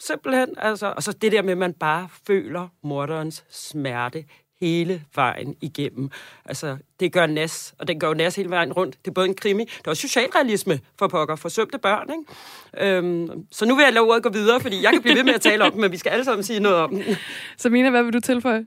Simpelthen. 0.00 0.48
Altså. 0.56 0.86
Og 0.96 1.02
så 1.02 1.12
det 1.12 1.32
der 1.32 1.42
med, 1.42 1.52
at 1.52 1.58
man 1.58 1.72
bare 1.72 2.08
føler 2.26 2.68
morderens 2.82 3.44
smerte 3.50 4.24
hele 4.60 5.02
vejen 5.14 5.56
igennem. 5.60 6.10
Altså, 6.44 6.76
det 7.00 7.12
gør 7.12 7.26
Nas, 7.26 7.74
og 7.78 7.88
den 7.88 8.00
gør 8.00 8.08
jo 8.08 8.14
Nas 8.14 8.36
hele 8.36 8.50
vejen 8.50 8.72
rundt. 8.72 8.98
Det 9.04 9.10
er 9.10 9.14
både 9.14 9.28
en 9.28 9.34
krimi, 9.34 9.64
det 9.64 9.86
er 9.86 9.90
også 9.90 10.00
socialrealisme 10.00 10.80
for 10.98 11.08
pokker, 11.08 11.36
forsømte 11.36 11.78
børn, 11.78 12.10
ikke? 12.10 12.96
Øhm, 12.96 13.46
så 13.52 13.66
nu 13.66 13.74
vil 13.74 13.82
jeg 13.82 13.92
lade 13.92 14.04
ordet 14.04 14.22
gå 14.22 14.28
videre, 14.28 14.60
fordi 14.60 14.82
jeg 14.82 14.92
kan 14.92 15.02
blive 15.02 15.16
ved 15.16 15.24
med 15.24 15.34
at 15.34 15.40
tale 15.40 15.64
om 15.64 15.72
den, 15.72 15.80
men 15.80 15.92
vi 15.92 15.96
skal 15.96 16.10
alle 16.10 16.24
sammen 16.24 16.44
sige 16.44 16.60
noget 16.60 16.78
om 16.78 16.90
den. 16.90 17.16
Samina, 17.56 17.90
hvad 17.90 18.02
vil 18.02 18.12
du 18.12 18.20
tilføje? 18.20 18.66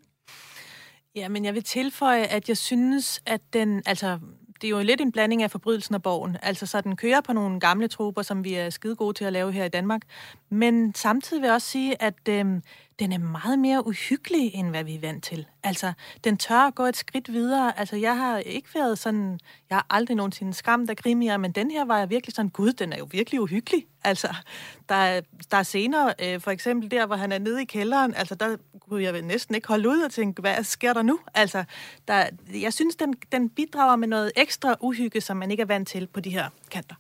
Ja, 1.16 1.30
men 1.30 1.46
jeg 1.46 1.54
vil 1.54 1.64
tilføje, 1.64 2.24
at 2.24 2.50
jeg 2.50 2.58
synes, 2.58 3.22
at 3.26 3.42
den, 3.54 3.84
altså 3.86 4.20
det 4.62 4.68
er 4.68 4.72
jo 4.72 4.80
lidt 4.80 5.02
en 5.02 5.12
blanding 5.12 5.44
af 5.44 5.52
forbrydelsen 5.52 5.96
og 5.96 6.04
borgen. 6.04 6.38
Altså, 6.42 6.66
så 6.66 6.82
den 6.82 6.96
kører 6.96 7.22
på 7.22 7.34
nogle 7.34 7.60
gamle 7.60 7.88
troper, 7.88 8.22
som 8.22 8.44
vi 8.44 8.54
er 8.54 8.70
skide 8.70 8.96
gode 8.96 9.14
til 9.14 9.26
at 9.26 9.34
lave 9.34 9.52
her 9.52 9.66
i 9.66 9.70
Danmark. 9.70 10.02
Men 10.50 10.96
samtidig 10.96 11.42
vil 11.42 11.48
jeg 11.48 11.56
også 11.56 11.68
sige, 11.68 12.02
at 12.02 12.30
øh, 12.30 12.46
den 13.00 13.12
er 13.12 13.18
meget 13.18 13.60
mere 13.60 13.88
uhyggelig, 13.88 14.56
end 14.56 14.70
hvad 14.70 14.84
vi 14.84 14.96
er 14.96 15.00
vant 15.00 15.24
til. 15.24 15.46
Altså, 15.64 15.94
den 16.24 16.38
tør 16.38 16.60
at 16.60 16.76
gå 16.76 16.84
et 16.84 16.98
skridt 16.98 17.32
videre. 17.32 17.80
Altså, 17.80 17.96
jeg 17.96 18.18
har 18.18 18.38
ikke 18.38 18.70
været 18.76 19.00
sådan... 19.00 19.40
Jeg 19.70 19.78
har 19.78 19.86
aldrig 19.90 20.18
nogensinde 20.18 20.54
skræmt 20.54 20.90
af 20.90 20.98
krimier, 20.98 21.38
men 21.38 21.52
den 21.52 21.72
her 21.72 21.86
var 21.86 22.00
jeg 22.00 22.10
virkelig 22.10 22.36
sådan, 22.36 22.50
gud, 22.50 22.74
den 22.74 22.94
er 22.94 22.98
jo 22.98 23.08
virkelig 23.12 23.42
uhyggelig. 23.42 23.86
Altså, 24.04 24.36
der, 24.90 25.22
der 25.52 25.58
er 25.58 25.64
senere, 25.64 26.14
øh, 26.24 26.40
for 26.40 26.52
eksempel 26.52 26.92
der, 26.92 27.06
hvor 27.06 27.16
han 27.16 27.32
er 27.32 27.40
nede 27.40 27.62
i 27.62 27.66
kælderen, 27.66 28.14
altså, 28.16 28.36
der 28.36 28.58
kunne 28.80 29.04
jeg 29.04 29.22
næsten 29.22 29.56
ikke 29.56 29.68
holde 29.68 29.90
ud 29.90 30.02
og 30.02 30.12
tænke, 30.12 30.42
hvad 30.42 30.64
sker 30.64 30.94
der 30.94 31.02
nu? 31.02 31.20
Altså, 31.34 31.64
der, 32.08 32.26
jeg 32.62 32.74
synes, 32.74 32.96
den, 32.96 33.14
den 33.32 33.50
bidrager 33.50 33.96
med 33.96 34.08
noget 34.08 34.32
ekstra 34.36 34.76
uhygge, 34.82 35.22
som 35.22 35.38
man 35.38 35.52
ikke 35.52 35.62
er 35.62 35.68
vant 35.68 35.88
til 35.88 36.08
på 36.08 36.20
de 36.20 36.30
her 36.30 36.50
kanter. 36.72 36.96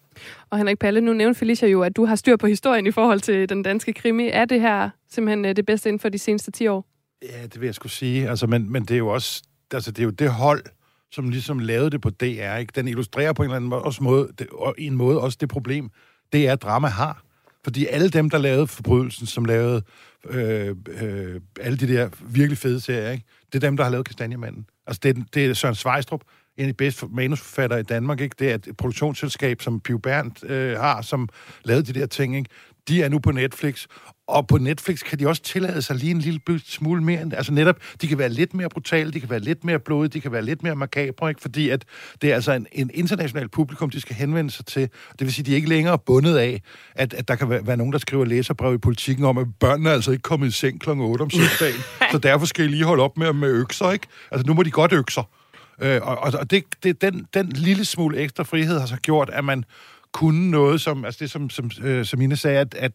Og 0.50 0.58
Henrik 0.58 0.80
Palle, 0.80 1.02
nu 1.02 1.14
nævnte 1.14 1.40
Felicia 1.40 1.68
jo, 1.70 1.82
at 1.82 1.96
du 1.96 2.06
har 2.06 2.16
styr 2.16 2.38
på 2.38 2.48
historien 2.48 2.88
i 2.88 2.92
forhold 2.92 3.20
til 3.20 3.50
den 3.50 3.64
danske 3.64 3.94
krimi. 3.94 4.30
Er 4.30 4.46
det 4.46 4.62
her 4.62 4.90
simpelthen 5.10 5.46
øh, 5.46 5.56
det 5.56 5.66
bedste 5.66 5.90
inden 5.90 6.00
for 6.00 6.10
de 6.10 6.20
seneste 6.20 6.52
10 6.52 6.68
år? 6.68 6.86
Ja, 7.22 7.44
det 7.44 7.62
vil 7.62 7.66
jeg 7.66 7.76
skulle 7.76 7.92
sige. 7.92 8.30
Altså, 8.30 8.48
men, 8.48 8.72
men 8.72 8.82
det 8.84 8.92
er 8.92 8.98
jo 8.98 9.08
også 9.08 9.44
altså, 9.74 9.92
det, 9.92 10.00
er 10.00 10.04
jo 10.04 10.10
det 10.10 10.32
hold, 10.32 10.64
som 11.12 11.30
ligesom 11.30 11.60
lavede 11.60 11.90
det 11.90 12.02
på 12.02 12.10
DR. 12.10 12.56
Ikke? 12.56 12.72
Den 12.76 12.88
illustrerer 12.88 13.34
på 13.34 13.44
en 13.44 13.46
eller 13.50 13.56
anden 13.56 13.70
måde, 13.70 13.82
også 13.82 14.04
måde, 14.04 14.30
det, 14.40 14.48
og 14.50 14.76
en 14.78 14.96
måde 14.96 15.22
også 15.22 15.38
det 15.42 15.50
problem, 15.50 15.90
det 16.34 16.48
er, 16.48 16.54
at 16.54 16.62
drama 16.62 16.88
har. 16.88 17.24
Fordi 17.64 17.86
alle 17.86 18.10
dem, 18.10 18.30
der 18.30 18.38
lavede 18.38 18.68
forbrydelsen, 18.68 19.28
som 19.28 19.46
lavede 19.46 19.84
øh, 20.30 20.76
øh, 21.02 21.42
alle 21.62 21.78
de 21.78 21.88
der 21.88 22.10
virkelig 22.22 22.58
fede 22.58 22.80
serier, 22.80 23.12
ikke? 23.12 23.26
det 23.54 23.64
er 23.64 23.68
dem, 23.68 23.78
der 23.78 23.84
har 23.84 23.92
lavet 23.92 24.06
Kastanjemanden. 24.06 24.66
Altså, 24.88 25.00
det 25.04 25.18
er, 25.18 25.24
det 25.34 25.46
er 25.46 25.54
Søren 25.54 25.76
Svejstrup, 25.76 26.22
en 26.58 26.64
af 26.64 26.68
de 26.68 26.74
bedste 26.74 27.06
manusforfattere 27.12 27.80
i 27.80 27.84
Danmark, 27.84 28.22
ikke? 28.22 28.36
det 28.40 28.52
er 28.52 28.56
et 28.56 28.68
produktionsselskab, 28.78 29.62
som 29.62 29.80
Piv 29.80 30.02
Berndt 30.02 30.44
øh, 30.44 30.80
har, 30.80 31.02
som 31.02 31.30
lavede 31.64 31.94
de 31.94 32.00
der 32.00 32.06
ting. 32.06 32.38
Ikke? 32.38 32.50
De 32.88 33.04
er 33.04 33.10
nu 33.10 33.20
på 33.20 33.32
Netflix, 33.32 33.88
og 34.28 34.48
på 34.48 34.58
Netflix 34.58 35.04
kan 35.04 35.20
de 35.20 35.28
også 35.28 35.42
tillade 35.42 35.82
sig 35.82 35.96
lige 35.96 36.12
en 36.12 36.20
lille 36.20 36.40
smule 36.66 37.04
mere. 37.04 37.30
Altså 37.34 37.54
netop, 37.54 37.76
de 38.02 38.08
kan 38.08 38.18
være 38.18 38.30
lidt 38.30 38.54
mere 38.54 38.70
brutale, 38.70 39.12
de 39.12 39.20
kan 39.20 39.30
være 39.30 39.40
lidt 39.40 39.64
mere 39.64 39.80
blodige, 39.80 40.10
de 40.10 40.22
kan 40.22 40.32
være 40.32 40.42
lidt 40.42 40.64
mere 40.64 40.76
makabre, 40.76 41.30
ikke? 41.30 41.42
fordi 41.42 41.70
at 41.70 41.86
det 42.22 42.32
er 42.32 42.36
altså 42.36 42.52
en, 42.52 42.68
en 42.72 42.92
international 42.94 43.50
publikum, 43.50 43.90
de 43.90 44.02
skal 44.02 44.16
henvende 44.16 44.52
sig 44.52 44.66
til. 44.66 44.82
Det 45.12 45.22
vil 45.22 45.34
sige, 45.34 45.46
de 45.46 45.52
er 45.52 45.56
ikke 45.56 45.70
længere 45.70 46.00
bundet 46.00 46.38
af, 46.38 46.62
at, 46.96 47.14
at 47.14 47.28
der 47.28 47.36
kan 47.36 47.50
være, 47.50 47.68
være 47.68 47.78
nogen, 47.78 47.94
der 47.94 48.00
skriver 48.00 48.26
læserbrev 48.26 48.74
i 48.74 48.78
politikken 48.78 49.26
om, 49.26 49.38
at 49.38 49.48
børnene 49.60 49.90
er 49.90 49.94
altså 49.94 50.12
ikke 50.12 50.22
kommet 50.22 50.48
i 50.48 50.52
seng 50.52 50.82
kl. 50.82 50.90
8 50.90 51.22
om 51.22 51.30
søndagen, 51.30 51.82
så 52.12 52.18
derfor 52.18 52.46
skal 52.46 52.66
I 52.66 52.68
lige 52.68 52.84
holde 52.84 53.04
op 53.04 53.18
med, 53.18 53.34
med 53.34 53.50
økser, 53.50 53.92
ikke? 53.92 54.08
Altså 54.32 54.48
nu 54.48 54.54
må 54.54 54.64
de 54.64 54.72
godt 54.72 54.94
økser. 54.94 55.41
Øh, 55.82 56.02
og 56.04 56.18
og 56.18 56.52
det, 56.52 56.64
det, 56.84 57.02
den, 57.02 57.28
den 57.34 57.50
lille 57.50 57.86
smule 57.86 58.18
ekstra 58.18 58.44
frihed 58.44 58.80
har 58.80 58.86
så 58.86 58.98
gjort, 58.98 59.30
at 59.30 59.46
man 59.46 59.66
kunne 60.12 60.52
noget, 60.52 60.82
som, 60.82 61.06
altså 61.06 61.20
det 61.20 61.32
som, 61.32 61.50
som, 61.50 61.72
øh, 61.82 62.06
som 62.06 62.22
Ine 62.22 62.36
sagde, 62.36 62.60
at, 62.60 62.76
at 62.76 62.92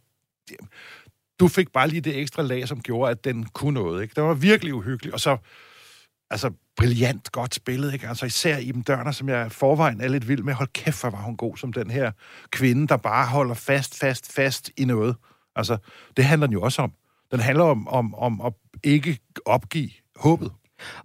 du 1.40 1.48
fik 1.48 1.72
bare 1.72 1.88
lige 1.88 2.00
det 2.00 2.18
ekstra 2.18 2.42
lag, 2.42 2.68
som 2.68 2.80
gjorde, 2.80 3.10
at 3.10 3.24
den 3.24 3.44
kunne 3.44 3.74
noget. 3.74 4.02
Ikke? 4.02 4.12
Det 4.14 4.22
var 4.22 4.34
virkelig 4.34 4.74
uhyggeligt. 4.74 5.14
Og 5.14 5.20
så, 5.20 5.36
altså, 6.30 6.50
brilliant 6.76 7.32
godt 7.32 7.54
spillet, 7.54 7.92
ikke? 7.92 8.08
Altså 8.08 8.26
især 8.26 8.58
Iben 8.58 8.82
Dørner, 8.82 9.12
som 9.12 9.28
jeg 9.28 9.52
forvejen 9.52 10.00
er 10.00 10.08
lidt 10.08 10.28
vild 10.28 10.42
med. 10.42 10.54
Hold 10.54 10.68
kæft, 10.72 11.00
hvor 11.00 11.10
var 11.10 11.22
hun 11.22 11.36
god 11.36 11.56
som 11.56 11.72
den 11.72 11.90
her 11.90 12.12
kvinde, 12.50 12.86
der 12.86 12.96
bare 12.96 13.26
holder 13.26 13.54
fast, 13.54 13.98
fast, 13.98 14.32
fast 14.32 14.70
i 14.76 14.84
noget. 14.84 15.16
Altså, 15.56 15.76
det 16.16 16.24
handler 16.24 16.46
den 16.46 16.52
jo 16.52 16.62
også 16.62 16.82
om. 16.82 16.92
Den 17.30 17.40
handler 17.40 17.64
om, 17.64 17.88
om, 17.88 18.14
om 18.14 18.40
at 18.40 18.52
ikke 18.84 19.18
opgive 19.44 19.90
håbet. 20.16 20.52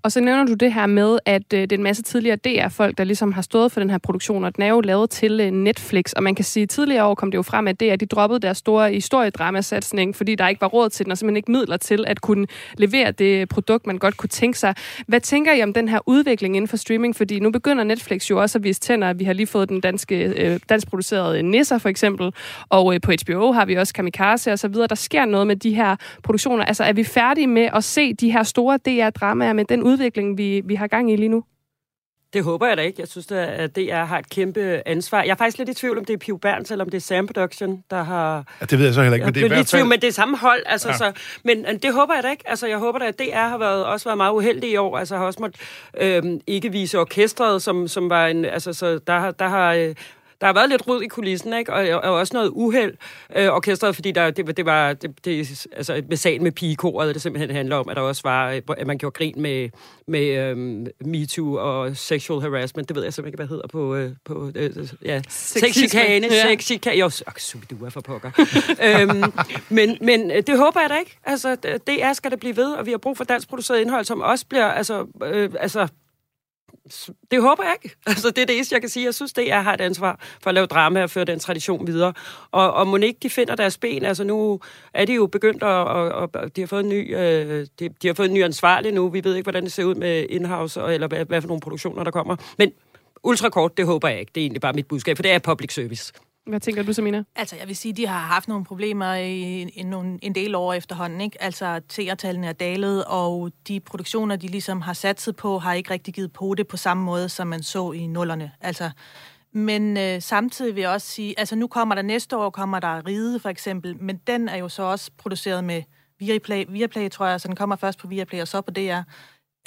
Og 0.03 0.11
så 0.11 0.19
nævner 0.19 0.45
du 0.45 0.53
det 0.53 0.74
her 0.74 0.86
med, 0.86 1.19
at 1.26 1.53
øh, 1.53 1.61
det 1.61 1.72
er 1.72 1.78
en 1.78 1.84
masse 1.84 2.03
tidligere 2.03 2.36
DR-folk, 2.36 2.97
der 2.97 3.03
ligesom 3.03 3.32
har 3.32 3.41
stået 3.41 3.72
for 3.72 3.80
den 3.80 3.89
her 3.89 3.97
produktion, 3.97 4.43
og 4.45 4.55
den 4.55 4.63
er 4.63 4.67
jo 4.67 4.82
lavet 4.82 5.09
til 5.09 5.39
øh, 5.39 5.51
Netflix. 5.51 6.13
Og 6.13 6.24
man 6.24 6.36
kan 6.36 6.45
sige, 6.45 6.63
at 6.63 6.69
tidligere 6.69 7.05
år 7.05 7.15
kom 7.15 7.32
det 7.32 7.38
jo 7.38 7.41
frem, 7.41 7.67
at 7.67 7.80
DR 7.80 7.95
de 7.95 8.05
droppede 8.05 8.39
deres 8.39 8.57
store 8.57 8.91
historiedramasatsning, 8.91 10.15
fordi 10.15 10.36
der 10.36 10.47
ikke 10.47 10.61
var 10.61 10.67
råd 10.67 10.89
til 10.89 11.05
den, 11.05 11.11
og 11.11 11.17
simpelthen 11.17 11.38
ikke 11.38 11.51
midler 11.51 11.78
til 11.78 12.05
at 12.07 12.22
kunne 12.22 12.47
levere 12.78 13.11
det 13.11 13.49
produkt, 13.49 13.88
man 13.88 13.97
godt 13.97 14.17
kunne 14.17 14.30
tænke 14.30 14.59
sig. 14.59 14.76
Hvad 15.07 15.22
tænker 15.22 15.53
I 15.53 15.63
om 15.63 15.74
den 15.74 15.88
her 15.89 15.99
udvikling 16.05 16.55
inden 16.55 16.67
for 16.67 16.78
streaming? 16.78 17.15
Fordi 17.15 17.39
nu 17.39 17.51
begynder 17.51 17.84
Netflix 17.84 18.30
jo 18.30 18.41
også 18.41 18.57
at 18.57 18.63
vise 18.63 18.80
tænder. 18.80 19.13
Vi 19.13 19.24
har 19.24 19.34
lige 19.34 19.47
fået 19.47 19.69
den 19.69 19.82
danske, 19.82 20.15
øh, 20.24 20.59
dansk 20.69 20.88
producerede 20.88 21.43
Nisser 21.43 21.78
for 21.78 21.89
eksempel, 21.89 22.34
og 22.69 22.93
øh, 22.93 23.01
på 23.01 23.11
HBO 23.26 23.51
har 23.51 23.65
vi 23.65 23.76
også 23.76 23.93
Kamikaze 23.93 24.51
og 24.51 24.59
så 24.59 24.67
videre. 24.67 24.88
Der 24.88 24.95
sker 24.95 25.26
noget 25.26 25.47
med 25.47 25.55
de 25.55 25.76
her 25.76 25.95
produktioner. 26.24 26.65
Altså 26.65 26.84
er 26.84 26.93
vi 26.93 27.03
færdige 27.03 27.47
med 27.47 27.69
at 27.74 27.84
se 27.84 28.13
de 28.13 28.32
her 28.32 28.43
store 28.43 28.80
DR-dramaer 28.88 29.53
med 29.62 29.68
den 29.78 29.84
udvikling, 29.84 30.38
vi, 30.38 30.62
vi 30.66 30.76
har 30.76 30.88
gang 30.88 31.12
i 31.12 31.16
lige 31.16 31.30
nu? 31.30 31.43
Det 32.34 32.43
håber 32.43 32.68
jeg 32.68 32.78
da 32.78 32.82
ikke. 32.82 32.99
Jeg 32.99 33.07
synes, 33.07 33.32
at 33.32 33.76
DR 33.76 34.03
har 34.03 34.20
et 34.20 34.30
kæmpe 34.30 34.82
ansvar. 34.86 35.24
Jeg 35.24 35.32
er 35.32 35.36
faktisk 35.36 35.57
lidt 35.57 35.70
i 35.70 35.74
tvivl, 35.74 35.97
om 35.97 36.05
det 36.05 36.14
er 36.14 36.18
Piv 36.18 36.39
Berndt, 36.39 36.72
eller 36.72 36.86
om 36.86 36.91
det 36.91 36.97
er 36.97 37.01
Sam 37.01 37.28
Production, 37.28 37.84
der 37.89 38.03
har... 38.03 38.45
Ja, 38.62 38.66
det 38.66 38.80
ved 38.80 38.86
jeg 38.86 38.93
så 38.93 39.01
heller 39.01 39.16
ikke, 39.16 39.26
men 39.26 39.34
det 39.34 39.41
er 39.41 39.45
i 39.45 39.47
hvert 39.47 39.57
fald... 39.57 39.66
Tvivl, 39.66 39.88
men 39.88 40.01
det 40.01 40.07
er 40.07 40.12
samme 40.12 40.38
hold, 40.38 40.64
altså, 40.66 40.89
ja. 40.89 40.97
så, 40.97 41.12
men 41.43 41.66
det 41.66 41.93
håber 41.93 42.14
jeg 42.14 42.24
da 42.24 42.32
ikke. 42.32 42.43
Altså, 42.49 42.68
jeg 42.68 42.78
håber 42.78 42.99
da, 42.99 43.05
at 43.05 43.20
DR 43.20 43.36
har 43.36 43.57
været, 43.57 43.86
også 43.86 44.05
været 44.05 44.18
meget 44.18 44.34
uheldig 44.34 44.72
i 44.72 44.76
år. 44.76 44.97
Altså, 44.97 45.18
har 45.18 45.26
også 45.26 45.39
måttet 45.41 45.62
øh, 45.97 46.24
ikke 46.47 46.72
vise 46.72 46.99
orkestret, 46.99 47.62
som, 47.62 47.88
som 47.88 48.09
var 48.09 48.28
en... 48.28 48.45
Altså, 48.45 48.74
så 48.74 48.99
der, 49.07 49.32
der 49.32 49.47
har... 49.47 49.74
Øh, 49.74 49.95
der 50.42 50.48
har 50.48 50.54
været 50.54 50.70
lidt 50.70 50.88
rod 50.88 51.02
i 51.02 51.08
kulissen, 51.08 51.54
ikke? 51.54 51.74
Og, 51.74 52.04
og 52.04 52.14
også 52.14 52.34
noget 52.34 52.50
uheld 52.54 52.94
øh, 53.36 53.48
orkestret, 53.48 53.96
fordi 53.96 54.12
der, 54.12 54.32
det, 54.32 54.58
det 54.58 54.66
var 54.66 54.94
det, 54.94 55.26
det, 55.26 55.68
altså 55.76 56.04
med 56.10 56.18
sagen 56.18 56.44
med 56.44 56.52
pigekoret, 56.52 57.14
det 57.14 57.22
simpelthen 57.22 57.56
handler 57.56 57.76
om, 57.76 57.89
at 57.89 57.96
der 57.96 58.02
også 58.02 58.22
var, 58.24 58.52
øh, 58.52 58.62
at 58.78 58.88
man 58.88 58.98
gjorde 58.98 59.14
grin 59.14 59.34
med, 59.38 59.70
med 60.08 60.52
um, 60.52 60.88
MeToo 61.06 61.54
og 61.54 61.98
sexual 61.98 62.42
harassment. 62.42 62.88
Det 62.89 62.96
ved 62.96 63.04
jeg 63.04 63.14
simpelthen 63.14 63.34
ikke, 63.34 63.38
hvad 63.38 63.48
hedder 63.48 63.68
på, 63.68 63.96
øh, 63.96 64.12
på 64.26 64.52
øh, 64.56 64.88
ja, 65.06 65.22
sexchikane, 65.30 66.28
ja. 66.32 66.48
sexchikane. 66.48 66.98
Jo, 66.98 67.06
oh, 67.06 67.86
er 67.86 67.89
for 67.89 68.02
pokker. 68.02 68.32
øhm, 68.88 69.34
men, 69.70 69.98
men 70.02 70.32
øh, 70.32 70.44
det 70.48 70.58
håber 70.58 70.82
jeg 70.82 70.89
da 70.89 70.98
ikke. 71.00 71.18
Altså, 71.24 71.56
det 71.88 72.04
er 72.04 72.14
skal 72.14 72.32
det 72.32 72.39
blive 72.39 72.58
ved, 72.58 72.74
og 72.74 72.86
vi 72.86 72.92
har 72.92 72.98
brug 72.98 73.18
for 73.18 73.24
dansk 73.24 73.50
produceret 73.50 73.82
indhold, 73.82 74.06
som 74.06 74.22
også 74.22 74.46
bliver, 74.50 74.68
altså, 74.68 75.06
øh, 75.24 75.50
altså 75.60 75.88
det 77.32 77.41
håber 77.41 77.63
jeg 77.63 77.76
ikke. 77.84 77.95
Altså, 78.07 78.30
det 78.30 78.38
er 78.38 78.45
det 78.45 78.55
eneste, 78.55 78.74
jeg 78.74 78.82
kan 78.82 78.89
sige. 78.89 79.05
Jeg 79.05 79.13
synes, 79.13 79.34
det 79.34 79.51
er 79.51 79.61
har 79.61 79.74
et 79.74 79.82
ansvar 79.82 80.19
for 80.41 80.49
at 80.49 80.53
lave 80.53 80.65
drama 80.65 81.03
og 81.03 81.09
føre 81.09 81.26
den 81.26 81.39
tradition 81.39 81.88
videre. 81.88 82.13
Og, 82.51 82.74
og 82.74 82.88
må 82.88 82.97
ikke 82.97 83.19
de 83.24 83.30
finder 83.30 83.55
deres 83.55 83.78
ben. 83.78 84.05
Altså, 84.05 84.24
nu 84.24 84.59
er 84.93 85.05
de 85.05 85.13
jo 85.13 85.28
begyndt 85.28 85.63
at... 85.63 85.69
Og, 85.69 86.09
og 86.09 86.55
de, 86.55 86.61
har 86.61 86.67
fået 86.67 86.84
en 86.84 86.89
ny, 86.89 87.17
øh, 87.17 87.67
de, 87.80 87.89
de 88.01 88.07
har 88.07 88.13
fået 88.13 88.28
en 88.28 88.34
ny 88.34 88.43
ansvarlig 88.43 88.91
nu. 88.91 89.09
Vi 89.09 89.24
ved 89.24 89.36
ikke, 89.36 89.45
hvordan 89.45 89.63
det 89.63 89.72
ser 89.72 89.84
ud 89.84 89.95
med 89.95 90.26
Inhouse, 90.30 90.82
eller 90.82 91.07
hvad, 91.07 91.26
hvad 91.26 91.41
for 91.41 91.47
nogle 91.47 91.61
produktioner, 91.61 92.03
der 92.03 92.11
kommer. 92.11 92.36
Men 92.57 92.72
ultrakort, 93.24 93.78
det 93.78 93.86
håber 93.86 94.07
jeg 94.07 94.19
ikke. 94.19 94.32
Det 94.36 94.41
er 94.41 94.45
egentlig 94.45 94.61
bare 94.61 94.74
mit 94.74 94.88
budskab, 94.88 95.17
for 95.17 95.24
det 95.24 95.32
er 95.32 95.39
public 95.39 95.74
service. 95.74 96.13
Hvad 96.46 96.60
tænker 96.60 96.84
du, 96.84 96.94
Samina? 96.94 97.24
Altså, 97.36 97.56
jeg 97.56 97.68
vil 97.68 97.76
sige, 97.76 97.94
de 97.94 98.08
har 98.08 98.20
haft 98.20 98.48
nogle 98.48 98.66
problemer 98.66 99.14
i 99.14 99.62
en, 99.62 99.94
en, 99.94 100.20
en 100.22 100.36
del 100.36 100.56
år 100.56 100.74
efterhånden. 100.74 101.22
Ikke? 101.22 101.44
Altså, 101.44 101.82
seertallene 101.89 102.48
er 102.48 102.54
dalet, 102.54 103.06
og 103.06 103.52
de 103.68 103.80
produktioner, 103.80 104.36
de 104.36 104.48
ligesom 104.48 104.82
har 104.82 104.94
satset 104.94 105.36
på, 105.36 105.60
har 105.60 105.74
ikke 105.74 105.92
rigtig 105.92 106.14
givet 106.14 106.34
på 106.34 106.54
det 106.58 106.68
på 106.68 106.78
samme 106.78 107.04
måde, 107.04 107.30
som 107.30 107.48
man 107.48 107.64
så 107.64 107.92
i 107.92 108.08
nullerne. 108.08 108.52
Altså, 108.62 108.92
men 109.54 109.98
øh, 109.98 110.22
samtidig 110.22 110.76
vil 110.76 110.82
jeg 110.82 110.89
også 110.89 111.08
sige, 111.08 111.39
altså 111.39 111.56
nu 111.56 111.68
kommer 111.68 111.96
der 111.96 112.02
næste 112.02 112.38
år, 112.38 112.50
kommer 112.50 112.80
der 112.80 113.08
Ride 113.08 113.39
for 113.39 113.50
eksempel, 113.50 114.04
men 114.04 114.18
den 114.28 114.50
er 114.50 114.58
jo 114.58 114.70
så 114.70 114.84
også 114.84 115.12
produceret 115.18 115.64
med 115.64 115.84
Viaplay, 116.20 116.66
Viaplay 116.70 117.10
tror 117.10 117.26
jeg, 117.26 117.42
så 117.42 117.48
den 117.48 117.56
kommer 117.56 117.76
først 117.76 118.00
på 118.00 118.08
Viaplay 118.08 118.42
og 118.42 118.48
så 118.48 118.62
på 118.62 118.72
DR. 118.72 119.02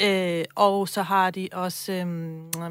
Øh, 0.02 0.44
og 0.54 0.88
så 0.88 1.02
har 1.02 1.30
de 1.30 1.48
også, 1.52 1.92
øh, 1.92 2.06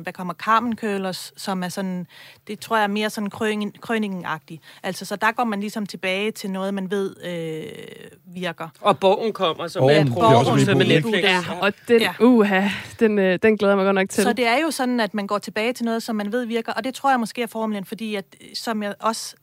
hvad 0.01 0.13
kommer 0.13 0.33
Carmen 0.33 0.75
Køllers, 0.75 1.33
som 1.37 1.63
er 1.63 1.69
sådan, 1.69 2.07
det 2.47 2.59
tror 2.59 2.75
jeg 2.75 2.83
er 2.83 2.87
mere 2.87 3.09
sådan 3.09 3.29
krøning, 3.29 3.81
krøningen-agtig. 3.81 4.61
Altså, 4.83 5.05
så 5.05 5.15
der 5.15 5.31
går 5.31 5.43
man 5.43 5.59
ligesom 5.59 5.85
tilbage 5.85 6.31
til 6.31 6.51
noget, 6.51 6.73
man 6.73 6.91
ved 6.91 7.15
øh, 7.25 8.33
virker. 8.35 8.69
Og 8.81 8.99
Borgen 8.99 9.33
kommer, 9.33 9.67
som 9.67 9.81
Borgen, 9.81 10.07
er 10.07 10.13
Borgen, 10.13 10.77
med 10.77 10.85
Netflix. 10.85 11.23
Ja, 11.23 11.39
og 11.61 11.73
den, 11.87 12.01
ja. 12.01 12.13
uha, 12.19 12.67
den, 12.99 13.19
øh, 13.19 13.39
den 13.43 13.57
glæder 13.57 13.75
mig 13.75 13.85
godt 13.85 13.95
nok 13.95 14.09
til. 14.09 14.23
Så 14.23 14.33
det 14.33 14.47
er 14.47 14.57
jo 14.57 14.71
sådan, 14.71 14.99
at 14.99 15.13
man 15.13 15.27
går 15.27 15.37
tilbage 15.37 15.73
til 15.73 15.85
noget, 15.85 16.03
som 16.03 16.15
man 16.15 16.31
ved 16.31 16.45
virker, 16.45 16.73
og 16.73 16.83
det 16.83 16.93
tror 16.93 17.09
jeg 17.09 17.19
måske 17.19 17.41
er 17.41 17.47
formlen, 17.47 17.85
fordi 17.85 18.15
at, 18.15 18.25
som 18.53 18.83
jeg 18.83 18.95
også 18.99 19.35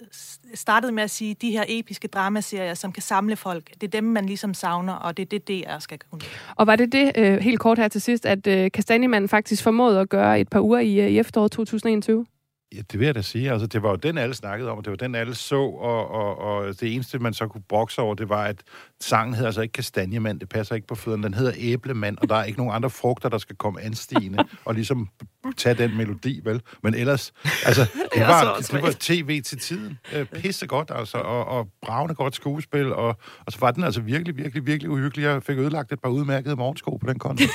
startede 0.55 0.93
med 0.93 1.03
at 1.03 1.11
sige, 1.11 1.35
de 1.35 1.51
her 1.51 1.65
episke 1.69 2.09
dramaserier, 2.09 2.75
som 2.75 2.93
kan 2.93 3.03
samle 3.03 3.37
folk, 3.37 3.71
det 3.81 3.83
er 3.83 3.91
dem, 3.91 4.05
man 4.05 4.27
ligesom 4.27 4.55
savner, 4.55 4.93
og 4.93 5.17
det 5.17 5.23
er 5.23 5.39
det, 5.39 5.49
DR 5.49 5.79
skal 5.79 5.99
kunne. 6.11 6.21
Og 6.57 6.67
var 6.67 6.77
det 6.77 6.93
det, 6.93 7.13
øh, 7.17 7.39
helt 7.39 7.61
kort 7.61 7.79
her 7.79 7.89
til 7.89 8.01
sidst, 8.01 8.27
at 8.27 8.47
øh, 8.47 8.71
Kastanjemanden 8.71 9.29
faktisk 9.29 9.63
formåede 9.63 10.01
at 10.01 10.09
gøre 10.09 10.41
et 10.41 10.49
par 10.49 10.61
uger 10.61 10.79
i, 10.79 11.01
øh, 11.01 11.11
i 11.11 11.19
efteråret 11.19 11.53
2021? 11.53 12.27
Ja, 12.75 12.81
det 12.93 13.01
vil 13.01 13.07
jeg 13.07 13.15
da 13.15 13.23
sige. 13.23 13.53
Altså, 13.53 13.67
det 13.67 13.83
var 13.83 13.91
jo 13.91 13.97
den, 13.97 14.19
alle 14.19 14.35
snakkede 14.35 14.71
om, 14.71 14.79
og 14.79 14.85
det 14.85 14.91
var 14.91 14.97
den, 14.97 15.15
alle 15.15 15.35
så, 15.35 15.61
og, 15.61 16.11
og, 16.11 16.39
og 16.39 16.81
det 16.81 16.95
eneste, 16.95 17.19
man 17.19 17.35
så 17.35 17.47
kunne 17.47 17.63
brokse 17.69 18.01
over, 18.01 18.15
det 18.15 18.29
var, 18.29 18.45
at 18.45 18.63
sangen 19.01 19.35
hedder 19.35 19.49
altså 19.49 19.61
ikke 19.61 19.73
kastanjemand, 19.73 20.41
det 20.41 20.49
passer 20.49 20.75
ikke 20.75 20.87
på 20.87 20.95
fødderne, 20.95 21.23
den 21.23 21.35
hedder 21.35 21.53
æblemand, 21.57 22.19
og 22.19 22.29
der 22.29 22.35
er 22.35 22.45
ikke 22.45 22.59
nogen 22.59 22.75
andre 22.75 22.91
frugter, 22.91 23.29
der 23.29 23.39
skal 23.39 23.57
komme 23.57 23.81
anstigende 23.81 24.45
og 24.65 24.75
ligesom 24.75 25.09
tage 25.57 25.75
den 25.75 25.97
melodi, 25.97 26.41
vel? 26.45 26.63
Men 26.83 26.95
ellers, 26.95 27.33
altså, 27.65 27.83
det 28.15 28.21
var, 28.23 28.57
det 28.73 28.83
var 28.83 28.95
tv 29.01 29.43
til 29.43 29.59
tiden. 29.59 29.99
Øh, 30.15 30.27
pisse 30.27 30.67
godt, 30.67 30.91
altså, 30.95 31.19
og, 31.19 31.45
og 31.45 31.69
bravende 31.83 32.15
godt 32.15 32.35
skuespil, 32.35 32.93
og, 32.93 33.17
og 33.47 33.53
så 33.53 33.59
var 33.61 33.71
den 33.71 33.85
altså 33.85 34.01
virkelig, 34.01 34.37
virkelig, 34.37 34.67
virkelig 34.67 34.91
uhyggelig. 34.91 35.25
Jeg 35.25 35.43
fik 35.43 35.59
ødelagt 35.59 35.93
et 35.93 36.01
par 36.01 36.11
udmærkede 36.11 36.57
morgensko 36.57 36.97
på 36.97 37.07
den 37.07 37.19
konto. 37.19 37.45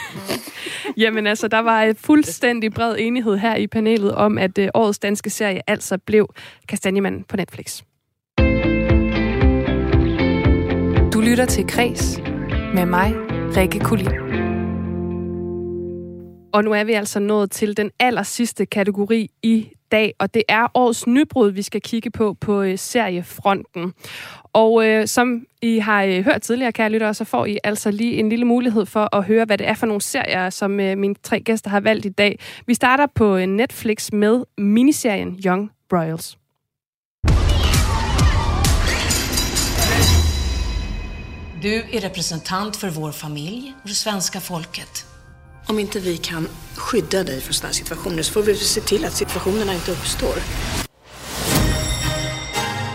Jamen 0.97 1.27
altså, 1.27 1.47
der 1.47 1.59
var 1.59 1.93
fuldstændig 1.97 2.73
bred 2.73 2.95
enighed 2.99 3.37
her 3.37 3.55
i 3.55 3.67
panelet 3.67 4.15
om, 4.15 4.37
at 4.37 4.57
øh, 4.57 4.69
årets 4.73 4.99
danske 5.05 5.29
serie 5.29 5.61
altså 5.67 5.97
blev 5.97 6.27
Kastanjemanden 6.67 7.23
på 7.23 7.37
Netflix. 7.37 7.81
Du 11.13 11.21
lytter 11.21 11.45
til 11.49 11.67
Græs 11.67 12.19
med 12.73 12.85
mig, 12.85 13.13
Rikke 13.57 13.79
Kulin. 13.79 14.07
Og 16.53 16.63
nu 16.63 16.71
er 16.71 16.83
vi 16.83 16.93
altså 16.93 17.19
nået 17.19 17.51
til 17.51 17.77
den 17.77 17.91
aller 17.99 18.23
sidste 18.23 18.65
kategori 18.65 19.29
i 19.43 19.71
dag, 19.91 20.13
og 20.19 20.33
det 20.33 20.43
er 20.49 20.67
årets 20.73 21.07
nybrud, 21.07 21.51
vi 21.51 21.61
skal 21.61 21.81
kigge 21.81 22.11
på 22.11 22.33
på 22.33 22.61
øh, 22.61 22.77
seriefronten. 22.77 23.93
Og 24.53 24.87
øh, 24.87 25.07
som 25.07 25.45
I 25.61 25.79
har 25.79 26.03
øh, 26.03 26.25
hørt 26.25 26.41
tidligere, 26.41 26.71
kære 26.71 26.89
lyttere, 26.89 27.13
så 27.13 27.25
får 27.25 27.45
I 27.45 27.57
altså 27.63 27.91
lige 27.91 28.19
en 28.19 28.29
lille 28.29 28.45
mulighed 28.45 28.85
for 28.85 29.15
at 29.15 29.23
høre, 29.23 29.45
hvad 29.45 29.57
det 29.57 29.67
er 29.67 29.73
for 29.73 29.85
nogle 29.85 30.01
serier, 30.01 30.49
som 30.49 30.79
øh, 30.79 30.97
mine 30.97 31.15
tre 31.23 31.39
gæster 31.39 31.69
har 31.69 31.79
valgt 31.79 32.05
i 32.05 32.09
dag. 32.09 32.39
Vi 32.67 32.73
starter 32.73 33.07
på 33.15 33.37
øh, 33.37 33.45
Netflix 33.45 34.11
med 34.11 34.43
miniserien 34.57 35.39
Young 35.45 35.71
Royals. 35.93 36.37
Du 41.63 41.73
är 41.91 42.01
representant 42.01 42.75
för 42.75 42.89
vår 42.89 43.11
familj 43.11 43.73
och 43.81 43.89
det 43.89 43.95
svenska 43.95 44.39
folket. 44.39 45.14
Om 45.67 45.79
inte 45.79 45.99
vi 45.99 46.17
kan 46.17 46.47
skydda 46.75 47.23
dig 47.23 47.41
från 47.41 47.53
sådana 47.53 47.67
här 47.67 47.73
situationer 47.73 48.23
så 48.23 48.33
får 48.33 48.43
vi 48.43 48.55
se 48.55 48.81
till 48.81 49.05
att 49.05 49.13
situationerna 49.13 49.73
inte 49.73 49.91
uppstår. 49.91 50.35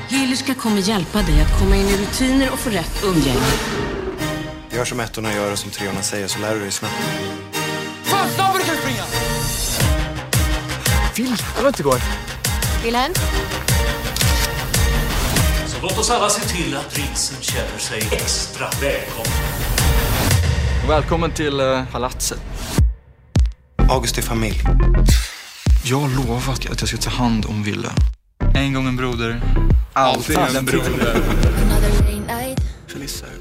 Hyllerska 0.08 0.54
kommer 0.54 0.76
hjälpa 0.80 1.22
dig 1.22 1.42
att 1.42 1.58
komma 1.58 1.76
in 1.76 1.86
i 1.86 1.96
rutiner 1.96 2.52
och 2.52 2.58
få 2.58 2.70
rätt 2.70 3.04
umgänge. 3.04 3.40
Gör 4.70 4.84
som 4.84 5.00
ettorna 5.00 5.34
gör 5.34 5.52
och 5.52 5.58
som 5.58 5.70
treorna 5.70 6.02
säger 6.02 6.28
så 6.28 6.38
lär 6.38 6.54
du 6.54 6.60
dig 6.60 6.70
snabbt. 6.70 6.94
Fan, 8.02 8.28
snabbare 8.30 8.62
kan 8.62 8.74
du 8.76 8.80
springa! 8.80 9.04
Vill, 11.16 11.36
det 11.56 11.62
var 11.62 11.68
inte 11.68 11.82
igår. 11.82 12.00
Wilhelm? 12.84 13.14
Så 15.66 15.82
låt 15.82 15.98
oss 15.98 16.10
alla 16.10 16.30
se 16.30 16.40
till 16.40 16.76
att 16.76 16.94
prinsen 16.94 17.36
känner 17.40 17.78
sig 17.78 17.98
extra 18.12 18.70
välkommen. 18.80 19.49
Välkommen 20.90 21.30
till 21.30 21.60
uh, 21.60 21.92
palatset. 21.92 22.40
August 23.88 24.18
är 24.18 24.22
familj. 24.22 24.60
Jag 25.84 25.96
har 25.96 26.26
lovat 26.26 26.70
att 26.70 26.80
jag 26.80 26.88
ska 26.88 26.96
ta 26.96 27.10
hand 27.10 27.46
om 27.46 27.62
Ville. 27.62 27.88
En 28.54 28.74
gång 28.74 28.86
en 28.86 28.96
broder, 28.96 29.40
alltid 29.92 30.38
en 30.38 30.64
broder. 30.64 31.22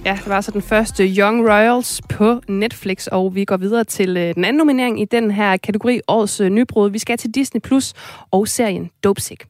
Ja, 0.03 0.17
det 0.23 0.27
var 0.27 0.35
altså 0.35 0.51
den 0.51 0.61
første 0.61 1.03
Young 1.03 1.49
Royals 1.49 2.01
på 2.09 2.41
Netflix, 2.47 3.07
og 3.07 3.35
vi 3.35 3.45
går 3.45 3.57
videre 3.57 3.83
til 3.83 4.17
øh, 4.17 4.35
den 4.35 4.45
anden 4.45 4.57
nominering 4.57 5.01
i 5.01 5.05
den 5.05 5.31
her 5.31 5.57
kategori 5.57 6.01
Årets 6.07 6.39
øh, 6.39 6.49
Nybrud. 6.49 6.89
Vi 6.91 6.99
skal 6.99 7.17
til 7.17 7.31
Disney 7.31 7.61
Plus 7.61 7.93
og 8.31 8.47
serien 8.47 8.89
Dopesick. 9.03 9.45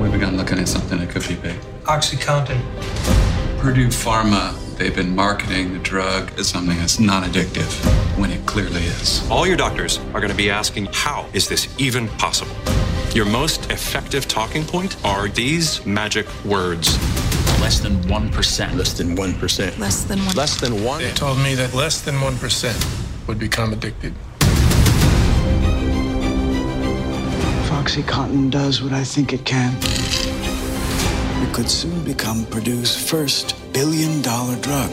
We 0.00 0.10
began 0.10 0.36
looking 0.36 0.60
at 0.60 0.68
something 0.68 1.00
that 1.00 1.12
could 1.12 1.28
be 1.28 1.48
big. 1.48 1.58
Oxycontin. 1.86 2.58
Purdue 3.62 3.86
Pharma, 3.86 4.76
they've 4.76 4.96
been 4.96 5.14
marketing 5.14 5.72
the 5.72 5.78
drug 5.78 6.36
as 6.36 6.48
something 6.48 6.76
that's 6.78 6.98
non 6.98 7.22
addictive 7.22 7.72
when 8.18 8.32
it 8.32 8.44
clearly 8.44 8.82
is. 8.82 9.24
All 9.30 9.46
your 9.46 9.56
doctors 9.56 9.98
are 10.12 10.20
going 10.20 10.32
to 10.32 10.36
be 10.36 10.50
asking, 10.50 10.88
how 10.90 11.28
is 11.32 11.48
this 11.48 11.72
even 11.78 12.08
possible? 12.08 12.56
Your 13.14 13.24
most 13.24 13.70
effective 13.70 14.26
talking 14.26 14.64
point 14.64 14.96
are 15.04 15.28
these 15.28 15.86
magic 15.86 16.26
words. 16.44 16.96
Less 17.60 17.78
than 17.78 17.94
1%. 18.08 18.76
Less 18.76 18.94
than 18.94 19.16
1%. 19.16 19.78
Less 19.78 20.02
than 20.06 20.18
one. 20.26 20.34
Less 20.34 20.60
than 20.60 20.82
1. 20.82 21.00
They 21.00 21.12
told 21.12 21.38
me 21.38 21.54
that 21.54 21.72
less 21.72 22.00
than 22.00 22.16
1% 22.16 23.28
would 23.28 23.38
become 23.38 23.72
addicted. 23.72 24.12
Foxycontin 27.70 28.50
does 28.50 28.82
what 28.82 28.92
I 28.92 29.04
think 29.04 29.32
it 29.32 29.44
can. 29.44 30.41
Could 31.52 31.68
soon 31.68 32.02
become 32.02 32.46
Purdue's 32.46 32.96
first 32.96 33.54
billion 33.74 34.22
dollar 34.22 34.56
drug. 34.56 34.90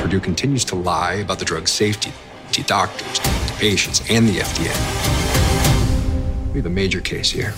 Purdue 0.00 0.20
continues 0.20 0.64
to 0.66 0.76
lie 0.76 1.14
about 1.14 1.40
the 1.40 1.44
drug's 1.44 1.72
safety 1.72 2.12
to 2.52 2.62
doctors, 2.62 3.18
to 3.18 3.52
patients, 3.54 4.02
and 4.08 4.28
the 4.28 4.38
FDA. 4.38 4.72
We 6.52 6.60
have 6.60 6.66
a 6.66 6.70
major 6.70 7.00
case 7.00 7.28
here. 7.28 7.54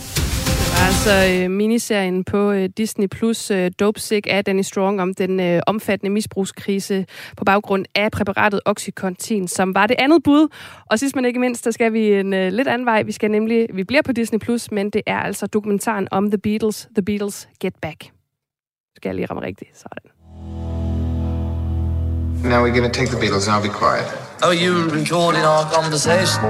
Altså 0.87 1.13
øh, 1.31 1.51
miniserien 1.51 2.25
på 2.25 2.51
øh, 2.51 2.69
Disney 2.77 3.07
Plus 3.07 3.51
øh, 3.51 3.71
Dopesick 3.81 4.27
af 4.31 4.45
Danny 4.45 4.63
Strong 4.63 5.01
om 5.01 5.15
den 5.15 5.41
øh, 5.41 5.63
omfattende 5.67 6.11
misbrugskrise 6.11 7.07
på 7.37 7.45
baggrund 7.45 7.85
af 7.95 8.11
præparatet 8.11 8.61
Oxycontin, 8.65 9.49
som 9.49 9.75
var 9.75 9.87
det 9.87 9.97
andet 9.99 10.23
bud. 10.23 10.49
Og 10.91 10.99
sidst 10.99 11.17
men 11.17 11.25
ikke 11.25 11.41
mindst, 11.41 11.65
der 11.65 11.71
skal 11.71 11.93
vi 11.93 12.13
en 12.13 12.35
øh, 12.35 12.53
lidt 12.53 12.69
anden 12.69 12.87
vej. 12.87 13.03
Vi 13.03 13.13
skal 13.13 13.31
nemlig, 13.31 13.67
vi 13.75 13.85
bliver 13.85 14.03
på 14.03 14.13
Disney 14.13 14.39
Plus, 14.39 14.71
men 14.71 14.91
det 14.91 15.03
er 15.07 15.19
altså 15.19 15.47
dokumentaren 15.47 16.09
om 16.11 16.31
The 16.31 16.39
Beatles, 16.39 16.89
The 16.95 17.03
Beatles 17.03 17.49
Get 17.61 17.75
Back. 17.83 18.05
Skal 18.97 19.09
jeg 19.09 19.15
lige 19.15 19.27
ramme 19.27 19.43
rigtigt? 19.43 19.71
Sådan. 19.79 20.11
Now 22.51 22.67
we're 22.67 22.77
gonna 22.77 22.93
take 22.93 23.11
the 23.11 23.21
Beatles 23.21 23.49
and 23.49 23.57
I'll 23.57 23.69
be 23.69 23.75
quiet. 23.83 24.07
Oh, 24.43 24.53
you 24.65 24.73
recording 25.01 25.45
our 25.53 25.65
conversation? 25.77 26.43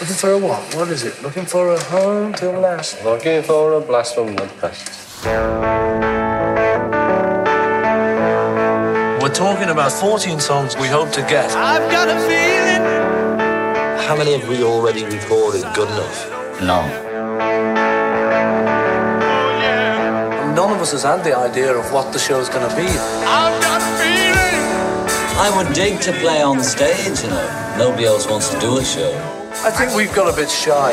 Looking 0.00 0.16
for 0.16 0.30
a 0.32 0.38
what? 0.38 0.74
What 0.74 0.88
is 0.88 1.04
it? 1.04 1.22
Looking 1.22 1.44
for 1.44 1.74
a 1.74 1.78
home 1.78 2.32
to 2.34 2.50
last. 2.58 3.04
Looking 3.04 3.42
for 3.42 3.74
a 3.74 3.80
blast 3.80 4.14
from 4.14 4.34
the 4.34 4.46
past. 4.60 5.24
We're 9.22 9.34
talking 9.34 9.68
about 9.68 9.92
14 9.92 10.40
songs 10.40 10.74
we 10.78 10.88
hope 10.88 11.10
to 11.10 11.20
get. 11.20 11.50
I've 11.50 11.90
got 11.92 12.08
a 12.08 12.18
feeling. 12.28 12.82
How 14.08 14.16
many 14.16 14.38
have 14.38 14.48
we 14.48 14.62
already 14.62 15.04
recorded 15.04 15.64
good 15.74 15.88
enough? 15.90 16.30
No. 16.62 16.80
None 20.54 20.72
of 20.72 20.80
us 20.80 20.92
has 20.92 21.02
had 21.02 21.22
the 21.24 21.36
idea 21.36 21.76
of 21.76 21.92
what 21.92 22.10
the 22.14 22.18
show's 22.18 22.48
going 22.48 22.66
to 22.68 22.74
be. 22.74 24.29
I 25.46 25.48
would 25.56 25.74
dig 25.74 25.94
to 26.00 26.12
play 26.24 26.40
on 26.44 26.62
stage, 26.62 27.18
you 27.24 27.30
know. 27.34 27.46
Nobody 27.84 28.04
else 28.12 28.24
wants 28.32 28.46
to 28.52 28.56
do 28.66 28.70
a 28.78 28.84
show. 28.84 29.12
I 29.68 29.70
think 29.76 29.88
we've 29.98 30.14
got 30.14 30.26
a 30.32 30.36
bit 30.40 30.50
shy. 30.50 30.90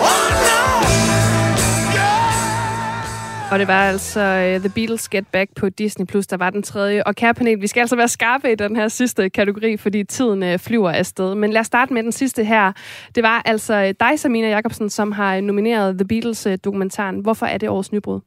Og 3.52 3.60
det 3.60 3.68
var 3.68 3.90
altså 3.90 4.20
uh, 4.20 4.62
The 4.62 4.70
Beatles 4.70 5.10
Get 5.10 5.28
Back 5.28 5.50
på 5.56 5.70
Disney+, 5.70 6.06
Plus, 6.06 6.28
der 6.28 6.38
var 6.38 6.50
den 6.50 6.64
tredje. 6.64 7.04
Og 7.04 7.16
kære 7.16 7.34
panel, 7.34 7.62
vi 7.62 7.68
skal 7.68 7.82
altså 7.82 7.96
være 7.96 8.08
skarpe 8.08 8.52
i 8.52 8.56
den 8.56 8.76
her 8.76 8.88
sidste 8.88 9.30
kategori, 9.30 9.78
fordi 9.78 10.04
tiden 10.04 10.44
uh, 10.44 10.60
flyver 10.60 10.92
afsted. 10.92 11.36
Men 11.36 11.54
lad 11.54 11.62
os 11.62 11.68
starte 11.68 11.94
med 11.94 12.04
den 12.04 12.12
sidste 12.12 12.44
her. 12.44 12.72
Det 13.16 13.24
var 13.24 13.42
altså 13.46 13.94
dig, 14.00 14.20
Samina 14.20 14.50
Jacobsen, 14.50 14.90
som 14.90 15.12
har 15.12 15.42
nomineret 15.42 15.98
The 15.98 16.08
Beatles-dokumentaren. 16.08 17.20
Hvorfor 17.20 17.46
er 17.46 17.58
det 17.58 17.70
årets 17.70 17.92
nybrud? 17.92 18.20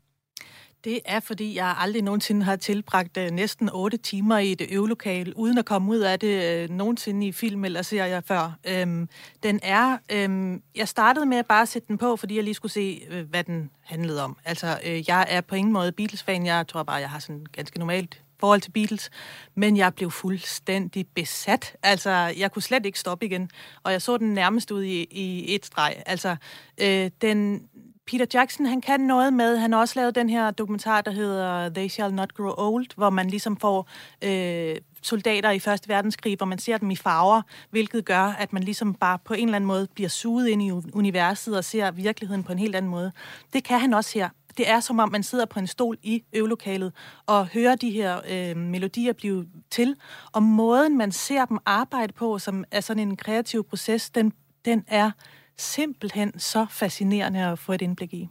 Det 0.85 1.01
er, 1.05 1.20
fordi 1.20 1.55
jeg 1.55 1.74
aldrig 1.78 2.03
nogensinde 2.03 2.43
har 2.45 2.57
tilbragt 2.57 3.16
øh, 3.16 3.31
næsten 3.31 3.70
8 3.72 3.97
timer 3.97 4.39
i 4.39 4.53
et 4.53 4.62
øvelokale, 4.70 5.37
uden 5.37 5.59
at 5.59 5.64
komme 5.64 5.91
ud 5.91 5.99
af 5.99 6.18
det 6.18 6.45
øh, 6.45 6.70
nogensinde 6.70 7.26
i 7.26 7.33
film 7.33 7.64
eller 7.64 7.83
serier 7.83 8.20
før. 8.20 8.59
Øhm, 8.64 9.09
den 9.43 9.61
er... 9.62 9.99
Øhm, 10.12 10.62
jeg 10.76 10.89
startede 10.89 11.26
med 11.26 11.37
at 11.37 11.47
bare 11.47 11.66
sætte 11.66 11.89
den 11.89 11.99
på, 11.99 12.16
fordi 12.16 12.37
jeg 12.37 12.45
lige 12.45 12.55
skulle 12.55 12.72
se, 12.72 13.03
øh, 13.11 13.28
hvad 13.28 13.45
den 13.45 13.70
handlede 13.81 14.24
om. 14.24 14.37
Altså, 14.45 14.81
øh, 14.87 15.09
jeg 15.09 15.26
er 15.28 15.41
på 15.41 15.55
ingen 15.55 15.72
måde 15.72 15.93
Beatles-fan. 15.93 16.47
Jeg 16.47 16.68
tror 16.68 16.83
bare, 16.83 16.97
jeg 16.97 17.11
har 17.11 17.18
sådan 17.18 17.47
ganske 17.53 17.78
normalt 17.78 18.22
forhold 18.41 18.61
til 18.61 18.70
Beatles, 18.70 19.11
men 19.55 19.76
jeg 19.76 19.95
blev 19.95 20.11
fuldstændig 20.11 21.07
besat. 21.14 21.76
Altså, 21.83 22.11
jeg 22.11 22.53
kunne 22.53 22.62
slet 22.62 22.87
ikke 22.87 22.99
stoppe 22.99 23.26
igen, 23.26 23.51
og 23.83 23.93
jeg 23.93 24.03
så 24.03 24.16
den 24.16 24.35
nærmest 24.35 24.70
ud 24.70 24.83
i, 24.83 25.07
i 25.11 25.55
et 25.55 25.66
streg. 25.66 26.03
Altså, 26.07 26.37
øh, 26.78 27.11
den, 27.20 27.62
Peter 28.11 28.27
Jackson, 28.35 28.67
han 28.67 28.81
kan 28.81 29.01
noget 29.01 29.33
med, 29.33 29.57
han 29.57 29.73
har 29.73 29.81
også 29.81 30.01
lavet 30.01 30.15
den 30.15 30.31
her 30.31 30.51
dokumentar, 30.51 31.01
der 31.01 31.11
hedder 31.11 31.69
They 31.69 31.89
Shall 31.89 32.15
Not 32.15 32.35
Grow 32.35 32.55
Old, 32.57 32.87
hvor 32.97 33.11
man 33.11 33.31
ligesom 33.31 33.57
får 33.57 33.89
øh, 34.25 34.77
soldater 35.03 35.51
i 35.51 35.59
Første 35.59 35.89
Verdenskrig, 35.89 36.37
hvor 36.37 36.47
man 36.47 36.59
ser 36.59 36.79
dem 36.79 36.91
i 36.91 36.97
farver, 36.97 37.43
hvilket 37.71 38.05
gør, 38.05 38.23
at 38.23 38.53
man 38.53 38.63
ligesom 38.63 38.95
bare 38.95 39.19
på 39.25 39.35
en 39.35 39.45
eller 39.45 39.57
anden 39.57 39.69
måde 39.69 39.89
bliver 39.95 40.09
suget 40.09 40.49
ind 40.49 40.63
i 40.63 40.71
universet 40.93 41.57
og 41.57 41.65
ser 41.65 41.91
virkeligheden 41.91 42.45
på 42.45 42.53
en 42.53 42.59
helt 42.59 42.77
anden 42.77 42.91
måde. 42.91 43.13
Det 43.53 43.65
kan 43.65 43.81
han 43.81 43.95
også 43.95 44.19
her. 44.19 44.29
Det 44.57 44.71
er 44.71 44.81
som 44.81 44.99
om, 44.99 45.13
man 45.13 45.23
sidder 45.23 45.45
på 45.45 45.59
en 45.59 45.67
stol 45.67 45.99
i 46.03 46.23
øvelokalet 46.33 46.93
og 47.27 47.47
hører 47.47 47.77
de 47.77 47.91
her 47.91 48.21
øh, 48.31 48.57
melodier 48.57 49.13
blive 49.13 49.47
til, 49.71 49.97
og 50.33 50.43
måden, 50.43 50.99
man 50.99 51.13
ser 51.13 51.45
dem 51.45 51.59
arbejde 51.67 52.13
på, 52.13 52.39
som 52.39 52.65
er 52.71 52.81
sådan 52.81 53.09
en 53.09 53.17
kreativ 53.17 53.65
proces, 53.65 54.11
den, 54.11 54.33
den 54.65 54.85
er 54.87 55.11
simpelthen 55.59 56.39
så 56.39 56.67
fascinerende 56.71 57.47
at 57.47 57.59
få 57.59 57.73
et 57.73 57.83
indblik 57.83 58.15
i. 58.15 58.29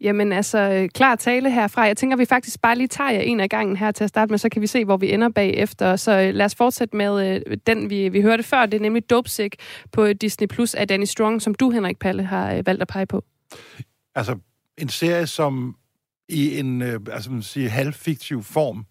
Jamen 0.00 0.32
altså, 0.32 0.88
klar 0.94 1.16
tale 1.16 1.50
herfra. 1.50 1.82
Jeg 1.82 1.96
tænker, 1.96 2.16
vi 2.16 2.24
faktisk 2.24 2.60
bare 2.60 2.76
lige 2.76 2.88
tager 2.88 3.10
jer 3.10 3.20
en 3.20 3.40
af 3.40 3.48
gangen 3.48 3.76
her 3.76 3.92
til 3.92 4.04
at 4.04 4.08
starte 4.08 4.30
med, 4.30 4.38
så 4.38 4.48
kan 4.48 4.62
vi 4.62 4.66
se, 4.66 4.84
hvor 4.84 4.96
vi 4.96 5.12
ender 5.12 5.28
bagefter. 5.28 5.96
Så 5.96 6.20
øh, 6.20 6.34
lad 6.34 6.46
os 6.46 6.54
fortsætte 6.54 6.96
med 6.96 7.42
øh, 7.46 7.56
den, 7.66 7.90
vi, 7.90 8.08
vi 8.08 8.20
hørte 8.20 8.42
før. 8.42 8.66
Det 8.66 8.74
er 8.74 8.80
nemlig 8.80 9.10
Dopesick 9.10 9.56
på 9.92 10.12
Disney 10.12 10.48
Plus 10.48 10.74
af 10.74 10.88
Danny 10.88 11.04
Strong, 11.04 11.42
som 11.42 11.54
du, 11.54 11.70
Henrik 11.70 11.98
Palle, 11.98 12.22
har 12.22 12.54
øh, 12.54 12.66
valgt 12.66 12.82
at 12.82 12.88
pege 12.88 13.06
på. 13.06 13.24
Altså, 14.14 14.38
en 14.78 14.88
serie, 14.88 15.26
som 15.26 15.76
i 16.28 16.58
en 16.58 16.82
altså, 16.82 17.30
man 17.30 17.42
siger, 17.42 17.68
halvfiktiv 17.68 18.42
form 18.42 18.86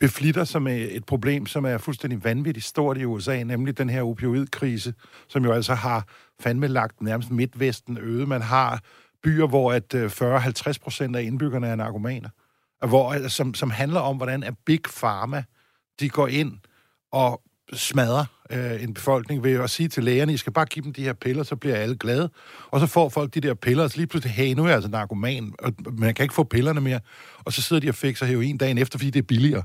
beflitter 0.00 0.44
sig 0.44 0.62
med 0.62 0.88
et 0.90 1.04
problem, 1.04 1.46
som 1.46 1.64
er 1.64 1.78
fuldstændig 1.78 2.24
vanvittigt 2.24 2.66
stort 2.66 2.98
i 2.98 3.04
USA, 3.04 3.42
nemlig 3.42 3.78
den 3.78 3.90
her 3.90 4.02
opioidkrise, 4.02 4.94
som 5.28 5.44
jo 5.44 5.52
altså 5.52 5.74
har 5.74 6.08
fandme 6.40 6.68
lagt 6.68 7.02
nærmest 7.02 7.30
midtvesten 7.30 7.98
øde. 7.98 8.26
Man 8.26 8.42
har 8.42 8.80
byer, 9.22 9.46
hvor 9.46 9.72
at 9.72 9.94
øh, 9.94 10.10
40-50 10.10 10.72
procent 10.82 11.16
af 11.16 11.22
indbyggerne 11.22 11.66
er 11.66 11.76
narkomaner, 11.76 12.28
hvor, 12.86 13.10
øh, 13.10 13.28
som, 13.28 13.54
som 13.54 13.70
handler 13.70 14.00
om, 14.00 14.16
hvordan 14.16 14.42
at 14.42 14.54
Big 14.66 14.82
Pharma, 14.82 15.44
de 16.00 16.08
går 16.08 16.26
ind 16.26 16.58
og 17.12 17.42
smadrer 17.72 18.24
øh, 18.50 18.82
en 18.82 18.94
befolkning 18.94 19.44
ved 19.44 19.52
at 19.52 19.70
sige 19.70 19.88
til 19.88 20.04
lægerne, 20.04 20.32
I 20.32 20.36
skal 20.36 20.52
bare 20.52 20.64
give 20.64 20.84
dem 20.84 20.92
de 20.92 21.02
her 21.02 21.12
piller, 21.12 21.42
så 21.42 21.56
bliver 21.56 21.76
alle 21.76 21.96
glade. 21.96 22.30
Og 22.70 22.80
så 22.80 22.86
får 22.86 23.08
folk 23.08 23.34
de 23.34 23.40
der 23.40 23.54
piller, 23.54 23.84
og 23.84 23.90
så 23.90 23.96
lige 23.96 24.06
pludselig, 24.06 24.34
hey, 24.34 24.54
nu 24.54 24.62
er 24.62 24.66
jeg 24.66 24.74
altså 24.74 24.90
narkoman, 24.90 25.52
og 25.58 25.72
man 25.92 26.14
kan 26.14 26.22
ikke 26.22 26.34
få 26.34 26.44
pillerne 26.44 26.80
mere. 26.80 27.00
Og 27.38 27.52
så 27.52 27.62
sidder 27.62 27.80
de 27.80 27.88
og 27.88 27.94
fikser 27.94 28.26
heroin 28.26 28.58
dagen 28.58 28.78
efter, 28.78 28.98
fordi 28.98 29.10
det 29.10 29.18
er 29.18 29.26
billigere. 29.26 29.62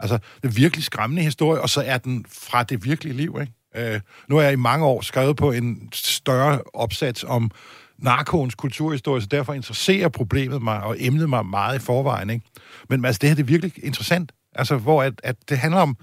Altså, 0.00 0.18
det 0.42 0.48
er 0.48 0.52
virkelig 0.52 0.84
skræmmende 0.84 1.22
historie, 1.22 1.60
og 1.60 1.68
så 1.68 1.82
er 1.86 1.98
den 1.98 2.24
fra 2.28 2.62
det 2.62 2.84
virkelige 2.84 3.16
liv, 3.16 3.38
ikke? 3.40 3.52
Øh, 3.76 4.00
nu 4.28 4.36
har 4.36 4.42
jeg 4.42 4.52
i 4.52 4.56
mange 4.56 4.86
år 4.86 5.00
skrevet 5.00 5.36
på 5.36 5.52
en 5.52 5.88
større 5.92 6.60
opsats 6.74 7.24
om 7.24 7.50
narkoens 7.98 8.54
kulturhistorie, 8.54 9.20
så 9.22 9.26
derfor 9.26 9.54
interesserer 9.54 10.08
problemet 10.08 10.62
mig 10.62 10.82
og 10.82 10.96
emnet 10.98 11.28
mig 11.28 11.46
meget 11.46 11.76
i 11.76 11.84
forvejen. 11.84 12.30
Ikke? 12.30 12.46
Men 12.88 13.04
altså, 13.04 13.18
det 13.18 13.28
her 13.28 13.36
det 13.36 13.42
er 13.42 13.46
virkelig 13.46 13.84
interessant. 13.84 14.32
Altså, 14.52 14.76
hvor 14.76 15.02
at, 15.02 15.20
at 15.24 15.36
det 15.48 15.58
handler 15.58 15.80
om, 15.80 15.96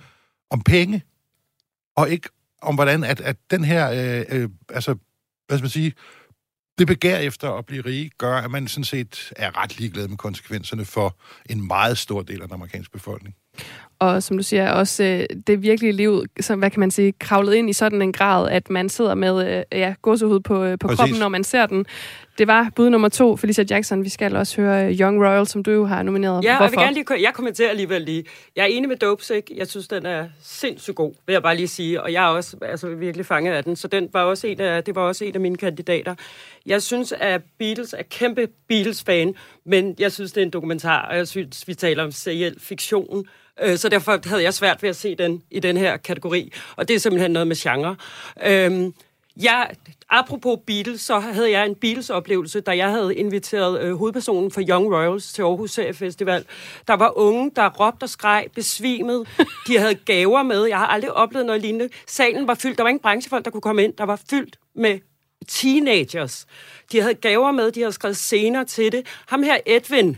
om 0.49 0.61
penge, 0.61 1.03
og 1.95 2.09
ikke 2.09 2.30
om 2.61 2.76
hvordan 2.76 3.03
at, 3.03 3.22
at 3.22 3.38
den 3.51 3.63
her, 3.63 3.91
øh, 3.91 4.26
øh, 4.30 4.49
altså, 4.70 4.95
hvad 5.47 5.57
skal 5.57 5.63
man 5.63 5.70
sige, 5.70 5.93
det 6.78 6.88
begær 6.88 7.18
efter 7.18 7.51
at 7.51 7.66
blive 7.66 7.82
rig, 7.82 8.11
gør, 8.18 8.38
at 8.38 8.51
man 8.51 8.68
sådan 8.68 8.84
set 8.84 9.34
er 9.36 9.63
ret 9.63 9.80
ligeglad 9.80 10.07
med 10.07 10.18
konsekvenserne 10.18 10.86
for 10.86 11.18
en 11.49 11.68
meget 11.68 11.97
stor 11.97 12.22
del 12.22 12.41
af 12.41 12.47
den 12.47 12.53
amerikanske 12.53 12.91
befolkning 12.91 13.36
og 13.99 14.24
som 14.24 14.38
du 14.38 14.43
siger, 14.43 14.72
også 14.72 15.03
øh, 15.03 15.38
det 15.47 15.62
virkelige 15.62 15.91
liv, 15.91 16.26
som, 16.39 16.60
hvad 16.60 16.70
kan 16.70 16.80
man 16.80 16.91
sige, 16.91 17.14
kravlet 17.20 17.53
ind 17.53 17.70
i 17.70 17.74
sådan 17.74 18.01
en 18.01 18.14
grad, 18.14 18.49
at 18.49 18.70
man 18.70 18.89
sidder 18.89 19.16
med 19.16 19.58
øh, 19.58 19.64
ja, 19.72 19.93
gåsehud 20.01 20.39
på, 20.39 20.64
øh, 20.64 20.80
på 20.80 20.88
kroppen, 20.88 21.20
når 21.20 21.30
man 21.30 21.43
ser 21.43 21.66
den. 21.66 21.86
Det 22.38 22.47
var 22.47 22.72
bud 22.76 22.89
nummer 22.89 23.10
to, 23.10 23.36
Felicia 23.36 23.66
Jackson. 23.70 24.03
Vi 24.03 24.10
skal 24.10 24.36
også 24.36 24.62
høre 24.62 24.93
Young 24.93 25.26
Royal, 25.26 25.47
som 25.47 25.64
du 25.64 25.72
jo 25.72 25.86
har 25.86 26.03
nomineret. 26.03 26.43
Ja, 26.43 26.58
Hvorfor? 26.58 26.64
jeg 26.64 26.72
vil 26.72 26.80
gerne 26.80 27.18
lige, 27.18 27.28
jeg 27.28 27.34
kommenterer 27.34 27.70
alligevel 27.70 28.01
lige. 28.01 28.24
Jeg 28.56 28.64
er 28.64 28.66
enig 28.66 28.89
med 28.89 28.97
Dopesick. 28.97 29.51
Jeg 29.56 29.68
synes, 29.68 29.88
den 29.88 30.06
er 30.06 30.28
sindssygt 30.43 30.95
god, 30.95 31.14
vil 31.26 31.34
jeg 31.34 31.43
bare 31.43 31.56
lige 31.56 31.68
sige. 31.68 32.01
Og 32.01 32.14
jeg 32.14 32.26
er 32.26 32.30
også 32.30 32.58
altså, 32.62 32.88
virkelig 32.88 33.26
fanget 33.26 33.53
af 33.53 33.64
den. 33.64 33.76
Så 33.76 33.88
den 33.88 34.10
var 34.14 34.24
også 34.24 34.47
en 34.47 34.62
af, 34.62 34.84
det 34.84 34.95
var 34.95 35.01
også 35.01 35.26
en 35.26 35.36
af 35.36 35.41
mine 35.41 35.58
kandidater. 35.58 36.16
Jeg 36.66 36.82
synes, 36.82 37.14
at 37.20 37.41
Beatles 37.60 37.93
er 37.93 38.03
kæmpe 38.10 38.47
Beatles-fan, 38.68 39.36
men 39.66 39.95
jeg 39.99 40.12
synes, 40.12 40.32
det 40.32 40.41
er 40.41 40.45
en 40.45 40.51
dokumentar, 40.51 41.08
og 41.08 41.18
jeg 41.18 41.28
synes, 41.28 41.68
vi 41.68 41.74
taler 41.74 42.03
om 42.03 42.12
seriel 42.12 42.56
fiktion. 42.60 43.26
Øh, 43.62 43.78
så 43.78 43.89
derfor 43.89 44.20
havde 44.30 44.43
jeg 44.43 44.53
svært 44.53 44.84
ved 44.84 44.89
at 44.89 44.95
se 44.95 45.16
den 45.16 45.43
i 45.51 45.60
den 45.60 45.78
her 45.78 45.97
kategori. 45.97 46.53
Og 46.76 46.88
det 46.88 46.95
er 46.95 46.99
simpelthen 46.99 47.32
noget 47.32 47.47
med 47.47 47.56
genre. 47.56 47.95
Øh, 48.45 48.91
jeg, 49.41 49.70
apropos 50.10 50.60
Beatles, 50.68 51.01
så 51.01 51.20
havde 51.20 51.51
jeg 51.51 51.66
en 51.66 51.76
Beatles-oplevelse, 51.76 52.62
da 52.62 52.78
jeg 52.78 52.89
havde 52.89 53.16
inviteret 53.16 53.82
øh, 53.82 53.95
hovedpersonen 53.95 54.51
for 54.51 54.62
Young 54.70 54.93
Royals 54.93 55.34
til 55.34 55.41
Aarhus 55.41 55.72
Seriefestival. 55.72 56.45
Der 56.88 56.93
var 56.93 57.18
unge, 57.18 57.51
der 57.56 57.70
råbte 57.70 58.03
og 58.03 58.10
skreg, 58.10 58.45
besvimede. 58.56 59.26
De 59.68 59.78
havde 59.78 59.95
gaver 59.95 60.43
med. 60.43 60.66
Jeg 60.66 60.78
har 60.78 60.88
aldrig 60.88 61.12
oplevet 61.12 61.45
noget 61.45 61.62
lignende. 61.62 61.89
Salen 62.08 62.47
var 62.47 62.56
fyldt. 62.56 62.78
Der 62.78 62.84
var 62.84 62.89
ingen 62.89 63.01
branchefolk, 63.01 63.45
der 63.45 63.51
kunne 63.51 63.62
komme 63.62 63.84
ind. 63.84 63.93
Der 63.97 64.03
var 64.03 64.22
fyldt 64.30 64.60
med 64.76 64.99
teenagers. 65.47 66.45
De 66.91 67.01
havde 67.01 67.14
gaver 67.14 67.51
med. 67.51 67.72
De 67.72 67.80
havde 67.80 67.93
skrevet 67.93 68.18
scener 68.18 68.64
til 68.64 68.91
det. 68.91 69.06
Ham 69.28 69.43
her, 69.43 69.58
Edwin, 69.66 70.18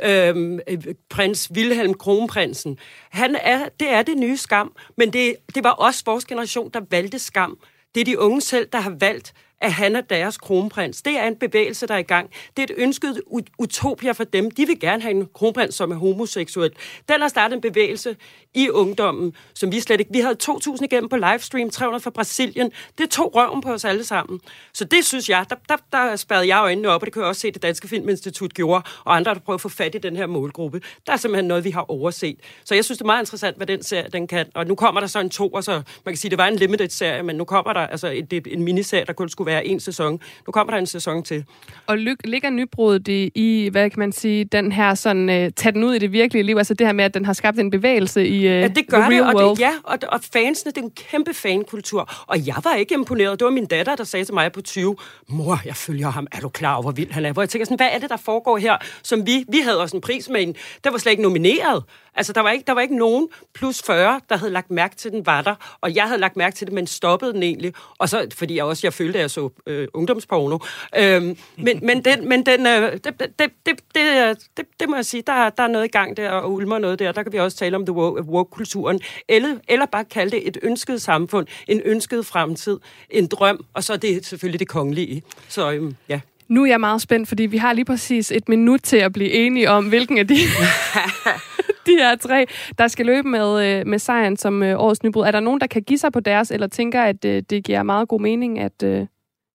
øhm, 0.00 0.60
øh, 0.68 0.84
prins 1.10 1.50
Wilhelm 1.54 1.94
Kronprinsen. 1.94 2.78
Han 3.10 3.36
er, 3.40 3.68
det 3.80 3.88
er 3.90 4.02
det 4.02 4.16
nye 4.18 4.36
skam, 4.36 4.76
men 4.96 5.12
det, 5.12 5.36
det 5.54 5.64
var 5.64 5.70
også 5.70 6.02
vores 6.06 6.24
generation, 6.24 6.70
der 6.74 6.80
valgte 6.90 7.18
skam. 7.18 7.58
Det 7.94 8.00
er 8.00 8.04
de 8.04 8.18
unge 8.18 8.40
selv, 8.40 8.68
der 8.72 8.80
har 8.80 8.96
valgt, 9.00 9.32
at 9.62 9.72
han 9.72 9.96
er 9.96 10.00
deres 10.00 10.38
kronprins. 10.38 11.02
Det 11.02 11.18
er 11.18 11.26
en 11.26 11.36
bevægelse, 11.36 11.86
der 11.86 11.94
er 11.94 11.98
i 11.98 12.02
gang. 12.02 12.30
Det 12.56 12.70
er 12.70 12.74
et 12.74 12.82
ønsket 12.82 13.20
utopia 13.58 14.12
for 14.12 14.24
dem. 14.24 14.50
De 14.50 14.66
vil 14.66 14.80
gerne 14.80 15.02
have 15.02 15.14
en 15.14 15.28
kronprins, 15.34 15.74
som 15.74 15.90
er 15.90 15.96
homoseksuel. 15.96 16.70
Den 17.08 17.20
har 17.20 17.28
startet 17.28 17.54
en 17.54 17.60
bevægelse 17.60 18.16
i 18.54 18.68
ungdommen, 18.68 19.34
som 19.54 19.72
vi 19.72 19.80
slet 19.80 20.00
ikke... 20.00 20.12
Vi 20.12 20.20
havde 20.20 20.36
2.000 20.42 20.84
igennem 20.84 21.08
på 21.08 21.16
livestream, 21.16 21.70
300 21.70 22.02
fra 22.02 22.10
Brasilien. 22.10 22.72
Det 22.98 23.10
tog 23.10 23.34
røven 23.34 23.60
på 23.60 23.72
os 23.72 23.84
alle 23.84 24.04
sammen. 24.04 24.40
Så 24.72 24.84
det 24.84 25.04
synes 25.04 25.28
jeg, 25.28 25.46
der, 25.50 25.56
der, 25.68 25.76
der 25.92 26.16
spærrede 26.16 26.48
jeg 26.48 26.60
øjnene 26.62 26.88
op, 26.88 27.02
og 27.02 27.06
det 27.06 27.12
kan 27.12 27.22
jeg 27.22 27.28
også 27.28 27.40
se, 27.40 27.50
det 27.50 27.62
Danske 27.62 27.88
Filminstitut 27.88 28.54
gjorde, 28.54 28.82
og 29.04 29.16
andre, 29.16 29.34
der 29.34 29.40
prøver 29.40 29.54
at 29.54 29.60
få 29.60 29.68
fat 29.68 29.94
i 29.94 29.98
den 29.98 30.16
her 30.16 30.26
målgruppe. 30.26 30.80
Der 31.06 31.12
er 31.12 31.16
simpelthen 31.16 31.48
noget, 31.48 31.64
vi 31.64 31.70
har 31.70 31.90
overset. 31.90 32.36
Så 32.64 32.74
jeg 32.74 32.84
synes, 32.84 32.98
det 32.98 33.04
er 33.04 33.06
meget 33.06 33.22
interessant, 33.22 33.56
hvad 33.56 33.66
den 33.66 33.82
serie 33.82 34.08
den 34.12 34.26
kan. 34.26 34.46
Og 34.54 34.66
nu 34.66 34.74
kommer 34.74 35.00
der 35.00 35.06
så 35.06 35.20
en 35.20 35.30
to, 35.30 35.48
og 35.48 35.64
så 35.64 35.72
man 35.72 35.82
kan 36.06 36.16
sige, 36.16 36.30
det 36.30 36.38
var 36.38 36.46
en 36.46 36.56
limited 36.56 36.88
serie, 36.88 37.22
men 37.22 37.36
nu 37.36 37.44
kommer 37.44 37.72
der 37.72 37.80
altså 37.80 38.08
en, 38.08 38.28
en 38.46 38.62
miniserie, 38.62 39.04
der 39.04 39.12
kun 39.12 39.28
skulle 39.28 39.46
være 39.46 39.51
en 39.60 39.80
sæson. 39.80 40.20
Nu 40.46 40.50
kommer 40.50 40.72
der 40.72 40.78
en 40.78 40.86
sæson 40.86 41.22
til. 41.22 41.44
Og 41.86 41.98
ligger 42.24 42.50
nybruddet 42.50 43.08
i, 43.08 43.30
i, 43.34 43.68
hvad 43.68 43.90
kan 43.90 43.98
man 43.98 44.12
sige, 44.12 44.44
den 44.44 44.72
her 44.72 44.94
sådan, 44.94 45.28
uh, 45.28 45.52
tag 45.56 45.74
den 45.74 45.84
ud 45.84 45.94
i 45.94 45.98
det 45.98 46.12
virkelige 46.12 46.42
liv, 46.42 46.56
altså 46.56 46.74
det 46.74 46.86
her 46.86 46.92
med, 46.92 47.04
at 47.04 47.14
den 47.14 47.24
har 47.24 47.32
skabt 47.32 47.58
en 47.58 47.70
bevægelse 47.70 48.28
i 48.28 48.38
uh, 48.38 48.44
ja, 48.44 48.68
det 48.68 48.86
gør 48.88 49.08
det, 49.08 49.20
world. 49.20 49.34
Og 49.34 49.56
det, 49.56 49.62
ja, 49.62 49.72
og, 49.84 49.98
og 50.08 50.20
fansene, 50.32 50.72
det 50.72 50.78
er 50.78 50.82
en 50.82 50.90
kæmpe 50.90 51.34
fankultur. 51.34 52.10
Og 52.26 52.46
jeg 52.46 52.56
var 52.64 52.74
ikke 52.74 52.94
imponeret. 52.94 53.40
Det 53.40 53.44
var 53.44 53.50
min 53.50 53.66
datter, 53.66 53.96
der 53.96 54.04
sagde 54.04 54.24
til 54.24 54.34
mig 54.34 54.52
på 54.52 54.60
20, 54.60 54.96
mor, 55.28 55.60
jeg 55.64 55.76
følger 55.76 56.10
ham. 56.10 56.26
Er 56.32 56.40
du 56.40 56.48
klar 56.48 56.74
over, 56.74 56.82
hvor 56.82 56.92
vild 56.92 57.10
han 57.10 57.24
er? 57.24 57.32
Hvor 57.32 57.42
jeg 57.42 57.48
tænker 57.48 57.64
sådan, 57.64 57.76
hvad 57.76 57.88
er 57.92 57.98
det, 57.98 58.10
der 58.10 58.16
foregår 58.16 58.58
her? 58.58 58.76
Som 59.02 59.26
vi, 59.26 59.44
vi 59.48 59.58
havde 59.58 59.80
også 59.80 59.96
en 59.96 60.00
pris 60.00 60.28
med 60.28 60.42
en, 60.42 60.54
der 60.84 60.90
var 60.90 60.98
slet 60.98 61.12
ikke 61.12 61.22
nomineret. 61.22 61.84
Altså, 62.14 62.32
der 62.32 62.40
var, 62.40 62.50
ikke, 62.50 62.64
der 62.66 62.72
var 62.72 62.80
ikke 62.80 62.96
nogen 62.96 63.28
plus 63.54 63.82
40, 63.82 64.20
der 64.28 64.36
havde 64.36 64.52
lagt 64.52 64.70
mærke 64.70 64.96
til, 64.96 65.08
at 65.08 65.12
den 65.12 65.26
var 65.26 65.42
der. 65.42 65.54
Og 65.80 65.94
jeg 65.94 66.04
havde 66.04 66.20
lagt 66.20 66.36
mærke 66.36 66.56
til 66.56 66.66
det, 66.66 66.74
men 66.74 66.86
stoppede 66.86 67.32
den 67.32 67.42
egentlig. 67.42 67.72
Og 67.98 68.08
så, 68.08 68.26
fordi 68.34 68.56
jeg 68.56 68.64
også 68.64 68.86
jeg 68.86 68.92
følte, 68.92 69.18
at 69.18 69.22
jeg 69.22 69.30
så 69.30 69.50
øh, 69.66 69.88
ungdomsporno. 69.94 70.58
Øhm, 70.96 71.36
men, 71.56 71.80
men 71.82 72.04
den, 72.04 72.28
men 72.28 72.46
den 72.46 72.66
øh, 72.66 72.92
det, 72.92 73.04
det, 73.04 73.38
det, 73.38 73.50
det, 73.66 74.38
det, 74.56 74.66
det, 74.80 74.88
må 74.88 74.96
jeg 74.96 75.06
sige, 75.06 75.22
der, 75.26 75.50
der 75.50 75.62
er 75.62 75.68
noget 75.68 75.84
i 75.84 75.88
gang 75.88 76.16
der, 76.16 76.30
og 76.30 76.52
ulmer 76.52 76.78
noget 76.78 76.98
der. 76.98 77.12
Der 77.12 77.22
kan 77.22 77.32
vi 77.32 77.38
også 77.38 77.56
tale 77.56 77.76
om 77.76 77.86
the 77.86 77.92
woke-kulturen. 77.92 79.00
Eller, 79.28 79.56
eller 79.68 79.86
bare 79.86 80.04
kalde 80.04 80.30
det 80.30 80.48
et 80.48 80.58
ønsket 80.62 81.02
samfund, 81.02 81.46
en 81.68 81.80
ønsket 81.84 82.26
fremtid, 82.26 82.78
en 83.10 83.26
drøm, 83.26 83.64
og 83.74 83.84
så 83.84 83.92
er 83.92 83.96
det 83.96 84.26
selvfølgelig 84.26 84.60
det 84.60 84.68
kongelige. 84.68 85.22
Så 85.48 85.72
øhm, 85.72 85.96
ja. 86.08 86.20
Nu 86.52 86.62
er 86.62 86.66
jeg 86.66 86.80
meget 86.80 87.02
spændt, 87.02 87.28
fordi 87.28 87.42
vi 87.42 87.56
har 87.56 87.72
lige 87.72 87.84
præcis 87.84 88.32
et 88.32 88.48
minut 88.48 88.80
til 88.82 88.96
at 88.96 89.12
blive 89.12 89.30
enige 89.30 89.70
om, 89.70 89.88
hvilken 89.88 90.18
af 90.18 90.28
de, 90.28 90.34
de 91.86 91.92
her 91.98 92.16
tre, 92.16 92.46
der 92.78 92.88
skal 92.88 93.06
løbe 93.06 93.28
med, 93.28 93.66
øh, 93.66 93.86
med 93.86 93.98
sejren 93.98 94.36
som 94.36 94.62
øh, 94.62 94.80
årets 94.80 95.02
nybrud. 95.02 95.24
Er 95.24 95.30
der 95.30 95.40
nogen, 95.40 95.60
der 95.60 95.66
kan 95.66 95.82
give 95.82 95.98
sig 95.98 96.12
på 96.12 96.20
deres, 96.20 96.50
eller 96.50 96.66
tænker, 96.66 97.02
at 97.02 97.24
øh, 97.24 97.42
det 97.50 97.64
giver 97.64 97.82
meget 97.82 98.08
god 98.08 98.20
mening, 98.20 98.58
at, 98.58 98.82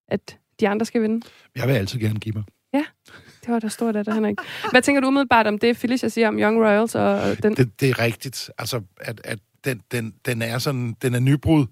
at 0.08 0.38
de 0.60 0.68
andre 0.68 0.86
skal 0.86 1.02
vinde? 1.02 1.28
Jeg 1.56 1.68
vil 1.68 1.74
altid 1.74 2.00
gerne 2.00 2.20
give 2.20 2.34
mig. 2.36 2.44
Ja, 2.74 2.86
det 3.42 3.54
var 3.54 3.60
der 3.60 3.68
stort 3.68 3.96
af 3.96 4.06
det, 4.06 4.14
Henrik. 4.14 4.36
Hvad 4.72 4.82
tænker 4.82 5.02
du 5.02 5.08
umiddelbart 5.08 5.48
om 5.48 5.58
det, 5.58 5.78
Felicia 5.78 6.10
siger 6.10 6.28
om 6.28 6.40
Young 6.40 6.60
Royals? 6.60 6.96
Og, 6.96 7.22
og 7.22 7.44
den? 7.44 7.56
Det, 7.56 7.80
det 7.80 7.90
er 7.90 8.00
rigtigt. 8.00 8.50
Altså, 8.58 8.82
at, 9.02 9.22
at 9.24 9.40
den, 9.66 9.82
den, 9.92 10.14
den 10.26 10.42
er 10.42 10.58
sådan, 10.58 10.96
den 11.02 11.16
er 11.16 11.20
nybrud 11.20 11.66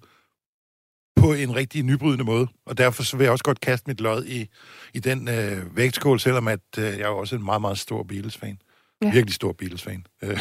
på 1.26 1.32
en 1.32 1.56
rigtig 1.56 1.82
nybrydende 1.82 2.24
måde. 2.24 2.46
Og 2.66 2.78
derfor 2.78 3.02
så 3.02 3.16
vil 3.16 3.24
jeg 3.24 3.32
også 3.32 3.44
godt 3.44 3.60
kaste 3.60 3.84
mit 3.86 4.00
lod 4.00 4.24
i, 4.24 4.46
i 4.94 4.98
den 4.98 5.28
øh, 5.28 5.76
vægtskål, 5.76 6.20
selvom 6.20 6.48
at 6.48 6.60
øh, 6.78 6.84
jeg 6.84 7.00
er 7.00 7.06
også 7.06 7.36
en 7.36 7.44
meget, 7.44 7.60
meget 7.60 7.78
stor 7.78 8.02
Beatles-fan. 8.02 8.58
Ja. 9.02 9.10
Virkelig 9.10 9.34
stor 9.34 9.52
Beatles-fan. 9.52 10.06
Øh. 10.22 10.40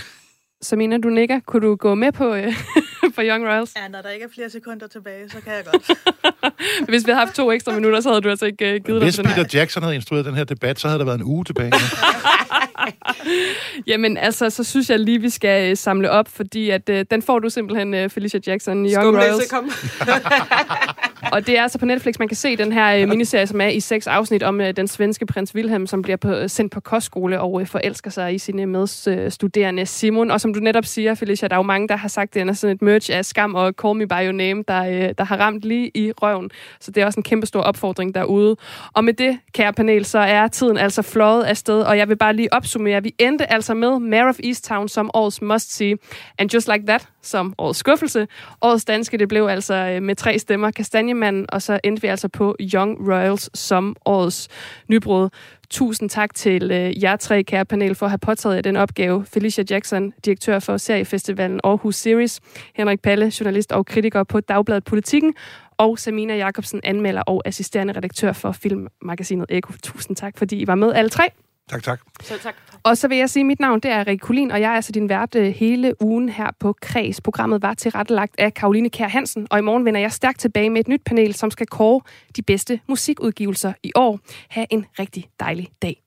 Samina, 0.62 0.98
du 0.98 1.10
nikker. 1.10 1.40
Kunne 1.40 1.68
du 1.68 1.76
gå 1.76 1.96
med 1.96 2.12
på, 2.12 2.34
øh, 2.34 2.54
på 3.16 3.22
Young 3.22 3.48
Royals? 3.48 3.74
Ja, 3.76 3.88
når 3.88 4.02
der 4.02 4.10
ikke 4.10 4.24
er 4.24 4.30
flere 4.36 4.50
sekunder 4.50 4.88
tilbage, 4.88 5.30
så 5.30 5.42
kan 5.42 5.54
jeg 5.54 5.66
godt. 5.66 5.92
Hvis 6.90 7.06
vi 7.06 7.12
havde 7.12 7.26
haft 7.26 7.36
to 7.36 7.52
ekstra 7.52 7.72
minutter, 7.72 8.02
så 8.02 8.10
havde 8.10 8.22
du 8.22 8.30
altså 8.30 8.46
ikke 8.46 8.76
uh, 8.76 8.86
givet 8.86 9.04
Hvis 9.04 9.16
dig 9.16 9.24
den 9.24 9.34
her. 9.34 9.44
Peter 9.44 9.60
Jackson 9.60 9.84
havde 9.84 9.96
instrueret 9.96 10.26
den 10.26 10.36
her 10.36 10.44
debat, 10.44 10.80
så 10.80 10.88
havde 10.88 11.00
der 11.00 11.06
været 11.06 11.18
en 11.18 11.24
uge 11.24 11.46
tilbage. 11.46 11.72
Jamen 13.88 14.18
altså, 14.18 14.50
så 14.50 14.64
synes 14.64 14.90
jeg 14.90 15.00
lige, 15.00 15.22
vi 15.22 15.30
skal 15.30 15.72
uh, 15.72 15.78
samle 15.78 16.12
op, 16.12 16.28
fordi 16.28 16.70
at, 16.70 16.90
uh, 16.90 16.96
den 17.12 17.22
får 17.22 17.40
du 17.40 17.50
simpelthen, 17.50 17.94
uh, 17.94 18.10
Felicia 18.10 18.40
Jackson, 18.48 18.78
Young 18.78 18.92
Skumlæse, 18.92 19.32
Royals. 19.32 19.50
kom. 19.50 19.72
Og 21.32 21.48
det 21.48 21.58
er 21.58 21.64
altså 21.64 21.80
på 21.80 21.86
Netflix, 21.86 22.20
man 22.20 22.28
kan 22.28 22.38
se 22.38 22.58
den 22.58 22.72
her 22.72 22.96
øh, 22.96 23.10
miniserie, 23.10 23.48
som 23.48 23.62
er 23.62 23.68
i 23.68 23.80
seks 23.80 24.08
afsnit 24.08 24.44
om 24.44 24.62
øh, 24.62 24.74
den 24.76 24.88
svenske 24.88 25.26
prins 25.26 25.56
Wilhelm, 25.56 25.88
som 25.88 26.02
bliver 26.02 26.18
på, 26.18 26.30
øh, 26.30 26.50
sendt 26.50 26.74
på 26.74 26.80
kostskole 26.80 27.42
og 27.42 27.68
forelsker 27.68 28.12
sig 28.12 28.36
i 28.36 28.38
sine 28.38 28.66
medstuderende 28.66 29.86
Simon. 29.86 30.32
Og 30.32 30.42
som 30.42 30.54
du 30.54 30.60
netop 30.60 30.86
siger, 30.86 31.16
Felicia, 31.16 31.48
der 31.48 31.56
er 31.56 31.60
jo 31.60 31.64
mange, 31.64 31.88
der 31.88 31.96
har 31.96 32.08
sagt, 32.08 32.30
at 32.30 32.34
den 32.34 32.50
er 32.50 32.54
sådan 32.54 32.76
et 32.76 32.82
merge 32.82 33.14
af 33.16 33.26
skam 33.26 33.56
og 33.56 33.74
call 33.82 33.96
me 33.96 34.08
by 34.08 34.24
your 34.24 34.32
name, 34.32 34.64
der, 34.68 35.14
der 35.14 35.24
har 35.24 35.38
ramt 35.38 35.62
lige 35.62 35.92
i 35.98 36.12
røven. 36.12 36.52
Så 36.80 36.92
det 36.92 37.02
er 37.02 37.06
også 37.06 37.20
en 37.20 37.24
kæmpe 37.24 37.48
stor 37.48 37.62
opfordring 37.62 38.16
derude. 38.16 38.56
Og 38.94 39.04
med 39.04 39.14
det, 39.14 39.40
kære 39.54 39.74
panel, 39.74 40.06
så 40.06 40.20
er 40.20 40.48
tiden 40.48 40.78
altså 40.78 41.02
fløjet 41.02 41.44
afsted, 41.44 41.82
og 41.82 41.98
jeg 41.98 42.10
vil 42.10 42.16
bare 42.18 42.34
lige 42.34 42.54
opsummere. 42.54 43.04
Vi 43.04 43.16
endte 43.20 43.52
altså 43.52 43.74
med 43.74 44.00
Mare 44.00 44.30
of 44.30 44.40
Easttown 44.44 44.88
som 44.88 45.12
årets 45.14 45.42
must-see, 45.42 45.96
and 46.38 46.54
just 46.54 46.68
like 46.68 46.86
that 46.88 47.08
som 47.22 47.54
årets 47.58 47.80
skuffelse. 47.80 48.28
Årets 48.62 48.86
danske, 48.86 49.18
det 49.18 49.28
blev 49.28 49.48
altså 49.48 50.00
med 50.02 50.16
tre 50.16 50.40
stemmer 50.40 50.72
Kastanjemanden, 51.16 51.46
og 51.50 51.62
så 51.62 51.80
endte 51.84 52.02
vi 52.02 52.08
altså 52.08 52.28
på 52.28 52.56
Young 52.74 53.10
Royals 53.10 53.60
som 53.60 53.96
årets 54.06 54.48
nybrud. 54.88 55.30
Tusind 55.70 56.10
tak 56.10 56.34
til 56.34 56.72
øh, 56.72 57.04
jer 57.04 57.16
tre, 57.16 57.44
kære 57.44 57.66
panel, 57.66 57.96
for 57.96 58.06
at 58.06 58.10
have 58.10 58.18
påtaget 58.18 58.56
jer 58.56 58.62
den 58.62 58.76
opgave. 58.76 59.26
Felicia 59.26 59.64
Jackson, 59.70 60.14
direktør 60.26 60.60
for 60.60 60.78
seriefestivalen 60.78 61.60
Aarhus 61.64 61.96
Series. 61.96 62.42
Henrik 62.76 63.02
Palle, 63.02 63.32
journalist 63.40 63.72
og 63.72 63.86
kritiker 63.86 64.24
på 64.24 64.40
Dagbladet 64.40 64.84
Politikken. 64.84 65.34
Og 65.78 66.00
Samina 66.00 66.36
Jacobsen, 66.36 66.82
anmelder 66.84 67.22
og 67.22 67.42
assisterende 67.46 67.94
redaktør 67.94 68.34
for 68.34 68.52
filmmagasinet 68.52 69.46
Eko. 69.50 69.74
Tusind 69.84 70.16
tak, 70.16 70.38
fordi 70.38 70.56
I 70.56 70.68
var 70.68 70.76
med 70.76 70.94
alle 70.94 71.10
tre. 71.10 71.24
Tak, 71.70 71.84
tak. 71.84 72.00
Så 72.24 72.38
tak. 72.44 72.56
Og 72.84 72.98
så 72.98 73.08
vil 73.08 73.18
jeg 73.18 73.30
sige, 73.30 73.42
at 73.42 73.48
mit 73.48 73.60
navn 73.60 73.80
det 73.80 73.92
er 73.92 74.08
Rikke 74.08 74.22
Kulin, 74.22 74.52
og 74.52 74.62
jeg 74.62 74.72
er 74.72 74.76
altså 74.76 74.92
din 74.92 75.10
vært 75.10 75.36
øh, 75.36 75.54
hele 75.54 75.94
ugen 76.02 76.30
her 76.30 76.52
på 76.60 76.76
Kreds. 76.82 77.22
Programmet 77.22 77.62
var 77.62 77.74
tilrettelagt 77.74 78.36
af 78.38 78.54
Karoline 78.54 78.90
Kær 78.90 79.08
Hansen, 79.08 79.48
og 79.52 79.60
i 79.60 79.62
morgen 79.62 79.86
vender 79.86 80.00
jeg 80.00 80.12
stærkt 80.12 80.40
tilbage 80.40 80.70
med 80.70 80.80
et 80.82 80.88
nyt 80.88 81.02
panel, 81.06 81.34
som 81.34 81.52
skal 81.52 81.68
kåre 81.68 82.02
de 82.36 82.42
bedste 82.42 82.80
musikudgivelser 82.88 83.74
i 83.84 83.92
år. 83.96 84.20
Ha' 84.50 84.66
en 84.70 84.86
rigtig 85.00 85.30
dejlig 85.40 85.70
dag. 85.82 86.05